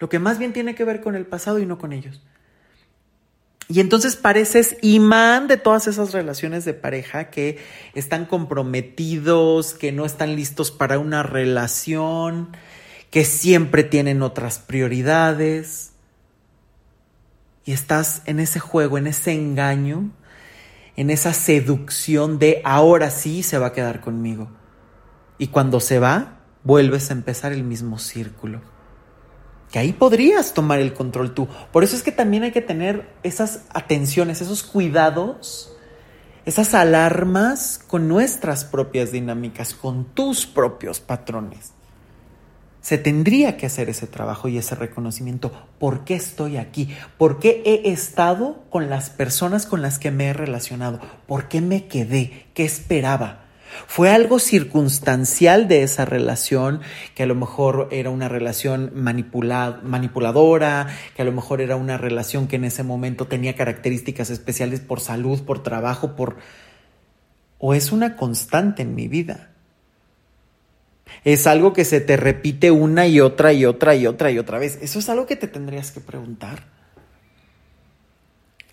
lo 0.00 0.08
que 0.08 0.18
más 0.18 0.40
bien 0.40 0.52
tiene 0.52 0.74
que 0.74 0.84
ver 0.84 1.00
con 1.00 1.14
el 1.14 1.24
pasado 1.24 1.60
y 1.60 1.66
no 1.66 1.78
con 1.78 1.92
ellos. 1.92 2.20
Y 3.68 3.78
entonces 3.78 4.16
pareces 4.16 4.76
imán 4.82 5.46
de 5.46 5.56
todas 5.56 5.86
esas 5.86 6.12
relaciones 6.12 6.64
de 6.64 6.74
pareja 6.74 7.30
que 7.30 7.58
están 7.94 8.26
comprometidos, 8.26 9.74
que 9.74 9.92
no 9.92 10.04
están 10.04 10.34
listos 10.34 10.72
para 10.72 10.98
una 10.98 11.22
relación, 11.22 12.56
que 13.10 13.24
siempre 13.24 13.84
tienen 13.84 14.20
otras 14.20 14.58
prioridades. 14.58 15.92
Y 17.64 17.70
estás 17.70 18.22
en 18.24 18.40
ese 18.40 18.58
juego, 18.58 18.98
en 18.98 19.06
ese 19.06 19.30
engaño 19.30 20.10
en 20.96 21.10
esa 21.10 21.32
seducción 21.32 22.38
de 22.38 22.60
ahora 22.64 23.10
sí 23.10 23.42
se 23.42 23.58
va 23.58 23.68
a 23.68 23.72
quedar 23.72 24.00
conmigo. 24.00 24.50
Y 25.38 25.48
cuando 25.48 25.80
se 25.80 25.98
va, 25.98 26.40
vuelves 26.64 27.10
a 27.10 27.14
empezar 27.14 27.52
el 27.52 27.64
mismo 27.64 27.98
círculo. 27.98 28.60
Que 29.70 29.78
ahí 29.78 29.92
podrías 29.92 30.52
tomar 30.52 30.80
el 30.80 30.92
control 30.92 31.32
tú. 31.32 31.48
Por 31.72 31.82
eso 31.82 31.96
es 31.96 32.02
que 32.02 32.12
también 32.12 32.42
hay 32.42 32.52
que 32.52 32.60
tener 32.60 33.08
esas 33.22 33.64
atenciones, 33.72 34.42
esos 34.42 34.62
cuidados, 34.62 35.74
esas 36.44 36.74
alarmas 36.74 37.80
con 37.86 38.06
nuestras 38.06 38.64
propias 38.64 39.12
dinámicas, 39.12 39.74
con 39.74 40.04
tus 40.04 40.46
propios 40.46 41.00
patrones 41.00 41.72
se 42.82 42.98
tendría 42.98 43.56
que 43.56 43.66
hacer 43.66 43.88
ese 43.88 44.06
trabajo 44.06 44.48
y 44.48 44.58
ese 44.58 44.74
reconocimiento. 44.74 45.52
¿Por 45.78 46.04
qué 46.04 46.16
estoy 46.16 46.56
aquí? 46.58 46.90
¿Por 47.16 47.38
qué 47.38 47.62
he 47.64 47.90
estado 47.90 48.64
con 48.68 48.90
las 48.90 49.08
personas 49.08 49.66
con 49.66 49.80
las 49.80 49.98
que 49.98 50.10
me 50.10 50.26
he 50.26 50.32
relacionado? 50.32 51.00
¿Por 51.26 51.48
qué 51.48 51.60
me 51.60 51.86
quedé? 51.86 52.46
¿Qué 52.54 52.64
esperaba? 52.64 53.44
¿Fue 53.86 54.10
algo 54.10 54.38
circunstancial 54.38 55.68
de 55.68 55.84
esa 55.84 56.04
relación, 56.04 56.80
que 57.14 57.22
a 57.22 57.26
lo 57.26 57.36
mejor 57.36 57.88
era 57.90 58.10
una 58.10 58.28
relación 58.28 58.90
manipuladora, 58.94 60.88
que 61.16 61.22
a 61.22 61.24
lo 61.24 61.32
mejor 61.32 61.60
era 61.60 61.76
una 61.76 61.96
relación 61.96 62.48
que 62.48 62.56
en 62.56 62.64
ese 62.64 62.82
momento 62.82 63.28
tenía 63.28 63.54
características 63.54 64.28
especiales 64.28 64.80
por 64.80 65.00
salud, 65.00 65.42
por 65.44 65.62
trabajo, 65.62 66.16
por... 66.16 66.36
o 67.58 67.72
es 67.74 67.92
una 67.92 68.16
constante 68.16 68.82
en 68.82 68.94
mi 68.94 69.08
vida? 69.08 69.51
Es 71.24 71.46
algo 71.46 71.72
que 71.72 71.84
se 71.84 72.00
te 72.00 72.16
repite 72.16 72.70
una 72.70 73.06
y 73.06 73.20
otra 73.20 73.52
y 73.52 73.64
otra 73.64 73.94
y 73.94 74.06
otra 74.06 74.30
y 74.30 74.38
otra 74.38 74.58
vez. 74.58 74.78
Eso 74.82 74.98
es 74.98 75.08
algo 75.08 75.26
que 75.26 75.36
te 75.36 75.48
tendrías 75.48 75.92
que 75.92 76.00
preguntar. 76.00 76.64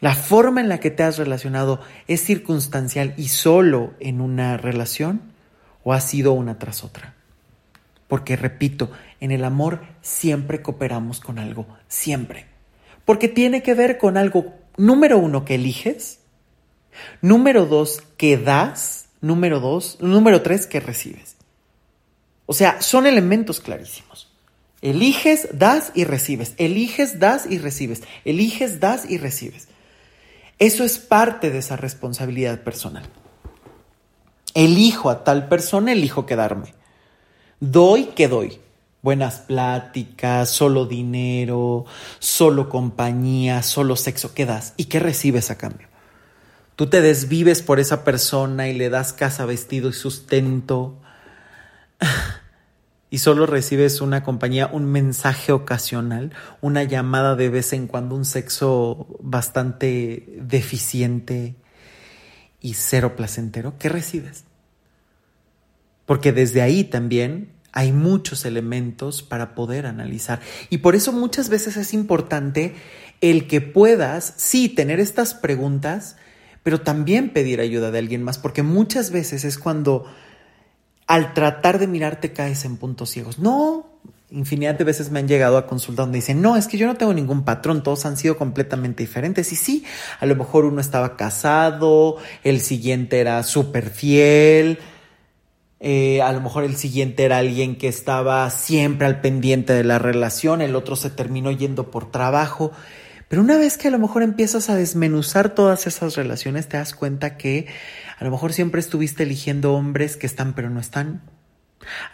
La 0.01 0.15
forma 0.15 0.61
en 0.61 0.69
la 0.69 0.79
que 0.79 0.91
te 0.91 1.03
has 1.03 1.17
relacionado 1.17 1.81
es 2.07 2.23
circunstancial 2.23 3.13
y 3.17 3.27
solo 3.27 3.93
en 3.99 4.21
una 4.21 4.55
relación 4.57 5.21
o 5.83 5.93
ha 5.93 5.99
sido 5.99 6.33
una 6.33 6.57
tras 6.57 6.83
otra. 6.83 7.15
Porque 8.07 8.35
repito, 8.35 8.91
en 9.19 9.31
el 9.31 9.43
amor 9.43 9.81
siempre 10.01 10.61
cooperamos 10.61 11.19
con 11.19 11.37
algo, 11.37 11.67
siempre. 11.87 12.45
Porque 13.05 13.27
tiene 13.27 13.61
que 13.61 13.73
ver 13.73 13.97
con 13.97 14.17
algo, 14.17 14.55
número 14.77 15.17
uno, 15.17 15.43
que 15.43 15.55
eliges, 15.55 16.19
número 17.21 17.65
dos, 17.65 18.01
que 18.17 18.37
das, 18.37 19.09
número 19.21 19.59
dos, 19.59 19.97
número 19.99 20.41
tres, 20.41 20.65
que 20.65 20.79
recibes. 20.79 21.35
O 22.51 22.53
sea, 22.55 22.81
son 22.81 23.05
elementos 23.05 23.59
clarísimos. 23.59 24.27
Eliges, 24.81 25.49
das 25.53 25.91
y 25.93 26.03
recibes. 26.03 26.55
Eliges, 26.57 27.19
das 27.19 27.45
y 27.47 27.59
recibes. 27.59 28.01
Eliges, 28.25 28.79
das 28.79 29.07
y 29.07 29.19
recibes. 29.19 29.67
Eso 30.57 30.83
es 30.83 30.97
parte 30.97 31.51
de 31.51 31.59
esa 31.59 31.75
responsabilidad 31.75 32.61
personal. 32.61 33.03
Elijo 34.55 35.11
a 35.11 35.23
tal 35.23 35.47
persona, 35.47 35.91
elijo 35.91 36.25
quedarme. 36.25 36.73
Doy 37.59 38.05
que 38.15 38.27
doy. 38.27 38.57
Buenas 39.03 39.41
pláticas, 39.41 40.49
solo 40.49 40.87
dinero, 40.87 41.85
solo 42.17 42.67
compañía, 42.67 43.61
solo 43.61 43.95
sexo. 43.95 44.33
¿Qué 44.33 44.47
das? 44.47 44.73
¿Y 44.75 44.85
qué 44.85 44.99
recibes 44.99 45.51
a 45.51 45.59
cambio? 45.59 45.87
Tú 46.75 46.87
te 46.87 47.01
desvives 47.01 47.61
por 47.61 47.79
esa 47.79 48.03
persona 48.03 48.69
y 48.69 48.73
le 48.73 48.89
das 48.89 49.13
casa, 49.13 49.45
vestido 49.45 49.89
y 49.89 49.93
sustento 49.93 50.98
y 53.09 53.19
solo 53.19 53.45
recibes 53.45 54.01
una 54.01 54.23
compañía, 54.23 54.69
un 54.71 54.85
mensaje 54.85 55.51
ocasional, 55.51 56.31
una 56.61 56.83
llamada 56.83 57.35
de 57.35 57.49
vez 57.49 57.73
en 57.73 57.87
cuando, 57.87 58.15
un 58.15 58.25
sexo 58.25 59.17
bastante 59.21 60.37
deficiente 60.41 61.55
y 62.61 62.73
cero 62.73 63.15
placentero, 63.15 63.77
¿qué 63.79 63.89
recibes? 63.89 64.43
Porque 66.05 66.31
desde 66.31 66.61
ahí 66.61 66.83
también 66.83 67.53
hay 67.71 67.91
muchos 67.91 68.45
elementos 68.45 69.21
para 69.21 69.53
poder 69.53 69.85
analizar. 69.85 70.39
Y 70.69 70.79
por 70.79 70.95
eso 70.95 71.11
muchas 71.11 71.49
veces 71.49 71.77
es 71.77 71.93
importante 71.93 72.75
el 73.21 73.47
que 73.47 73.61
puedas, 73.61 74.33
sí, 74.37 74.69
tener 74.69 74.99
estas 74.99 75.33
preguntas, 75.33 76.17
pero 76.63 76.81
también 76.81 77.29
pedir 77.31 77.61
ayuda 77.61 77.91
de 77.91 77.99
alguien 77.99 78.23
más, 78.23 78.37
porque 78.37 78.63
muchas 78.63 79.11
veces 79.11 79.43
es 79.45 79.57
cuando 79.57 80.05
al 81.09 81.33
tratar 81.33 81.79
de 81.79 81.87
mirarte 81.87 82.33
caes 82.33 82.65
en 82.65 82.77
puntos 82.77 83.09
ciegos. 83.09 83.39
No, 83.39 83.89
infinidad 84.29 84.75
de 84.75 84.83
veces 84.83 85.09
me 85.09 85.17
han 85.17 85.27
llegado 85.27 85.57
a 85.57 85.65
consultar 85.65 86.05
donde 86.05 86.19
dicen, 86.19 86.39
no, 86.39 86.55
es 86.55 86.67
que 86.67 86.77
yo 86.77 86.85
no 86.85 86.97
tengo 86.97 87.15
ningún 87.15 87.43
patrón, 87.43 87.81
todos 87.81 88.05
han 88.05 88.15
sido 88.15 88.37
completamente 88.37 89.01
diferentes. 89.01 89.51
Y 89.51 89.55
sí, 89.55 89.85
a 90.19 90.27
lo 90.27 90.35
mejor 90.35 90.65
uno 90.65 90.79
estaba 90.79 91.17
casado, 91.17 92.17
el 92.43 92.61
siguiente 92.61 93.19
era 93.19 93.41
súper 93.41 93.89
fiel, 93.89 94.77
eh, 95.79 96.21
a 96.21 96.31
lo 96.31 96.41
mejor 96.41 96.63
el 96.63 96.75
siguiente 96.75 97.23
era 97.23 97.39
alguien 97.39 97.75
que 97.75 97.87
estaba 97.87 98.47
siempre 98.51 99.07
al 99.07 99.19
pendiente 99.19 99.73
de 99.73 99.83
la 99.83 99.97
relación, 99.97 100.61
el 100.61 100.75
otro 100.75 100.95
se 100.95 101.09
terminó 101.09 101.49
yendo 101.49 101.89
por 101.89 102.11
trabajo. 102.11 102.71
Pero 103.29 103.41
una 103.41 103.57
vez 103.57 103.77
que 103.77 103.87
a 103.87 103.91
lo 103.91 103.99
mejor 103.99 104.21
empiezas 104.23 104.69
a 104.69 104.75
desmenuzar 104.75 105.55
todas 105.55 105.87
esas 105.87 106.15
relaciones, 106.15 106.67
te 106.67 106.77
das 106.77 106.93
cuenta 106.93 107.35
que 107.37 107.67
a 108.19 108.23
lo 108.25 108.31
mejor 108.31 108.53
siempre 108.53 108.81
estuviste 108.81 109.23
eligiendo 109.23 109.73
hombres 109.73 110.17
que 110.17 110.27
están 110.27 110.53
pero 110.53 110.69
no 110.69 110.79
están. 110.79 111.21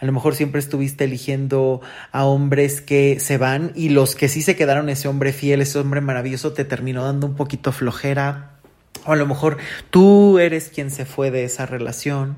A 0.00 0.06
lo 0.06 0.12
mejor 0.12 0.36
siempre 0.36 0.60
estuviste 0.60 1.04
eligiendo 1.04 1.80
a 2.12 2.24
hombres 2.24 2.80
que 2.80 3.18
se 3.18 3.36
van 3.36 3.72
y 3.74 3.88
los 3.88 4.14
que 4.14 4.28
sí 4.28 4.40
se 4.40 4.54
quedaron, 4.54 4.88
ese 4.88 5.08
hombre 5.08 5.32
fiel, 5.32 5.60
ese 5.60 5.78
hombre 5.80 6.00
maravilloso, 6.00 6.52
te 6.52 6.64
terminó 6.64 7.04
dando 7.04 7.26
un 7.26 7.34
poquito 7.34 7.72
flojera. 7.72 8.52
O 9.04 9.12
a 9.12 9.16
lo 9.16 9.26
mejor 9.26 9.58
tú 9.90 10.38
eres 10.38 10.68
quien 10.68 10.92
se 10.92 11.04
fue 11.04 11.32
de 11.32 11.44
esa 11.44 11.66
relación 11.66 12.36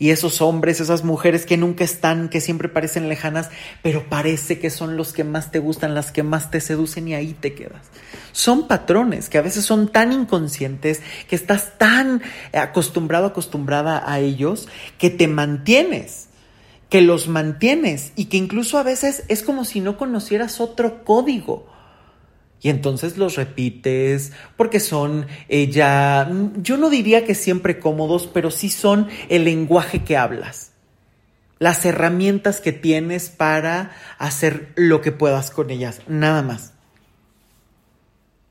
Y 0.00 0.10
esos 0.10 0.40
hombres, 0.40 0.80
esas 0.80 1.04
mujeres 1.04 1.44
que 1.44 1.58
nunca 1.58 1.84
están, 1.84 2.30
que 2.30 2.40
siempre 2.40 2.70
parecen 2.70 3.10
lejanas, 3.10 3.50
pero 3.82 4.08
parece 4.08 4.58
que 4.58 4.70
son 4.70 4.96
los 4.96 5.12
que 5.12 5.24
más 5.24 5.52
te 5.52 5.58
gustan, 5.58 5.94
las 5.94 6.10
que 6.10 6.22
más 6.22 6.50
te 6.50 6.62
seducen 6.62 7.06
y 7.06 7.14
ahí 7.14 7.36
te 7.38 7.52
quedas. 7.52 7.82
Son 8.32 8.66
patrones 8.66 9.28
que 9.28 9.36
a 9.36 9.42
veces 9.42 9.66
son 9.66 9.92
tan 9.92 10.10
inconscientes, 10.10 11.02
que 11.28 11.36
estás 11.36 11.76
tan 11.76 12.22
acostumbrado, 12.54 13.26
acostumbrada 13.26 14.02
a 14.10 14.20
ellos, 14.20 14.68
que 14.96 15.10
te 15.10 15.28
mantienes, 15.28 16.28
que 16.88 17.02
los 17.02 17.28
mantienes 17.28 18.12
y 18.16 18.24
que 18.24 18.38
incluso 18.38 18.78
a 18.78 18.82
veces 18.82 19.24
es 19.28 19.42
como 19.42 19.66
si 19.66 19.80
no 19.80 19.98
conocieras 19.98 20.60
otro 20.60 21.04
código 21.04 21.69
y 22.62 22.68
entonces 22.68 23.16
los 23.16 23.36
repites 23.36 24.32
porque 24.56 24.80
son 24.80 25.26
eh, 25.48 25.68
ya, 25.68 26.30
yo 26.56 26.76
no 26.76 26.90
diría 26.90 27.24
que 27.24 27.34
siempre 27.34 27.78
cómodos, 27.78 28.28
pero 28.32 28.50
sí 28.50 28.68
son 28.68 29.08
el 29.28 29.44
lenguaje 29.44 30.04
que 30.04 30.16
hablas, 30.16 30.72
las 31.58 31.84
herramientas 31.84 32.60
que 32.60 32.72
tienes 32.72 33.30
para 33.30 33.92
hacer 34.18 34.72
lo 34.76 35.00
que 35.00 35.12
puedas 35.12 35.50
con 35.50 35.70
ellas, 35.70 36.02
nada 36.06 36.42
más. 36.42 36.74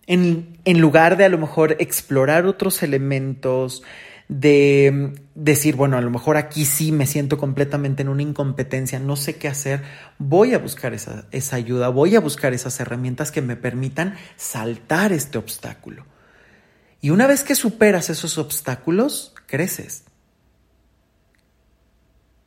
En, 0.07 0.57
en 0.66 0.82
lugar 0.82 1.18
de 1.18 1.26
a 1.26 1.30
lo 1.30 1.38
mejor 1.38 1.76
explorar 1.80 2.47
otros 2.47 2.82
elementos, 2.82 3.84
de 4.30 4.91
mm, 4.93 5.34
decir, 5.36 5.75
bueno, 5.75 5.97
a 5.97 6.01
lo 6.01 6.09
mejor 6.09 6.38
aquí 6.38 6.63
sí 6.63 6.93
me 6.93 7.07
siento 7.07 7.38
completamente 7.38 8.03
en 8.03 8.09
una 8.09 8.21
incompetencia, 8.21 8.99
no 8.99 9.17
sé 9.17 9.36
qué 9.36 9.49
hacer, 9.49 9.84
voy 10.17 10.53
a 10.53 10.59
buscar 10.59 10.93
esa, 10.93 11.25
esa 11.32 11.57
ayuda, 11.57 11.89
voy 11.89 12.15
a 12.15 12.21
buscar 12.21 12.53
esas 12.53 12.80
herramientas 12.80 13.32
que 13.32 13.41
me 13.41 13.57
permitan 13.57 14.15
saltar 14.38 15.11
este 15.11 15.38
obstáculo. 15.38 16.05
Y 17.01 17.09
una 17.09 17.27
vez 17.27 17.43
que 17.43 17.55
superas 17.55 18.09
esos 18.09 18.38
obstáculos, 18.38 19.34
creces. 19.47 20.03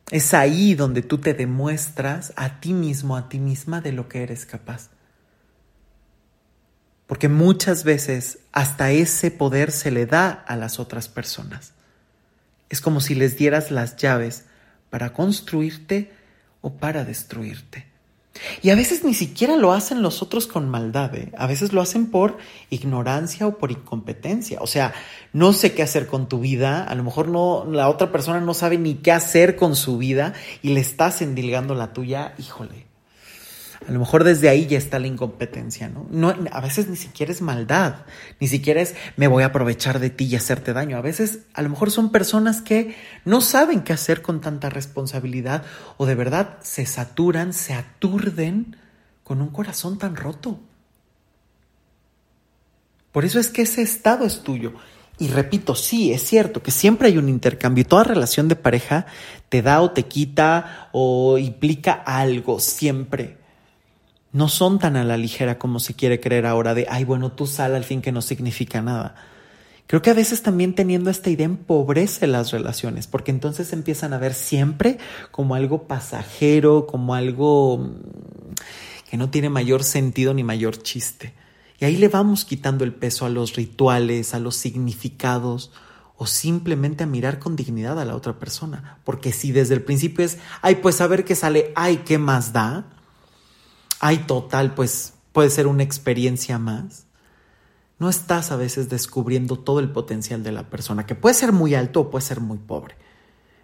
Es 0.09 0.33
ahí 0.33 0.75
donde 0.75 1.01
tú 1.01 1.17
te 1.17 1.33
demuestras 1.33 2.33
a 2.35 2.59
ti 2.59 2.73
mismo, 2.73 3.17
a 3.17 3.29
ti 3.29 3.39
misma 3.39 3.81
de 3.81 3.91
lo 3.91 4.07
que 4.07 4.23
eres 4.23 4.45
capaz. 4.45 4.89
Porque 7.13 7.29
muchas 7.29 7.83
veces 7.83 8.39
hasta 8.53 8.89
ese 8.89 9.29
poder 9.29 9.71
se 9.71 9.91
le 9.91 10.07
da 10.07 10.31
a 10.31 10.55
las 10.55 10.79
otras 10.79 11.09
personas. 11.09 11.73
Es 12.69 12.81
como 12.81 13.01
si 13.01 13.13
les 13.13 13.37
dieras 13.37 13.69
las 13.69 13.97
llaves 13.97 14.45
para 14.89 15.13
construirte 15.13 16.11
o 16.61 16.73
para 16.73 17.05
destruirte. 17.05 17.85
Y 18.63 18.71
a 18.71 18.75
veces 18.75 19.03
ni 19.03 19.13
siquiera 19.13 19.57
lo 19.57 19.73
hacen 19.73 20.01
los 20.01 20.23
otros 20.23 20.47
con 20.47 20.67
maldad, 20.71 21.13
¿eh? 21.13 21.31
a 21.37 21.45
veces 21.45 21.71
lo 21.71 21.81
hacen 21.81 22.07
por 22.09 22.39
ignorancia 22.71 23.45
o 23.45 23.59
por 23.59 23.69
incompetencia. 23.69 24.57
O 24.61 24.65
sea, 24.65 24.95
no 25.33 25.53
sé 25.53 25.75
qué 25.75 25.83
hacer 25.83 26.07
con 26.07 26.27
tu 26.27 26.39
vida, 26.39 26.83
a 26.83 26.95
lo 26.95 27.03
mejor 27.03 27.27
no, 27.27 27.63
la 27.71 27.89
otra 27.89 28.11
persona 28.11 28.41
no 28.41 28.55
sabe 28.55 28.79
ni 28.79 28.95
qué 28.95 29.11
hacer 29.11 29.55
con 29.55 29.75
su 29.75 29.99
vida 29.99 30.33
y 30.63 30.69
le 30.69 30.79
estás 30.79 31.21
endilgando 31.21 31.75
la 31.75 31.93
tuya, 31.93 32.33
híjole, 32.39 32.87
a 33.87 33.91
lo 33.91 33.99
mejor 33.99 34.23
desde 34.23 34.49
ahí 34.49 34.67
ya 34.67 34.77
está 34.77 34.99
la 34.99 35.07
incompetencia, 35.07 35.89
¿no? 35.89 36.33
A 36.51 36.61
veces 36.61 36.87
ni 36.87 36.95
siquiera 36.95 37.31
es 37.31 37.41
maldad, 37.41 38.05
ni 38.39 38.47
siquiera 38.47 38.81
es 38.81 38.95
me 39.17 39.27
voy 39.27 39.43
a 39.43 39.47
aprovechar 39.47 39.99
de 39.99 40.09
ti 40.09 40.25
y 40.25 40.35
hacerte 40.35 40.73
daño. 40.73 40.97
A 40.97 41.01
veces 41.01 41.39
a 41.53 41.61
lo 41.61 41.69
mejor 41.69 41.91
son 41.91 42.11
personas 42.11 42.61
que 42.61 42.95
no 43.25 43.41
saben 43.41 43.81
qué 43.81 43.93
hacer 43.93 44.21
con 44.21 44.41
tanta 44.41 44.69
responsabilidad 44.69 45.63
o 45.97 46.05
de 46.05 46.15
verdad 46.15 46.57
se 46.61 46.85
saturan, 46.85 47.53
se 47.53 47.73
aturden 47.73 48.77
con 49.23 49.41
un 49.41 49.49
corazón 49.49 49.97
tan 49.97 50.15
roto. 50.15 50.59
Por 53.11 53.25
eso 53.25 53.39
es 53.39 53.49
que 53.49 53.63
ese 53.63 53.81
estado 53.81 54.25
es 54.25 54.43
tuyo. 54.43 54.73
Y 55.19 55.27
repito, 55.27 55.75
sí, 55.75 56.11
es 56.11 56.23
cierto 56.23 56.63
que 56.63 56.71
siempre 56.71 57.09
hay 57.09 57.17
un 57.17 57.29
intercambio 57.29 57.83
y 57.83 57.85
toda 57.85 58.03
relación 58.03 58.47
de 58.47 58.55
pareja 58.55 59.05
te 59.49 59.61
da 59.61 59.81
o 59.81 59.91
te 59.91 60.03
quita 60.03 60.89
o 60.91 61.37
implica 61.37 61.93
algo, 61.93 62.59
siempre 62.59 63.42
no 64.33 64.49
son 64.49 64.79
tan 64.79 64.97
a 64.97 65.03
la 65.03 65.15
ligera 65.15 65.59
como 65.59 65.79
se 65.79 65.93
quiere 65.93 66.19
creer 66.19 66.45
ahora 66.45 66.73
de, 66.73 66.87
ay, 66.89 67.05
bueno, 67.05 67.31
tú 67.31 67.47
sal 67.47 67.75
al 67.75 67.83
fin 67.83 68.01
que 68.01 68.11
no 68.11 68.21
significa 68.21 68.81
nada. 68.81 69.15
Creo 69.85 70.01
que 70.01 70.09
a 70.09 70.15
veces 70.15 70.41
también 70.41 70.73
teniendo 70.73 71.11
esta 71.11 71.29
idea 71.29 71.45
empobrece 71.45 72.25
las 72.25 72.51
relaciones, 72.51 73.05
porque 73.05 73.31
entonces 73.31 73.73
empiezan 73.73 74.11
a 74.11 74.17
ver 74.17 74.33
siempre 74.33 74.97
como 75.29 75.53
algo 75.53 75.83
pasajero, 75.83 76.87
como 76.87 77.13
algo 77.13 77.77
mm, 77.77 77.93
que 79.09 79.17
no 79.17 79.29
tiene 79.29 79.49
mayor 79.49 79.83
sentido 79.83 80.33
ni 80.33 80.43
mayor 80.43 80.81
chiste. 80.81 81.33
Y 81.79 81.85
ahí 81.85 81.97
le 81.97 82.07
vamos 82.07 82.43
quitando 82.43 82.83
el 82.83 82.93
peso 82.93 83.25
a 83.25 83.29
los 83.29 83.55
rituales, 83.55 84.33
a 84.33 84.39
los 84.39 84.55
significados, 84.55 85.71
o 86.15 86.25
simplemente 86.25 87.03
a 87.03 87.07
mirar 87.07 87.37
con 87.37 87.55
dignidad 87.55 87.99
a 87.99 88.05
la 88.05 88.15
otra 88.15 88.39
persona. 88.39 88.99
Porque 89.03 89.31
si 89.31 89.51
desde 89.51 89.75
el 89.75 89.83
principio 89.83 90.25
es, 90.25 90.37
ay, 90.61 90.75
pues 90.75 91.01
a 91.01 91.07
ver 91.07 91.25
qué 91.25 91.35
sale, 91.35 91.71
ay, 91.75 91.97
¿qué 91.97 92.17
más 92.17 92.53
da? 92.53 92.92
Ay, 94.03 94.17
total, 94.27 94.75
pues 94.75 95.13
puede 95.31 95.49
ser 95.49 95.65
una 95.65 95.81
experiencia 95.81 96.59
más. 96.59 97.05
No 97.99 98.09
estás 98.09 98.51
a 98.51 98.57
veces 98.57 98.89
descubriendo 98.89 99.57
todo 99.57 99.79
el 99.79 99.93
potencial 99.93 100.43
de 100.43 100.51
la 100.51 100.69
persona, 100.69 101.05
que 101.05 101.15
puede 101.15 101.35
ser 101.35 101.53
muy 101.53 101.73
alto 101.73 102.01
o 102.01 102.11
puede 102.11 102.25
ser 102.25 102.41
muy 102.41 102.57
pobre. 102.57 102.95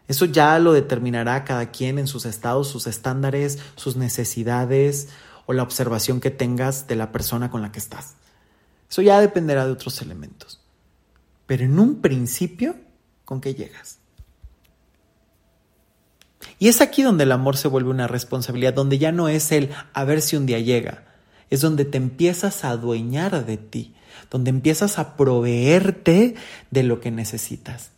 Eso 0.08 0.24
ya 0.24 0.58
lo 0.60 0.72
determinará 0.72 1.44
cada 1.44 1.72
quien 1.72 2.00
en 2.00 2.08
sus 2.08 2.26
estados, 2.26 2.70
sus 2.70 2.88
estándares, 2.88 3.60
sus 3.76 3.98
necesidades 3.98 5.10
o 5.46 5.52
la 5.52 5.62
observación 5.62 6.22
que 6.22 6.32
tengas 6.32 6.88
de 6.88 6.96
la 6.96 7.12
persona 7.12 7.52
con 7.52 7.62
la 7.62 7.74
que 7.74 7.80
estás. 7.80 8.14
Eso 8.90 9.02
ya 9.02 9.20
dependerá 9.20 9.66
de 9.66 9.74
otros 9.74 10.02
elementos. 10.02 10.62
Pero 11.48 11.66
en 11.66 11.78
un 11.78 12.00
principio, 12.00 12.78
¿con 13.26 13.42
qué 13.42 13.56
llegas? 13.56 13.99
Y 16.60 16.68
es 16.68 16.82
aquí 16.82 17.02
donde 17.02 17.24
el 17.24 17.32
amor 17.32 17.56
se 17.56 17.70
vuelve 17.70 17.90
una 17.90 18.08
responsabilidad, 18.08 18.74
donde 18.74 18.98
ya 18.98 19.14
no 19.14 19.30
es 19.30 19.54
el 19.54 19.70
a 19.94 20.04
ver 20.04 20.22
si 20.22 20.36
un 20.36 20.46
día 20.46 20.60
llega, 20.60 21.06
es 21.50 21.62
donde 21.62 21.86
te 21.86 21.98
empiezas 21.98 22.66
a 22.66 22.72
adueñar 22.72 23.46
de 23.46 23.56
ti, 23.56 23.96
donde 24.30 24.50
empiezas 24.50 25.00
a 25.00 25.16
proveerte 25.16 26.36
de 26.70 26.84
lo 26.84 27.00
que 27.00 27.12
necesitas, 27.12 27.92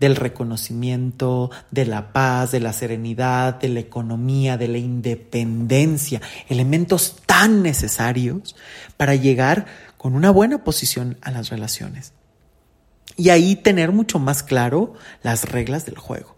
del 0.00 0.16
reconocimiento, 0.16 1.52
de 1.70 1.86
la 1.86 2.12
paz, 2.12 2.50
de 2.50 2.58
la 2.58 2.72
serenidad, 2.72 3.60
de 3.60 3.68
la 3.68 3.80
economía, 3.80 4.56
de 4.56 4.66
la 4.66 4.78
independencia, 4.78 6.20
elementos 6.48 7.18
tan 7.24 7.62
necesarios 7.62 8.56
para 8.96 9.14
llegar 9.14 9.66
con 9.96 10.16
una 10.16 10.32
buena 10.32 10.64
posición 10.64 11.18
a 11.22 11.30
las 11.30 11.50
relaciones. 11.50 12.12
Y 13.16 13.30
ahí 13.30 13.54
tener 13.54 13.92
mucho 13.92 14.18
más 14.18 14.42
claro 14.42 14.94
las 15.22 15.48
reglas 15.50 15.86
del 15.86 15.98
juego 15.98 16.37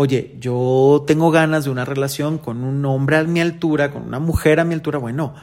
oye, 0.00 0.34
yo 0.40 1.04
tengo 1.06 1.30
ganas 1.30 1.64
de 1.64 1.70
una 1.70 1.84
relación 1.84 2.38
con 2.38 2.64
un 2.64 2.82
hombre 2.86 3.18
a 3.18 3.24
mi 3.24 3.38
altura, 3.38 3.92
con 3.92 4.04
una 4.04 4.18
mujer 4.18 4.58
a 4.58 4.64
mi 4.64 4.72
altura, 4.72 4.98
bueno, 4.98 5.34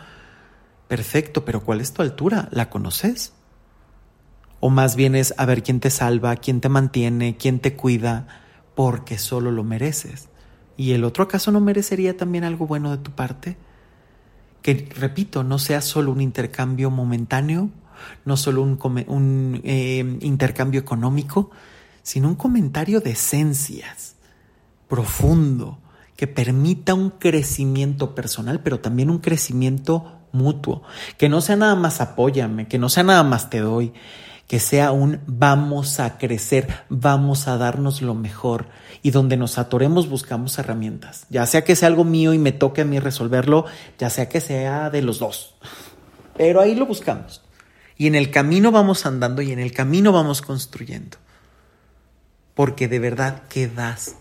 perfecto, 0.88 1.46
pero 1.46 1.62
¿cuál 1.62 1.80
es 1.80 1.94
tu 1.94 2.02
altura? 2.02 2.50
¿La 2.52 2.68
conoces? 2.68 3.34
O 4.60 4.72
más 4.72 4.96
bien 4.96 5.14
es 5.14 5.36
a 5.38 5.46
ver 5.46 5.62
quién 5.62 5.80
te 5.80 5.92
salva, 5.92 6.36
quién 6.38 6.60
te 6.60 6.70
mantiene, 6.70 7.38
quién 7.38 7.60
te 7.60 7.76
cuida, 7.76 8.28
porque 8.74 9.20
solo 9.20 9.52
lo 9.52 9.64
mereces. 9.64 10.28
¿Y 10.76 10.94
el 10.94 11.04
otro 11.04 11.26
acaso 11.26 11.52
no 11.52 11.62
merecería 11.62 12.18
también 12.18 12.44
algo 12.44 12.66
bueno 12.66 12.90
de 12.90 12.98
tu 12.98 13.12
parte? 13.12 13.58
Que, 14.64 14.90
repito, 14.96 15.44
no 15.44 15.60
sea 15.60 15.82
solo 15.82 16.12
un 16.12 16.20
intercambio 16.20 16.90
momentáneo, 16.90 17.70
no 18.26 18.36
solo 18.36 18.64
un, 18.64 19.62
eh, 19.64 20.18
intercambio 20.22 20.82
económico, 20.82 21.52
sino 22.02 22.28
un 22.28 22.36
comentario 22.36 23.02
de 23.02 23.12
esencias 23.12 24.17
profundo, 24.88 25.80
que 26.16 26.28
permita 26.28 26.94
un 26.94 27.12
crecimiento 27.12 28.16
personal, 28.16 28.62
pero 28.62 28.80
también 28.80 29.10
un 29.10 29.20
crecimiento 29.20 30.18
mutuo, 30.32 30.84
que 31.18 31.30
no 31.30 31.42
sea 31.42 31.56
nada 31.56 31.76
más 31.76 32.02
apóyame, 32.02 32.68
que 32.68 32.80
no 32.80 32.90
sea 32.90 33.04
nada 33.04 33.24
más 33.24 33.50
te 33.50 33.60
doy, 33.60 33.94
que 34.48 34.60
sea 34.60 34.92
un 34.92 35.20
vamos 35.28 36.00
a 36.00 36.18
crecer, 36.18 36.68
vamos 36.90 37.48
a 37.48 37.58
darnos 37.58 38.02
lo 38.02 38.16
mejor. 38.16 38.68
Y 39.04 39.12
donde 39.12 39.38
nos 39.38 39.58
atoremos 39.58 40.10
buscamos 40.10 40.58
herramientas, 40.58 41.28
ya 41.30 41.46
sea 41.46 41.64
que 41.64 41.76
sea 41.76 41.88
algo 41.88 42.04
mío 42.04 42.34
y 42.34 42.40
me 42.40 42.52
toque 42.52 42.82
a 42.82 42.86
mí 42.86 43.00
resolverlo, 43.00 43.66
ya 44.00 44.10
sea 44.10 44.28
que 44.28 44.42
sea 44.42 44.90
de 44.90 45.02
los 45.02 45.20
dos, 45.20 45.56
pero 46.36 46.62
ahí 46.62 46.76
lo 46.76 46.86
buscamos. 46.86 47.44
Y 47.96 48.08
en 48.08 48.16
el 48.16 48.32
camino 48.32 48.72
vamos 48.72 49.06
andando 49.06 49.42
y 49.42 49.52
en 49.52 49.60
el 49.60 49.72
camino 49.72 50.12
vamos 50.12 50.42
construyendo, 50.42 51.18
porque 52.54 52.88
de 52.88 53.00
verdad, 53.00 53.44
¿qué 53.50 53.68
das? 53.68 54.17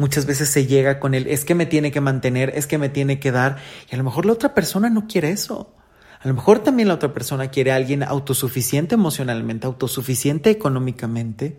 Muchas 0.00 0.24
veces 0.24 0.48
se 0.48 0.64
llega 0.66 0.98
con 0.98 1.12
el 1.12 1.26
es 1.26 1.44
que 1.44 1.54
me 1.54 1.66
tiene 1.66 1.92
que 1.92 2.00
mantener, 2.00 2.54
es 2.54 2.66
que 2.66 2.78
me 2.78 2.88
tiene 2.88 3.20
que 3.20 3.32
dar, 3.32 3.58
y 3.90 3.94
a 3.94 3.98
lo 3.98 4.04
mejor 4.04 4.24
la 4.24 4.32
otra 4.32 4.54
persona 4.54 4.88
no 4.88 5.06
quiere 5.06 5.28
eso. 5.28 5.74
A 6.22 6.26
lo 6.26 6.32
mejor 6.32 6.60
también 6.60 6.88
la 6.88 6.94
otra 6.94 7.12
persona 7.12 7.50
quiere 7.50 7.70
a 7.70 7.76
alguien 7.76 8.02
autosuficiente 8.02 8.94
emocionalmente, 8.94 9.66
autosuficiente 9.66 10.48
económicamente. 10.48 11.58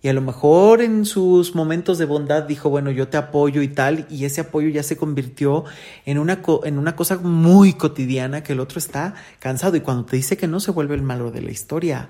Y 0.00 0.08
a 0.08 0.14
lo 0.14 0.22
mejor 0.22 0.80
en 0.80 1.04
sus 1.04 1.54
momentos 1.54 1.98
de 1.98 2.06
bondad 2.06 2.44
dijo, 2.44 2.70
bueno, 2.70 2.90
yo 2.92 3.08
te 3.08 3.18
apoyo 3.18 3.60
y 3.60 3.68
tal, 3.68 4.06
y 4.08 4.24
ese 4.24 4.40
apoyo 4.40 4.70
ya 4.70 4.82
se 4.82 4.96
convirtió 4.96 5.66
en 6.06 6.18
una, 6.18 6.40
en 6.64 6.78
una 6.78 6.96
cosa 6.96 7.18
muy 7.18 7.74
cotidiana 7.74 8.42
que 8.42 8.54
el 8.54 8.60
otro 8.60 8.78
está 8.78 9.12
cansado. 9.38 9.76
Y 9.76 9.82
cuando 9.82 10.06
te 10.06 10.16
dice 10.16 10.38
que 10.38 10.46
no, 10.46 10.60
se 10.60 10.70
vuelve 10.70 10.94
el 10.94 11.02
malo 11.02 11.30
de 11.30 11.42
la 11.42 11.50
historia. 11.50 12.08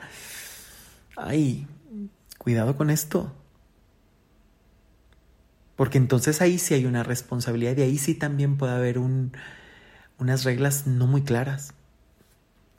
Ay, 1.16 1.66
cuidado 2.38 2.76
con 2.76 2.90
esto. 2.90 3.32
Porque 5.80 5.96
entonces 5.96 6.42
ahí 6.42 6.58
sí 6.58 6.74
hay 6.74 6.84
una 6.84 7.04
responsabilidad 7.04 7.74
y 7.78 7.80
ahí 7.80 7.96
sí 7.96 8.14
también 8.14 8.58
puede 8.58 8.74
haber 8.74 8.98
un, 8.98 9.32
unas 10.18 10.44
reglas 10.44 10.86
no 10.86 11.06
muy 11.06 11.22
claras. 11.22 11.72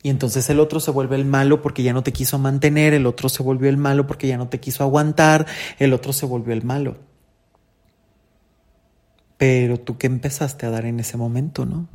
Y 0.04 0.12
entonces 0.12 0.48
el 0.52 0.60
otro 0.60 0.80
se 0.80 0.92
vuelve 0.92 1.16
el 1.16 1.26
malo 1.26 1.64
porque 1.64 1.82
ya 1.82 1.94
no 1.94 2.04
te 2.04 2.14
quiso 2.14 2.38
mantener, 2.38 2.94
el 2.94 3.08
otro 3.08 3.28
se 3.28 3.42
volvió 3.42 3.70
el 3.70 3.78
malo 3.78 4.06
porque 4.06 4.28
ya 4.28 4.38
no 4.38 4.50
te 4.50 4.60
quiso 4.60 4.84
aguantar, 4.84 5.48
el 5.80 5.94
otro 5.94 6.14
se 6.14 6.28
volvió 6.28 6.54
el 6.54 6.64
malo. 6.64 7.00
Pero 9.38 9.80
tú 9.80 9.98
qué 9.98 10.06
empezaste 10.06 10.68
a 10.68 10.70
dar 10.70 10.86
en 10.86 11.00
ese 11.00 11.18
momento, 11.18 11.66
¿no? 11.66 11.90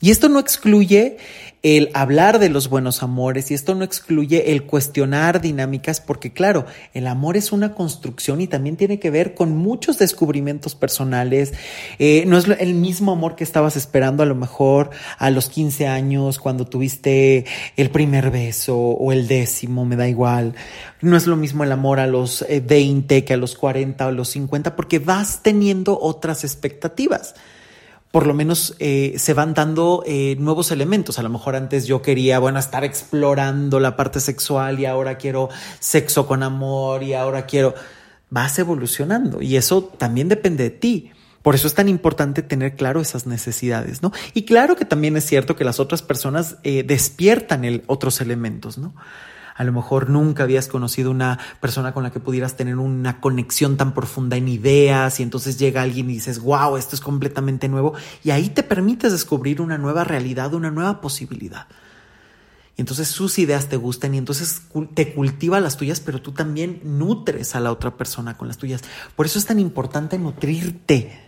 Y 0.00 0.10
esto 0.10 0.28
no 0.28 0.38
excluye 0.38 1.16
el 1.62 1.90
hablar 1.94 2.38
de 2.38 2.48
los 2.48 2.68
buenos 2.68 3.02
amores 3.02 3.50
y 3.50 3.54
esto 3.54 3.74
no 3.74 3.82
excluye 3.82 4.52
el 4.52 4.64
cuestionar 4.64 5.40
dinámicas 5.40 6.00
porque 6.00 6.32
claro, 6.32 6.64
el 6.94 7.08
amor 7.08 7.36
es 7.36 7.50
una 7.50 7.74
construcción 7.74 8.40
y 8.40 8.46
también 8.46 8.76
tiene 8.76 9.00
que 9.00 9.10
ver 9.10 9.34
con 9.34 9.56
muchos 9.56 9.98
descubrimientos 9.98 10.74
personales. 10.74 11.54
Eh, 11.98 12.24
no 12.26 12.38
es 12.38 12.46
el 12.46 12.74
mismo 12.74 13.10
amor 13.10 13.34
que 13.34 13.42
estabas 13.42 13.76
esperando 13.76 14.22
a 14.22 14.26
lo 14.26 14.36
mejor 14.36 14.90
a 15.18 15.30
los 15.30 15.48
15 15.48 15.88
años 15.88 16.38
cuando 16.38 16.66
tuviste 16.66 17.46
el 17.76 17.90
primer 17.90 18.30
beso 18.30 18.78
o 18.78 19.10
el 19.10 19.26
décimo, 19.26 19.84
me 19.86 19.96
da 19.96 20.06
igual. 20.08 20.54
No 21.00 21.16
es 21.16 21.26
lo 21.26 21.36
mismo 21.36 21.64
el 21.64 21.72
amor 21.72 22.00
a 22.00 22.06
los 22.06 22.44
20 22.48 23.16
eh, 23.16 23.24
que 23.24 23.32
a 23.34 23.38
los 23.38 23.56
40 23.56 24.06
o 24.06 24.12
los 24.12 24.28
50 24.28 24.76
porque 24.76 24.98
vas 24.98 25.42
teniendo 25.42 25.98
otras 25.98 26.44
expectativas 26.44 27.34
por 28.16 28.26
lo 28.26 28.32
menos 28.32 28.74
eh, 28.78 29.12
se 29.18 29.34
van 29.34 29.52
dando 29.52 30.02
eh, 30.06 30.36
nuevos 30.38 30.70
elementos. 30.70 31.18
A 31.18 31.22
lo 31.22 31.28
mejor 31.28 31.54
antes 31.54 31.86
yo 31.86 32.00
quería, 32.00 32.38
bueno, 32.38 32.58
estar 32.58 32.82
explorando 32.82 33.78
la 33.78 33.94
parte 33.94 34.20
sexual 34.20 34.80
y 34.80 34.86
ahora 34.86 35.18
quiero 35.18 35.50
sexo 35.80 36.26
con 36.26 36.42
amor 36.42 37.02
y 37.02 37.12
ahora 37.12 37.44
quiero... 37.44 37.74
Vas 38.30 38.58
evolucionando 38.58 39.42
y 39.42 39.56
eso 39.56 39.84
también 39.84 40.30
depende 40.30 40.64
de 40.64 40.70
ti. 40.70 41.10
Por 41.42 41.54
eso 41.54 41.66
es 41.66 41.74
tan 41.74 41.90
importante 41.90 42.40
tener 42.40 42.74
claro 42.74 43.02
esas 43.02 43.26
necesidades, 43.26 44.02
¿no? 44.02 44.12
Y 44.32 44.46
claro 44.46 44.76
que 44.76 44.86
también 44.86 45.14
es 45.18 45.26
cierto 45.26 45.54
que 45.54 45.64
las 45.64 45.78
otras 45.78 46.00
personas 46.00 46.56
eh, 46.62 46.84
despiertan 46.84 47.66
el, 47.66 47.84
otros 47.86 48.22
elementos, 48.22 48.78
¿no? 48.78 48.94
A 49.56 49.64
lo 49.64 49.72
mejor 49.72 50.10
nunca 50.10 50.42
habías 50.42 50.68
conocido 50.68 51.10
una 51.10 51.38
persona 51.60 51.92
con 51.94 52.02
la 52.02 52.10
que 52.10 52.20
pudieras 52.20 52.56
tener 52.56 52.76
una 52.76 53.20
conexión 53.20 53.76
tan 53.76 53.94
profunda 53.94 54.36
en 54.36 54.48
ideas 54.48 55.18
y 55.18 55.22
entonces 55.22 55.58
llega 55.58 55.82
alguien 55.82 56.10
y 56.10 56.14
dices, 56.14 56.40
wow, 56.40 56.76
esto 56.76 56.94
es 56.94 57.00
completamente 57.00 57.68
nuevo 57.68 57.94
y 58.22 58.30
ahí 58.30 58.50
te 58.50 58.62
permites 58.62 59.12
descubrir 59.12 59.62
una 59.62 59.78
nueva 59.78 60.04
realidad, 60.04 60.52
una 60.52 60.70
nueva 60.70 61.00
posibilidad. 61.00 61.66
Y 62.76 62.82
entonces 62.82 63.08
sus 63.08 63.38
ideas 63.38 63.68
te 63.68 63.76
gustan 63.76 64.14
y 64.14 64.18
entonces 64.18 64.62
te 64.92 65.14
cultiva 65.14 65.58
las 65.60 65.78
tuyas, 65.78 66.00
pero 66.00 66.20
tú 66.20 66.32
también 66.32 66.80
nutres 66.84 67.54
a 67.54 67.60
la 67.60 67.72
otra 67.72 67.96
persona 67.96 68.36
con 68.36 68.48
las 68.48 68.58
tuyas. 68.58 68.82
Por 69.16 69.24
eso 69.24 69.38
es 69.38 69.46
tan 69.46 69.58
importante 69.58 70.18
nutrirte 70.18 71.18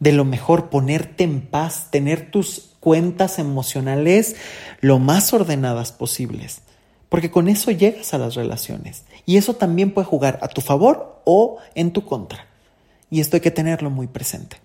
de 0.00 0.12
lo 0.12 0.24
mejor, 0.24 0.70
ponerte 0.70 1.24
en 1.24 1.42
paz, 1.42 1.90
tener 1.90 2.30
tus 2.30 2.70
cuentas 2.80 3.38
emocionales 3.38 4.36
lo 4.80 4.98
más 4.98 5.34
ordenadas 5.34 5.92
posibles 5.92 6.62
porque 7.08 7.30
con 7.30 7.48
eso 7.48 7.70
llegas 7.70 8.12
a 8.14 8.18
las 8.18 8.34
relaciones 8.34 9.04
y 9.24 9.36
eso 9.36 9.54
también 9.54 9.92
puede 9.92 10.06
jugar 10.06 10.38
a 10.42 10.48
tu 10.48 10.60
favor 10.60 11.22
o 11.24 11.58
en 11.74 11.92
tu 11.92 12.04
contra. 12.04 12.46
Y 13.10 13.20
esto 13.20 13.36
hay 13.36 13.40
que 13.40 13.50
tenerlo 13.50 13.90
muy 13.90 14.06
presente. 14.06 14.58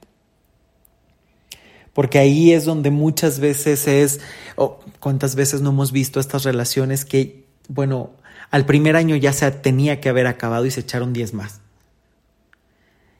Porque 1.93 2.17
ahí 2.17 2.51
es 2.51 2.65
donde 2.65 2.89
muchas 2.89 3.39
veces 3.39 3.87
es, 3.87 4.19
o 4.55 4.79
cuántas 4.99 5.35
veces 5.35 5.61
no 5.61 5.69
hemos 5.69 5.91
visto 5.91 6.19
estas 6.19 6.43
relaciones 6.43 7.05
que, 7.05 7.45
bueno, 7.67 8.11
al 8.49 8.65
primer 8.65 8.95
año 8.95 9.15
ya 9.15 9.31
se 9.31 9.49
tenía 9.51 10.01
que 10.01 10.09
haber 10.09 10.27
acabado 10.27 10.65
y 10.65 10.71
se 10.71 10.81
echaron 10.81 11.13
10 11.13 11.33
más. 11.33 11.61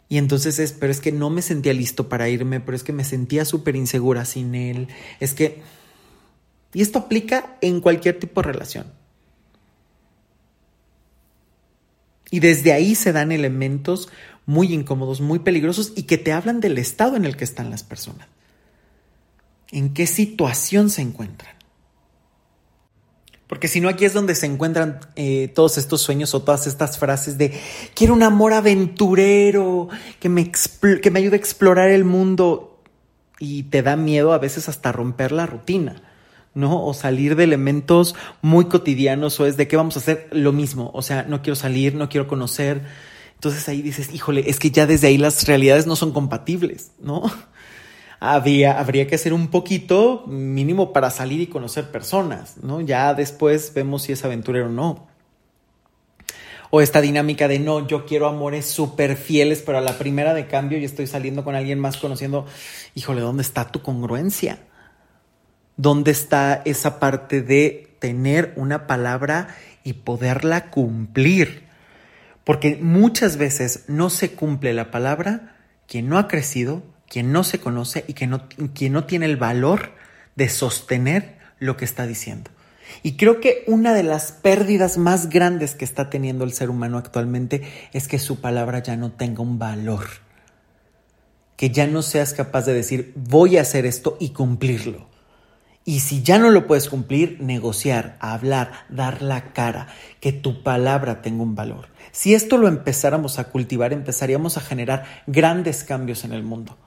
Y 0.09 0.17
entonces 0.17 0.59
es, 0.59 0.73
pero 0.73 0.91
es 0.91 0.99
que 0.99 1.11
no 1.11 1.29
me 1.29 1.41
sentía 1.41 1.73
listo 1.73 2.09
para 2.09 2.29
irme, 2.29 2.59
pero 2.59 2.75
es 2.75 2.83
que 2.83 2.93
me 2.93 3.03
sentía 3.03 3.45
súper 3.45 3.75
insegura 3.75 4.25
sin 4.25 4.53
él. 4.53 4.87
Es 5.19 5.33
que... 5.33 5.61
Y 6.73 6.81
esto 6.81 6.99
aplica 6.99 7.57
en 7.61 7.79
cualquier 7.79 8.19
tipo 8.19 8.41
de 8.41 8.51
relación. 8.51 9.02
Y 12.33 12.39
desde 12.39 12.73
ahí 12.73 12.95
se 12.95 13.13
dan 13.13 13.31
elementos 13.31 14.09
muy 14.47 14.73
incómodos, 14.73 15.21
muy 15.21 15.37
peligrosos 15.37 15.93
y 15.95 16.01
que 16.03 16.17
te 16.17 16.31
hablan 16.31 16.61
del 16.61 16.79
estado 16.79 17.15
en 17.15 17.25
el 17.25 17.37
que 17.37 17.43
están 17.43 17.69
las 17.69 17.83
personas. 17.83 18.27
¿En 19.71 19.93
qué 19.93 20.07
situación 20.07 20.89
se 20.89 21.03
encuentran? 21.03 21.53
Porque 23.45 23.67
si 23.67 23.81
no, 23.81 23.87
aquí 23.87 24.05
es 24.05 24.13
donde 24.13 24.33
se 24.33 24.47
encuentran 24.47 24.99
eh, 25.15 25.51
todos 25.53 25.77
estos 25.77 26.01
sueños 26.01 26.33
o 26.33 26.41
todas 26.41 26.65
estas 26.65 26.97
frases 26.97 27.37
de 27.37 27.53
quiero 27.93 28.15
un 28.15 28.23
amor 28.23 28.53
aventurero 28.53 29.89
que 30.19 30.27
me, 30.27 30.51
que 31.03 31.11
me 31.11 31.19
ayude 31.19 31.35
a 31.35 31.37
explorar 31.37 31.91
el 31.91 32.03
mundo 32.03 32.81
y 33.37 33.61
te 33.61 33.83
da 33.83 33.95
miedo 33.95 34.33
a 34.33 34.39
veces 34.39 34.69
hasta 34.69 34.91
romper 34.91 35.31
la 35.31 35.45
rutina. 35.45 36.01
¿No? 36.53 36.85
O 36.85 36.93
salir 36.93 37.35
de 37.35 37.43
elementos 37.43 38.15
muy 38.41 38.65
cotidianos 38.65 39.39
o 39.39 39.45
es 39.45 39.57
de 39.57 39.67
qué 39.67 39.77
vamos 39.77 39.95
a 39.97 39.99
hacer 39.99 40.27
lo 40.31 40.51
mismo, 40.51 40.91
o 40.93 41.01
sea, 41.01 41.23
no 41.23 41.41
quiero 41.41 41.55
salir, 41.55 41.95
no 41.95 42.09
quiero 42.09 42.27
conocer. 42.27 42.81
Entonces 43.35 43.67
ahí 43.67 43.81
dices, 43.81 44.13
híjole, 44.13 44.49
es 44.49 44.59
que 44.59 44.71
ya 44.71 44.85
desde 44.85 45.07
ahí 45.07 45.17
las 45.17 45.45
realidades 45.45 45.85
no 45.85 45.95
son 45.95 46.11
compatibles, 46.11 46.91
¿no? 46.99 47.23
Había, 48.19 48.79
habría 48.79 49.05
que 49.05 49.15
hacer 49.15 49.33
un 49.33 49.49
poquito 49.49 50.23
mínimo 50.27 50.93
para 50.93 51.09
salir 51.09 51.41
y 51.41 51.47
conocer 51.47 51.91
personas, 51.91 52.55
¿no? 52.63 52.79
Ya 52.79 53.13
después 53.13 53.73
vemos 53.73 54.03
si 54.03 54.13
es 54.13 54.23
aventurero 54.23 54.67
o 54.67 54.69
no. 54.69 55.07
O 56.69 56.79
esta 56.79 57.01
dinámica 57.01 57.49
de 57.49 57.59
no, 57.59 57.85
yo 57.85 58.05
quiero 58.05 58.27
amores 58.27 58.65
súper 58.65 59.17
fieles, 59.17 59.61
pero 59.61 59.77
a 59.77 59.81
la 59.81 59.97
primera 59.97 60.33
de 60.33 60.47
cambio 60.47 60.77
y 60.77 60.85
estoy 60.85 61.05
saliendo 61.05 61.43
con 61.43 61.53
alguien 61.53 61.79
más 61.79 61.97
conociendo, 61.97 62.45
híjole, 62.95 63.19
¿dónde 63.19 63.43
está 63.43 63.69
tu 63.69 63.81
congruencia? 63.81 64.57
¿Dónde 65.77 66.11
está 66.11 66.61
esa 66.65 66.99
parte 66.99 67.41
de 67.41 67.95
tener 67.99 68.53
una 68.55 68.85
palabra 68.85 69.55
y 69.83 69.93
poderla 69.93 70.69
cumplir? 70.69 71.63
Porque 72.43 72.77
muchas 72.81 73.37
veces 73.37 73.85
no 73.87 74.09
se 74.09 74.33
cumple 74.33 74.73
la 74.73 74.91
palabra 74.91 75.55
quien 75.87 76.09
no 76.09 76.17
ha 76.17 76.27
crecido, 76.27 76.83
quien 77.09 77.31
no 77.31 77.43
se 77.43 77.59
conoce 77.59 78.05
y 78.07 78.13
quien 78.13 78.31
no, 78.31 78.47
quien 78.73 78.93
no 78.93 79.05
tiene 79.05 79.25
el 79.25 79.37
valor 79.37 79.93
de 80.35 80.49
sostener 80.49 81.37
lo 81.59 81.77
que 81.77 81.85
está 81.85 82.05
diciendo. 82.05 82.51
Y 83.01 83.17
creo 83.17 83.39
que 83.39 83.63
una 83.67 83.93
de 83.93 84.03
las 84.03 84.31
pérdidas 84.31 84.97
más 84.97 85.29
grandes 85.29 85.73
que 85.73 85.85
está 85.85 86.09
teniendo 86.09 86.43
el 86.43 86.53
ser 86.53 86.69
humano 86.69 86.97
actualmente 86.97 87.63
es 87.93 88.07
que 88.07 88.19
su 88.19 88.41
palabra 88.41 88.83
ya 88.83 88.95
no 88.95 89.11
tenga 89.11 89.41
un 89.41 89.57
valor. 89.57 90.05
Que 91.55 91.69
ya 91.71 91.87
no 91.87 92.01
seas 92.01 92.33
capaz 92.33 92.65
de 92.65 92.73
decir 92.73 93.13
voy 93.15 93.57
a 93.57 93.61
hacer 93.61 93.85
esto 93.85 94.17
y 94.19 94.29
cumplirlo. 94.29 95.12
Y 95.85 95.99
si 95.99 96.23
ya 96.23 96.39
no 96.39 96.49
lo 96.49 96.65
puedes 96.65 96.87
cumplir, 96.87 97.37
negociar, 97.41 98.15
hablar, 98.19 98.85
dar 98.89 99.21
la 99.21 99.51
cara, 99.53 99.87
que 100.21 100.31
tu 100.31 100.63
palabra 100.63 101.21
tenga 101.21 101.43
un 101.43 101.55
valor. 101.55 101.89
Si 102.11 102.33
esto 102.33 102.57
lo 102.57 102.67
empezáramos 102.67 103.37
a 103.37 103.49
cultivar, 103.49 103.91
empezaríamos 103.91 104.57
a 104.57 104.61
generar 104.61 105.03
grandes 105.27 105.83
cambios 105.83 106.23
en 106.23 106.31
el 106.31 106.43
mundo. 106.43 106.77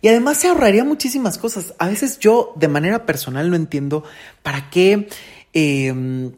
Y 0.00 0.08
además 0.08 0.38
se 0.38 0.48
ahorraría 0.48 0.84
muchísimas 0.84 1.36
cosas. 1.36 1.74
A 1.78 1.88
veces 1.88 2.18
yo 2.18 2.54
de 2.56 2.68
manera 2.68 3.04
personal 3.04 3.50
no 3.50 3.56
entiendo 3.56 4.04
para 4.42 4.70
qué 4.70 5.08
em, 5.52 6.32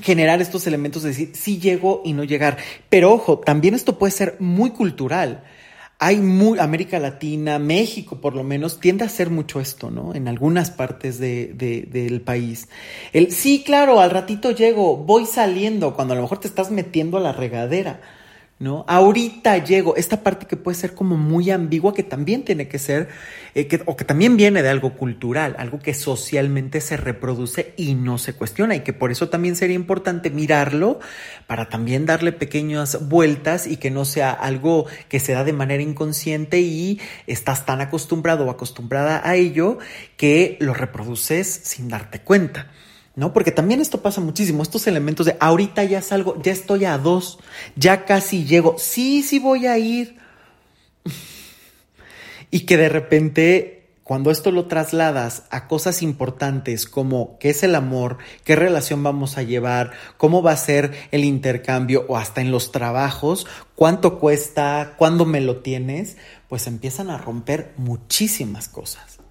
generar 0.00 0.40
estos 0.40 0.66
elementos 0.66 1.02
de 1.02 1.10
decir 1.10 1.30
sí 1.34 1.58
llego 1.58 2.02
y 2.04 2.12
no 2.12 2.24
llegar. 2.24 2.56
Pero 2.88 3.12
ojo, 3.12 3.38
también 3.38 3.74
esto 3.74 3.98
puede 3.98 4.12
ser 4.12 4.36
muy 4.40 4.70
cultural 4.70 5.44
hay 6.04 6.16
muy, 6.16 6.58
América 6.58 6.98
Latina, 6.98 7.60
México 7.60 8.20
por 8.20 8.34
lo 8.34 8.42
menos, 8.42 8.80
tiende 8.80 9.04
a 9.04 9.06
hacer 9.06 9.30
mucho 9.30 9.60
esto, 9.60 9.88
¿no? 9.88 10.16
En 10.16 10.26
algunas 10.26 10.72
partes 10.72 11.20
de, 11.20 11.54
del 11.54 12.20
país. 12.22 12.68
El, 13.12 13.30
sí, 13.30 13.62
claro, 13.64 14.00
al 14.00 14.10
ratito 14.10 14.50
llego, 14.50 14.96
voy 14.96 15.26
saliendo, 15.26 15.94
cuando 15.94 16.14
a 16.14 16.16
lo 16.16 16.22
mejor 16.22 16.38
te 16.38 16.48
estás 16.48 16.72
metiendo 16.72 17.18
a 17.18 17.20
la 17.20 17.32
regadera. 17.32 18.00
¿No? 18.62 18.84
Ahorita 18.86 19.58
llego, 19.58 19.96
esta 19.96 20.22
parte 20.22 20.46
que 20.46 20.56
puede 20.56 20.76
ser 20.76 20.94
como 20.94 21.16
muy 21.16 21.50
ambigua, 21.50 21.92
que 21.92 22.04
también 22.04 22.44
tiene 22.44 22.68
que 22.68 22.78
ser, 22.78 23.08
eh, 23.56 23.82
o 23.86 23.96
que 23.96 24.04
también 24.04 24.36
viene 24.36 24.62
de 24.62 24.68
algo 24.68 24.94
cultural, 24.94 25.56
algo 25.58 25.80
que 25.80 25.94
socialmente 25.94 26.80
se 26.80 26.96
reproduce 26.96 27.74
y 27.76 27.94
no 27.94 28.18
se 28.18 28.34
cuestiona, 28.34 28.76
y 28.76 28.80
que 28.80 28.92
por 28.92 29.10
eso 29.10 29.28
también 29.28 29.56
sería 29.56 29.74
importante 29.74 30.30
mirarlo 30.30 31.00
para 31.48 31.68
también 31.68 32.06
darle 32.06 32.30
pequeñas 32.30 33.08
vueltas 33.08 33.66
y 33.66 33.78
que 33.78 33.90
no 33.90 34.04
sea 34.04 34.30
algo 34.30 34.86
que 35.08 35.18
se 35.18 35.32
da 35.32 35.42
de 35.42 35.52
manera 35.52 35.82
inconsciente 35.82 36.60
y 36.60 37.00
estás 37.26 37.66
tan 37.66 37.80
acostumbrado 37.80 38.46
o 38.46 38.50
acostumbrada 38.50 39.28
a 39.28 39.34
ello 39.34 39.78
que 40.16 40.56
lo 40.60 40.72
reproduces 40.72 41.48
sin 41.48 41.88
darte 41.88 42.20
cuenta. 42.20 42.68
¿No? 43.14 43.32
Porque 43.32 43.52
también 43.52 43.80
esto 43.80 44.00
pasa 44.00 44.20
muchísimo, 44.20 44.62
estos 44.62 44.86
elementos 44.86 45.26
de 45.26 45.36
ahorita 45.40 45.84
ya 45.84 46.02
salgo, 46.02 46.40
ya 46.42 46.52
estoy 46.52 46.84
a 46.84 46.98
dos, 46.98 47.38
ya 47.76 48.04
casi 48.04 48.44
llego, 48.44 48.76
sí, 48.78 49.22
sí 49.22 49.38
voy 49.38 49.66
a 49.66 49.78
ir. 49.78 50.18
y 52.50 52.60
que 52.60 52.76
de 52.76 52.88
repente 52.88 53.78
cuando 54.04 54.30
esto 54.30 54.50
lo 54.50 54.66
trasladas 54.66 55.44
a 55.50 55.68
cosas 55.68 56.02
importantes 56.02 56.86
como 56.86 57.38
qué 57.38 57.50
es 57.50 57.62
el 57.62 57.74
amor, 57.74 58.18
qué 58.44 58.56
relación 58.56 59.02
vamos 59.02 59.38
a 59.38 59.42
llevar, 59.42 59.92
cómo 60.16 60.42
va 60.42 60.52
a 60.52 60.56
ser 60.56 60.92
el 61.12 61.24
intercambio 61.24 62.04
o 62.08 62.16
hasta 62.16 62.40
en 62.40 62.50
los 62.50 62.72
trabajos, 62.72 63.46
cuánto 63.76 64.18
cuesta, 64.18 64.94
cuándo 64.98 65.24
me 65.24 65.40
lo 65.40 65.58
tienes, 65.58 66.16
pues 66.48 66.66
empiezan 66.66 67.10
a 67.10 67.18
romper 67.18 67.72
muchísimas 67.76 68.68
cosas 68.68 69.21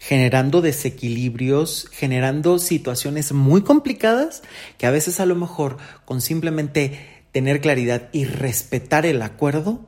generando 0.00 0.60
desequilibrios, 0.60 1.88
generando 1.92 2.58
situaciones 2.58 3.32
muy 3.32 3.62
complicadas 3.62 4.42
que 4.76 4.86
a 4.86 4.90
veces 4.90 5.20
a 5.20 5.26
lo 5.26 5.34
mejor 5.34 5.78
con 6.04 6.20
simplemente 6.20 7.24
tener 7.32 7.60
claridad 7.60 8.08
y 8.12 8.24
respetar 8.24 9.06
el 9.06 9.22
acuerdo, 9.22 9.86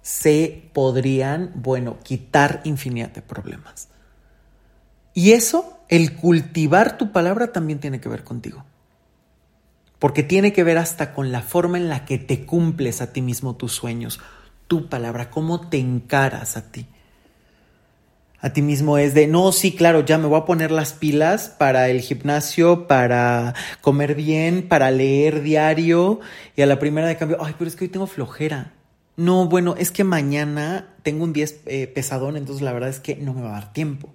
se 0.00 0.70
podrían, 0.72 1.52
bueno, 1.54 1.98
quitar 2.02 2.60
infinidad 2.64 3.10
de 3.10 3.22
problemas. 3.22 3.88
Y 5.14 5.32
eso, 5.32 5.78
el 5.88 6.16
cultivar 6.16 6.96
tu 6.96 7.12
palabra 7.12 7.52
también 7.52 7.78
tiene 7.78 8.00
que 8.00 8.08
ver 8.08 8.24
contigo. 8.24 8.64
Porque 9.98 10.22
tiene 10.22 10.52
que 10.52 10.64
ver 10.64 10.78
hasta 10.78 11.14
con 11.14 11.30
la 11.30 11.42
forma 11.42 11.78
en 11.78 11.88
la 11.88 12.04
que 12.04 12.18
te 12.18 12.44
cumples 12.44 13.00
a 13.00 13.12
ti 13.12 13.22
mismo 13.22 13.54
tus 13.54 13.72
sueños, 13.72 14.18
tu 14.66 14.88
palabra, 14.88 15.30
cómo 15.30 15.68
te 15.68 15.78
encaras 15.78 16.56
a 16.56 16.72
ti. 16.72 16.86
A 18.42 18.52
ti 18.52 18.60
mismo 18.60 18.98
es 18.98 19.14
de, 19.14 19.26
no, 19.26 19.52
sí, 19.52 19.74
claro, 19.74 20.04
ya 20.04 20.18
me 20.18 20.26
voy 20.26 20.38
a 20.38 20.44
poner 20.44 20.70
las 20.70 20.92
pilas 20.92 21.48
para 21.48 21.88
el 21.88 22.00
gimnasio, 22.02 22.86
para 22.86 23.54
comer 23.80 24.14
bien, 24.14 24.68
para 24.68 24.90
leer 24.90 25.40
diario. 25.42 26.20
Y 26.56 26.60
a 26.60 26.66
la 26.66 26.78
primera 26.78 27.06
de 27.06 27.16
cambio, 27.16 27.38
ay, 27.40 27.54
pero 27.56 27.68
es 27.68 27.76
que 27.76 27.84
hoy 27.84 27.88
tengo 27.88 28.06
flojera 28.06 28.72
no, 29.16 29.46
bueno, 29.46 29.74
es 29.76 29.90
que 29.90 30.04
mañana 30.04 30.88
tengo 31.02 31.24
un 31.24 31.32
día 31.32 31.46
eh, 31.66 31.86
pesadón, 31.86 32.36
entonces 32.36 32.62
la 32.62 32.72
verdad 32.72 32.88
es 32.88 33.00
que 33.00 33.16
no 33.16 33.34
me 33.34 33.42
va 33.42 33.50
a 33.50 33.60
dar 33.60 33.72
tiempo. 33.72 34.08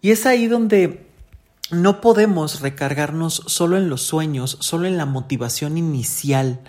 Y 0.00 0.10
es 0.10 0.26
ahí 0.26 0.46
donde 0.46 1.06
no 1.70 2.00
podemos 2.00 2.60
recargarnos 2.60 3.42
solo 3.46 3.78
en 3.78 3.88
los 3.88 4.02
sueños, 4.02 4.58
solo 4.60 4.86
en 4.86 4.96
la 4.96 5.06
motivación 5.06 5.78
inicial. 5.78 6.60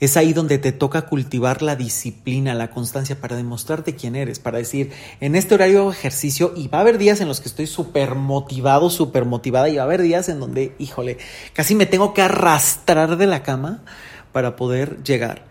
Es 0.00 0.16
ahí 0.16 0.32
donde 0.32 0.58
te 0.58 0.72
toca 0.72 1.02
cultivar 1.02 1.62
la 1.62 1.76
disciplina, 1.76 2.54
la 2.54 2.70
constancia 2.70 3.20
para 3.20 3.36
demostrarte 3.36 3.94
quién 3.94 4.16
eres, 4.16 4.38
para 4.38 4.58
decir, 4.58 4.90
en 5.20 5.36
este 5.36 5.54
horario 5.54 5.80
hago 5.80 5.92
ejercicio 5.92 6.52
y 6.56 6.68
va 6.68 6.78
a 6.78 6.80
haber 6.80 6.98
días 6.98 7.20
en 7.20 7.28
los 7.28 7.40
que 7.40 7.48
estoy 7.48 7.66
súper 7.66 8.14
motivado, 8.14 8.90
súper 8.90 9.26
motivada 9.26 9.68
y 9.68 9.76
va 9.76 9.82
a 9.82 9.84
haber 9.84 10.02
días 10.02 10.28
en 10.28 10.40
donde, 10.40 10.74
híjole, 10.78 11.18
casi 11.52 11.74
me 11.74 11.86
tengo 11.86 12.14
que 12.14 12.22
arrastrar 12.22 13.18
de 13.18 13.26
la 13.26 13.42
cama 13.42 13.84
para 14.32 14.56
poder 14.56 15.02
llegar 15.04 15.50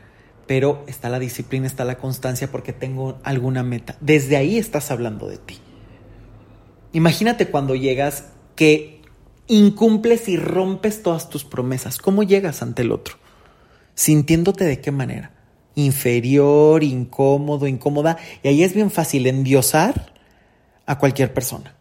pero 0.50 0.84
está 0.88 1.10
la 1.10 1.20
disciplina, 1.20 1.68
está 1.68 1.86
la 1.86 2.00
constancia 2.00 2.50
porque 2.50 2.74
tengo 2.74 3.20
alguna 3.22 3.62
meta. 3.62 3.98
Desde 4.02 4.36
ahí 4.36 4.58
estás 4.58 4.90
hablando 4.90 5.28
de 5.28 5.38
ti. 5.38 5.60
Imagínate 6.92 7.50
cuando 7.50 7.76
llegas 7.76 8.30
que 8.56 9.00
incumples 9.46 10.28
y 10.28 10.38
rompes 10.38 11.04
todas 11.04 11.30
tus 11.30 11.44
promesas. 11.44 12.00
¿Cómo 12.00 12.24
llegas 12.24 12.64
ante 12.64 12.82
el 12.82 12.92
otro? 12.92 13.18
Sintiéndote 14.00 14.64
de 14.64 14.80
qué 14.80 14.92
manera. 14.92 15.34
Inferior, 15.76 16.86
incómodo, 16.86 17.68
incómoda. 17.68 18.16
Y 18.42 18.48
ahí 18.48 18.64
es 18.64 18.74
bien 18.74 18.92
fácil 18.92 19.28
endiosar 19.28 20.14
a 20.86 20.98
cualquier 20.98 21.34
persona. 21.34 21.76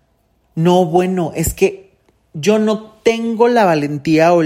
No, 0.56 0.84
bueno, 0.84 1.30
es 1.36 1.54
que 1.54 1.92
yo 2.34 2.58
no 2.58 2.98
tengo 3.04 3.46
la 3.46 3.64
valentía 3.64 4.34
o 4.34 4.42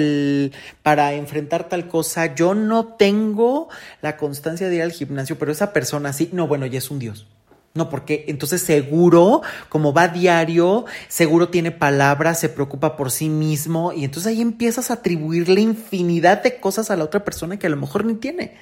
para 0.83 1.14
enfrentar 1.14 1.70
tal 1.70 1.89
cosa, 1.89 2.35
yo 2.35 2.53
no 2.53 2.89
tengo 2.89 3.70
la 4.03 4.18
constancia 4.18 4.68
de 4.68 4.77
ir 4.77 4.83
al 4.83 4.93
gimnasio, 4.93 5.39
pero 5.39 5.51
esa 5.51 5.73
persona 5.73 6.12
sí, 6.12 6.29
no, 6.31 6.47
bueno, 6.47 6.66
ya 6.66 6.77
es 6.77 6.91
un 6.91 6.99
dios. 6.99 7.27
No, 7.75 7.89
porque 7.89 8.27
entonces 8.29 8.61
seguro, 8.61 9.41
como 9.70 9.95
va 9.95 10.09
diario, 10.09 10.85
seguro 11.09 11.49
tiene 11.49 11.70
palabras, 11.70 12.39
se 12.39 12.51
preocupa 12.51 12.97
por 12.97 13.11
sí 13.11 13.31
mismo 13.31 13.95
y 13.95 14.05
entonces 14.05 14.31
ahí 14.31 14.43
empiezas 14.43 14.91
a 14.91 14.95
atribuirle 14.95 15.62
infinidad 15.62 16.43
de 16.43 16.61
cosas 16.61 16.91
a 16.91 16.97
la 16.97 17.05
otra 17.05 17.25
persona 17.25 17.59
que 17.59 17.66
a 17.66 17.70
lo 17.70 17.79
mejor 17.79 18.05
ni 18.05 18.14
tiene. 18.14 18.57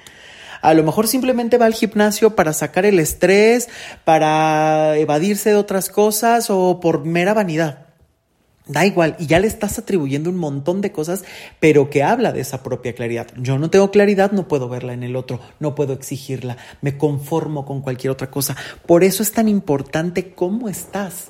A 0.61 0.73
lo 0.73 0.83
mejor 0.83 1.07
simplemente 1.07 1.57
va 1.57 1.65
al 1.65 1.73
gimnasio 1.73 2.35
para 2.35 2.53
sacar 2.53 2.85
el 2.85 2.99
estrés, 2.99 3.67
para 4.05 4.95
evadirse 4.97 5.49
de 5.49 5.55
otras 5.55 5.89
cosas 5.89 6.49
o 6.49 6.79
por 6.79 7.03
mera 7.03 7.33
vanidad. 7.33 7.90
Da 8.67 8.85
igual, 8.85 9.15
y 9.17 9.25
ya 9.25 9.39
le 9.39 9.47
estás 9.47 9.79
atribuyendo 9.79 10.29
un 10.29 10.37
montón 10.37 10.81
de 10.81 10.91
cosas, 10.91 11.23
pero 11.59 11.89
que 11.89 12.03
habla 12.03 12.31
de 12.31 12.41
esa 12.41 12.61
propia 12.61 12.93
claridad. 12.93 13.27
Yo 13.35 13.57
no 13.57 13.71
tengo 13.71 13.89
claridad, 13.89 14.31
no 14.31 14.47
puedo 14.47 14.69
verla 14.69 14.93
en 14.93 15.01
el 15.01 15.15
otro, 15.15 15.39
no 15.59 15.73
puedo 15.73 15.93
exigirla, 15.93 16.57
me 16.81 16.95
conformo 16.95 17.65
con 17.65 17.81
cualquier 17.81 18.11
otra 18.11 18.29
cosa. 18.29 18.55
Por 18.85 19.03
eso 19.03 19.23
es 19.23 19.31
tan 19.31 19.49
importante 19.49 20.33
cómo 20.33 20.69
estás, 20.69 21.29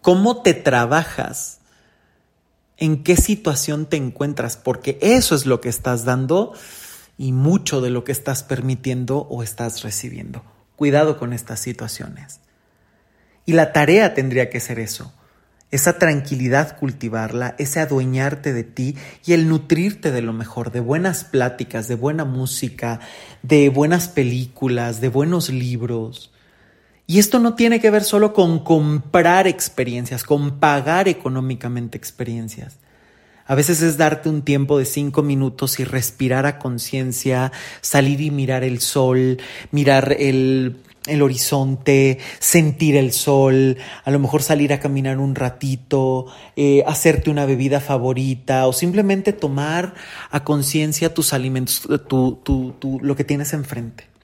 cómo 0.00 0.40
te 0.40 0.54
trabajas, 0.54 1.60
en 2.78 3.02
qué 3.02 3.16
situación 3.16 3.84
te 3.86 3.96
encuentras, 3.98 4.56
porque 4.56 4.98
eso 5.02 5.34
es 5.34 5.44
lo 5.44 5.60
que 5.60 5.68
estás 5.68 6.06
dando 6.06 6.54
y 7.18 7.32
mucho 7.32 7.82
de 7.82 7.90
lo 7.90 8.04
que 8.04 8.12
estás 8.12 8.42
permitiendo 8.42 9.18
o 9.18 9.42
estás 9.42 9.82
recibiendo. 9.82 10.42
Cuidado 10.76 11.18
con 11.18 11.34
estas 11.34 11.60
situaciones. 11.60 12.40
Y 13.44 13.52
la 13.52 13.72
tarea 13.72 14.14
tendría 14.14 14.50
que 14.50 14.60
ser 14.60 14.78
eso 14.78 15.12
esa 15.70 15.98
tranquilidad 15.98 16.78
cultivarla, 16.78 17.54
ese 17.58 17.80
adueñarte 17.80 18.52
de 18.52 18.64
ti 18.64 18.96
y 19.24 19.32
el 19.32 19.48
nutrirte 19.48 20.12
de 20.12 20.22
lo 20.22 20.32
mejor, 20.32 20.70
de 20.70 20.80
buenas 20.80 21.24
pláticas, 21.24 21.88
de 21.88 21.96
buena 21.96 22.24
música, 22.24 23.00
de 23.42 23.68
buenas 23.68 24.08
películas, 24.08 25.00
de 25.00 25.08
buenos 25.08 25.48
libros. 25.48 26.30
Y 27.08 27.18
esto 27.18 27.38
no 27.38 27.54
tiene 27.54 27.80
que 27.80 27.90
ver 27.90 28.04
solo 28.04 28.32
con 28.32 28.60
comprar 28.60 29.46
experiencias, 29.46 30.24
con 30.24 30.58
pagar 30.58 31.08
económicamente 31.08 31.98
experiencias. 31.98 32.78
A 33.46 33.54
veces 33.54 33.80
es 33.80 33.96
darte 33.96 34.28
un 34.28 34.42
tiempo 34.42 34.76
de 34.76 34.84
cinco 34.84 35.22
minutos 35.22 35.78
y 35.78 35.84
respirar 35.84 36.46
a 36.46 36.58
conciencia, 36.58 37.52
salir 37.80 38.20
y 38.20 38.32
mirar 38.32 38.64
el 38.64 38.80
sol, 38.80 39.38
mirar 39.70 40.16
el 40.18 40.78
el 41.06 41.22
horizonte, 41.22 42.18
sentir 42.38 42.96
el 42.96 43.12
sol, 43.12 43.78
a 44.04 44.10
lo 44.10 44.18
mejor 44.18 44.42
salir 44.42 44.72
a 44.72 44.80
caminar 44.80 45.18
un 45.18 45.34
ratito, 45.34 46.26
eh, 46.56 46.82
hacerte 46.86 47.30
una 47.30 47.46
bebida 47.46 47.80
favorita 47.80 48.66
o 48.66 48.72
simplemente 48.72 49.32
tomar 49.32 49.94
a 50.30 50.44
conciencia 50.44 51.14
tus 51.14 51.32
alimentos, 51.32 51.86
tu, 52.08 52.36
tu, 52.42 52.98
lo 53.02 53.16
que 53.16 53.24
tienes 53.24 53.52
enfrente. 53.52 54.15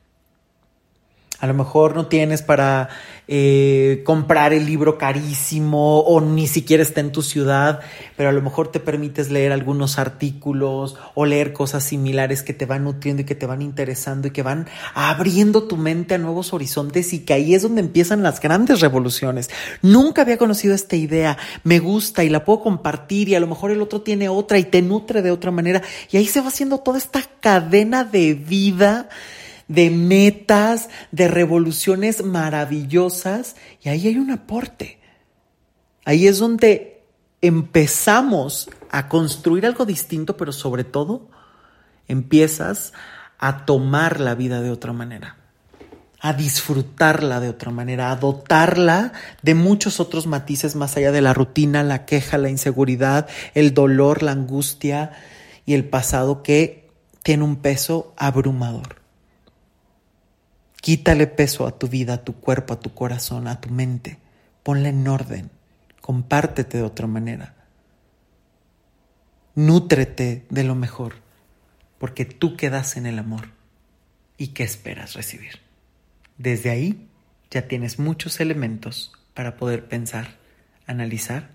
A 1.42 1.48
lo 1.48 1.54
mejor 1.54 1.96
no 1.96 2.06
tienes 2.06 2.40
para 2.40 2.88
eh, 3.26 4.02
comprar 4.04 4.52
el 4.52 4.64
libro 4.64 4.96
carísimo 4.96 5.98
o 5.98 6.20
ni 6.20 6.46
siquiera 6.46 6.84
está 6.84 7.00
en 7.00 7.10
tu 7.10 7.20
ciudad, 7.20 7.80
pero 8.16 8.28
a 8.28 8.32
lo 8.32 8.40
mejor 8.42 8.70
te 8.70 8.78
permites 8.78 9.28
leer 9.28 9.50
algunos 9.50 9.98
artículos 9.98 10.94
o 11.16 11.26
leer 11.26 11.52
cosas 11.52 11.82
similares 11.82 12.44
que 12.44 12.54
te 12.54 12.64
van 12.64 12.84
nutriendo 12.84 13.22
y 13.22 13.24
que 13.24 13.34
te 13.34 13.46
van 13.46 13.60
interesando 13.60 14.28
y 14.28 14.30
que 14.30 14.44
van 14.44 14.68
abriendo 14.94 15.64
tu 15.64 15.76
mente 15.76 16.14
a 16.14 16.18
nuevos 16.18 16.52
horizontes 16.52 17.12
y 17.12 17.24
que 17.24 17.32
ahí 17.32 17.56
es 17.56 17.62
donde 17.62 17.80
empiezan 17.80 18.22
las 18.22 18.40
grandes 18.40 18.78
revoluciones. 18.78 19.50
Nunca 19.82 20.22
había 20.22 20.38
conocido 20.38 20.76
esta 20.76 20.94
idea, 20.94 21.38
me 21.64 21.80
gusta 21.80 22.22
y 22.22 22.28
la 22.28 22.44
puedo 22.44 22.60
compartir 22.60 23.28
y 23.28 23.34
a 23.34 23.40
lo 23.40 23.48
mejor 23.48 23.72
el 23.72 23.82
otro 23.82 24.02
tiene 24.02 24.28
otra 24.28 24.60
y 24.60 24.64
te 24.64 24.80
nutre 24.80 25.22
de 25.22 25.32
otra 25.32 25.50
manera 25.50 25.82
y 26.12 26.18
ahí 26.18 26.26
se 26.26 26.40
va 26.40 26.46
haciendo 26.46 26.78
toda 26.78 26.98
esta 26.98 27.20
cadena 27.40 28.04
de 28.04 28.34
vida 28.34 29.08
de 29.72 29.90
metas, 29.90 30.90
de 31.10 31.28
revoluciones 31.28 32.24
maravillosas, 32.24 33.56
y 33.82 33.88
ahí 33.88 34.08
hay 34.08 34.18
un 34.18 34.30
aporte. 34.30 34.98
Ahí 36.04 36.26
es 36.26 36.38
donde 36.38 37.02
empezamos 37.40 38.70
a 38.90 39.08
construir 39.08 39.66
algo 39.66 39.86
distinto, 39.86 40.36
pero 40.36 40.52
sobre 40.52 40.84
todo 40.84 41.28
empiezas 42.06 42.92
a 43.38 43.64
tomar 43.64 44.20
la 44.20 44.34
vida 44.34 44.60
de 44.60 44.70
otra 44.70 44.92
manera, 44.92 45.36
a 46.20 46.34
disfrutarla 46.34 47.40
de 47.40 47.48
otra 47.48 47.70
manera, 47.70 48.10
a 48.10 48.16
dotarla 48.16 49.12
de 49.42 49.54
muchos 49.54 50.00
otros 50.00 50.26
matices 50.26 50.76
más 50.76 50.96
allá 50.96 51.12
de 51.12 51.22
la 51.22 51.34
rutina, 51.34 51.82
la 51.82 52.04
queja, 52.04 52.38
la 52.38 52.50
inseguridad, 52.50 53.28
el 53.54 53.74
dolor, 53.74 54.22
la 54.22 54.32
angustia 54.32 55.12
y 55.64 55.74
el 55.74 55.84
pasado 55.84 56.42
que 56.42 56.90
tiene 57.22 57.44
un 57.44 57.56
peso 57.56 58.12
abrumador. 58.16 59.01
Quítale 60.82 61.28
peso 61.28 61.68
a 61.68 61.78
tu 61.78 61.86
vida, 61.86 62.14
a 62.14 62.24
tu 62.24 62.40
cuerpo, 62.40 62.74
a 62.74 62.80
tu 62.80 62.92
corazón, 62.92 63.46
a 63.46 63.60
tu 63.60 63.70
mente. 63.70 64.18
Ponla 64.64 64.88
en 64.88 65.06
orden. 65.06 65.48
Compártete 66.00 66.78
de 66.78 66.82
otra 66.82 67.06
manera. 67.06 67.54
Nútrete 69.54 70.44
de 70.50 70.64
lo 70.64 70.74
mejor, 70.74 71.14
porque 71.98 72.24
tú 72.24 72.56
quedas 72.56 72.96
en 72.96 73.06
el 73.06 73.20
amor. 73.20 73.50
¿Y 74.36 74.48
qué 74.48 74.64
esperas 74.64 75.14
recibir? 75.14 75.60
Desde 76.36 76.70
ahí 76.70 77.08
ya 77.48 77.68
tienes 77.68 78.00
muchos 78.00 78.40
elementos 78.40 79.12
para 79.34 79.56
poder 79.56 79.86
pensar, 79.86 80.36
analizar 80.88 81.50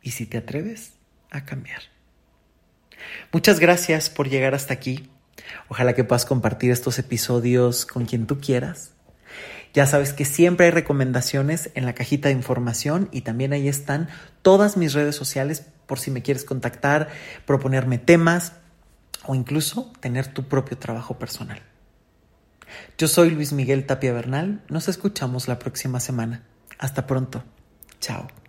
y 0.00 0.12
si 0.12 0.24
te 0.24 0.38
atreves 0.38 0.94
a 1.28 1.44
cambiar. 1.44 1.82
Muchas 3.30 3.60
gracias 3.60 4.08
por 4.08 4.30
llegar 4.30 4.54
hasta 4.54 4.72
aquí. 4.72 5.10
Ojalá 5.68 5.94
que 5.94 6.04
puedas 6.04 6.26
compartir 6.26 6.70
estos 6.70 6.98
episodios 6.98 7.86
con 7.86 8.04
quien 8.04 8.26
tú 8.26 8.40
quieras. 8.40 8.92
Ya 9.74 9.86
sabes 9.86 10.12
que 10.12 10.24
siempre 10.24 10.66
hay 10.66 10.72
recomendaciones 10.72 11.70
en 11.74 11.86
la 11.86 11.94
cajita 11.94 12.28
de 12.28 12.34
información 12.34 13.08
y 13.10 13.22
también 13.22 13.52
ahí 13.52 13.68
están 13.68 14.08
todas 14.42 14.76
mis 14.76 14.92
redes 14.92 15.16
sociales 15.16 15.66
por 15.86 15.98
si 15.98 16.10
me 16.10 16.22
quieres 16.22 16.44
contactar, 16.44 17.08
proponerme 17.46 17.98
temas 17.98 18.52
o 19.24 19.34
incluso 19.34 19.92
tener 20.00 20.26
tu 20.26 20.44
propio 20.44 20.76
trabajo 20.76 21.18
personal. 21.18 21.62
Yo 22.98 23.08
soy 23.08 23.30
Luis 23.30 23.52
Miguel 23.52 23.86
Tapia 23.86 24.12
Bernal, 24.12 24.62
nos 24.68 24.88
escuchamos 24.88 25.48
la 25.48 25.58
próxima 25.58 26.00
semana. 26.00 26.42
Hasta 26.78 27.06
pronto. 27.06 27.44
Chao. 28.00 28.41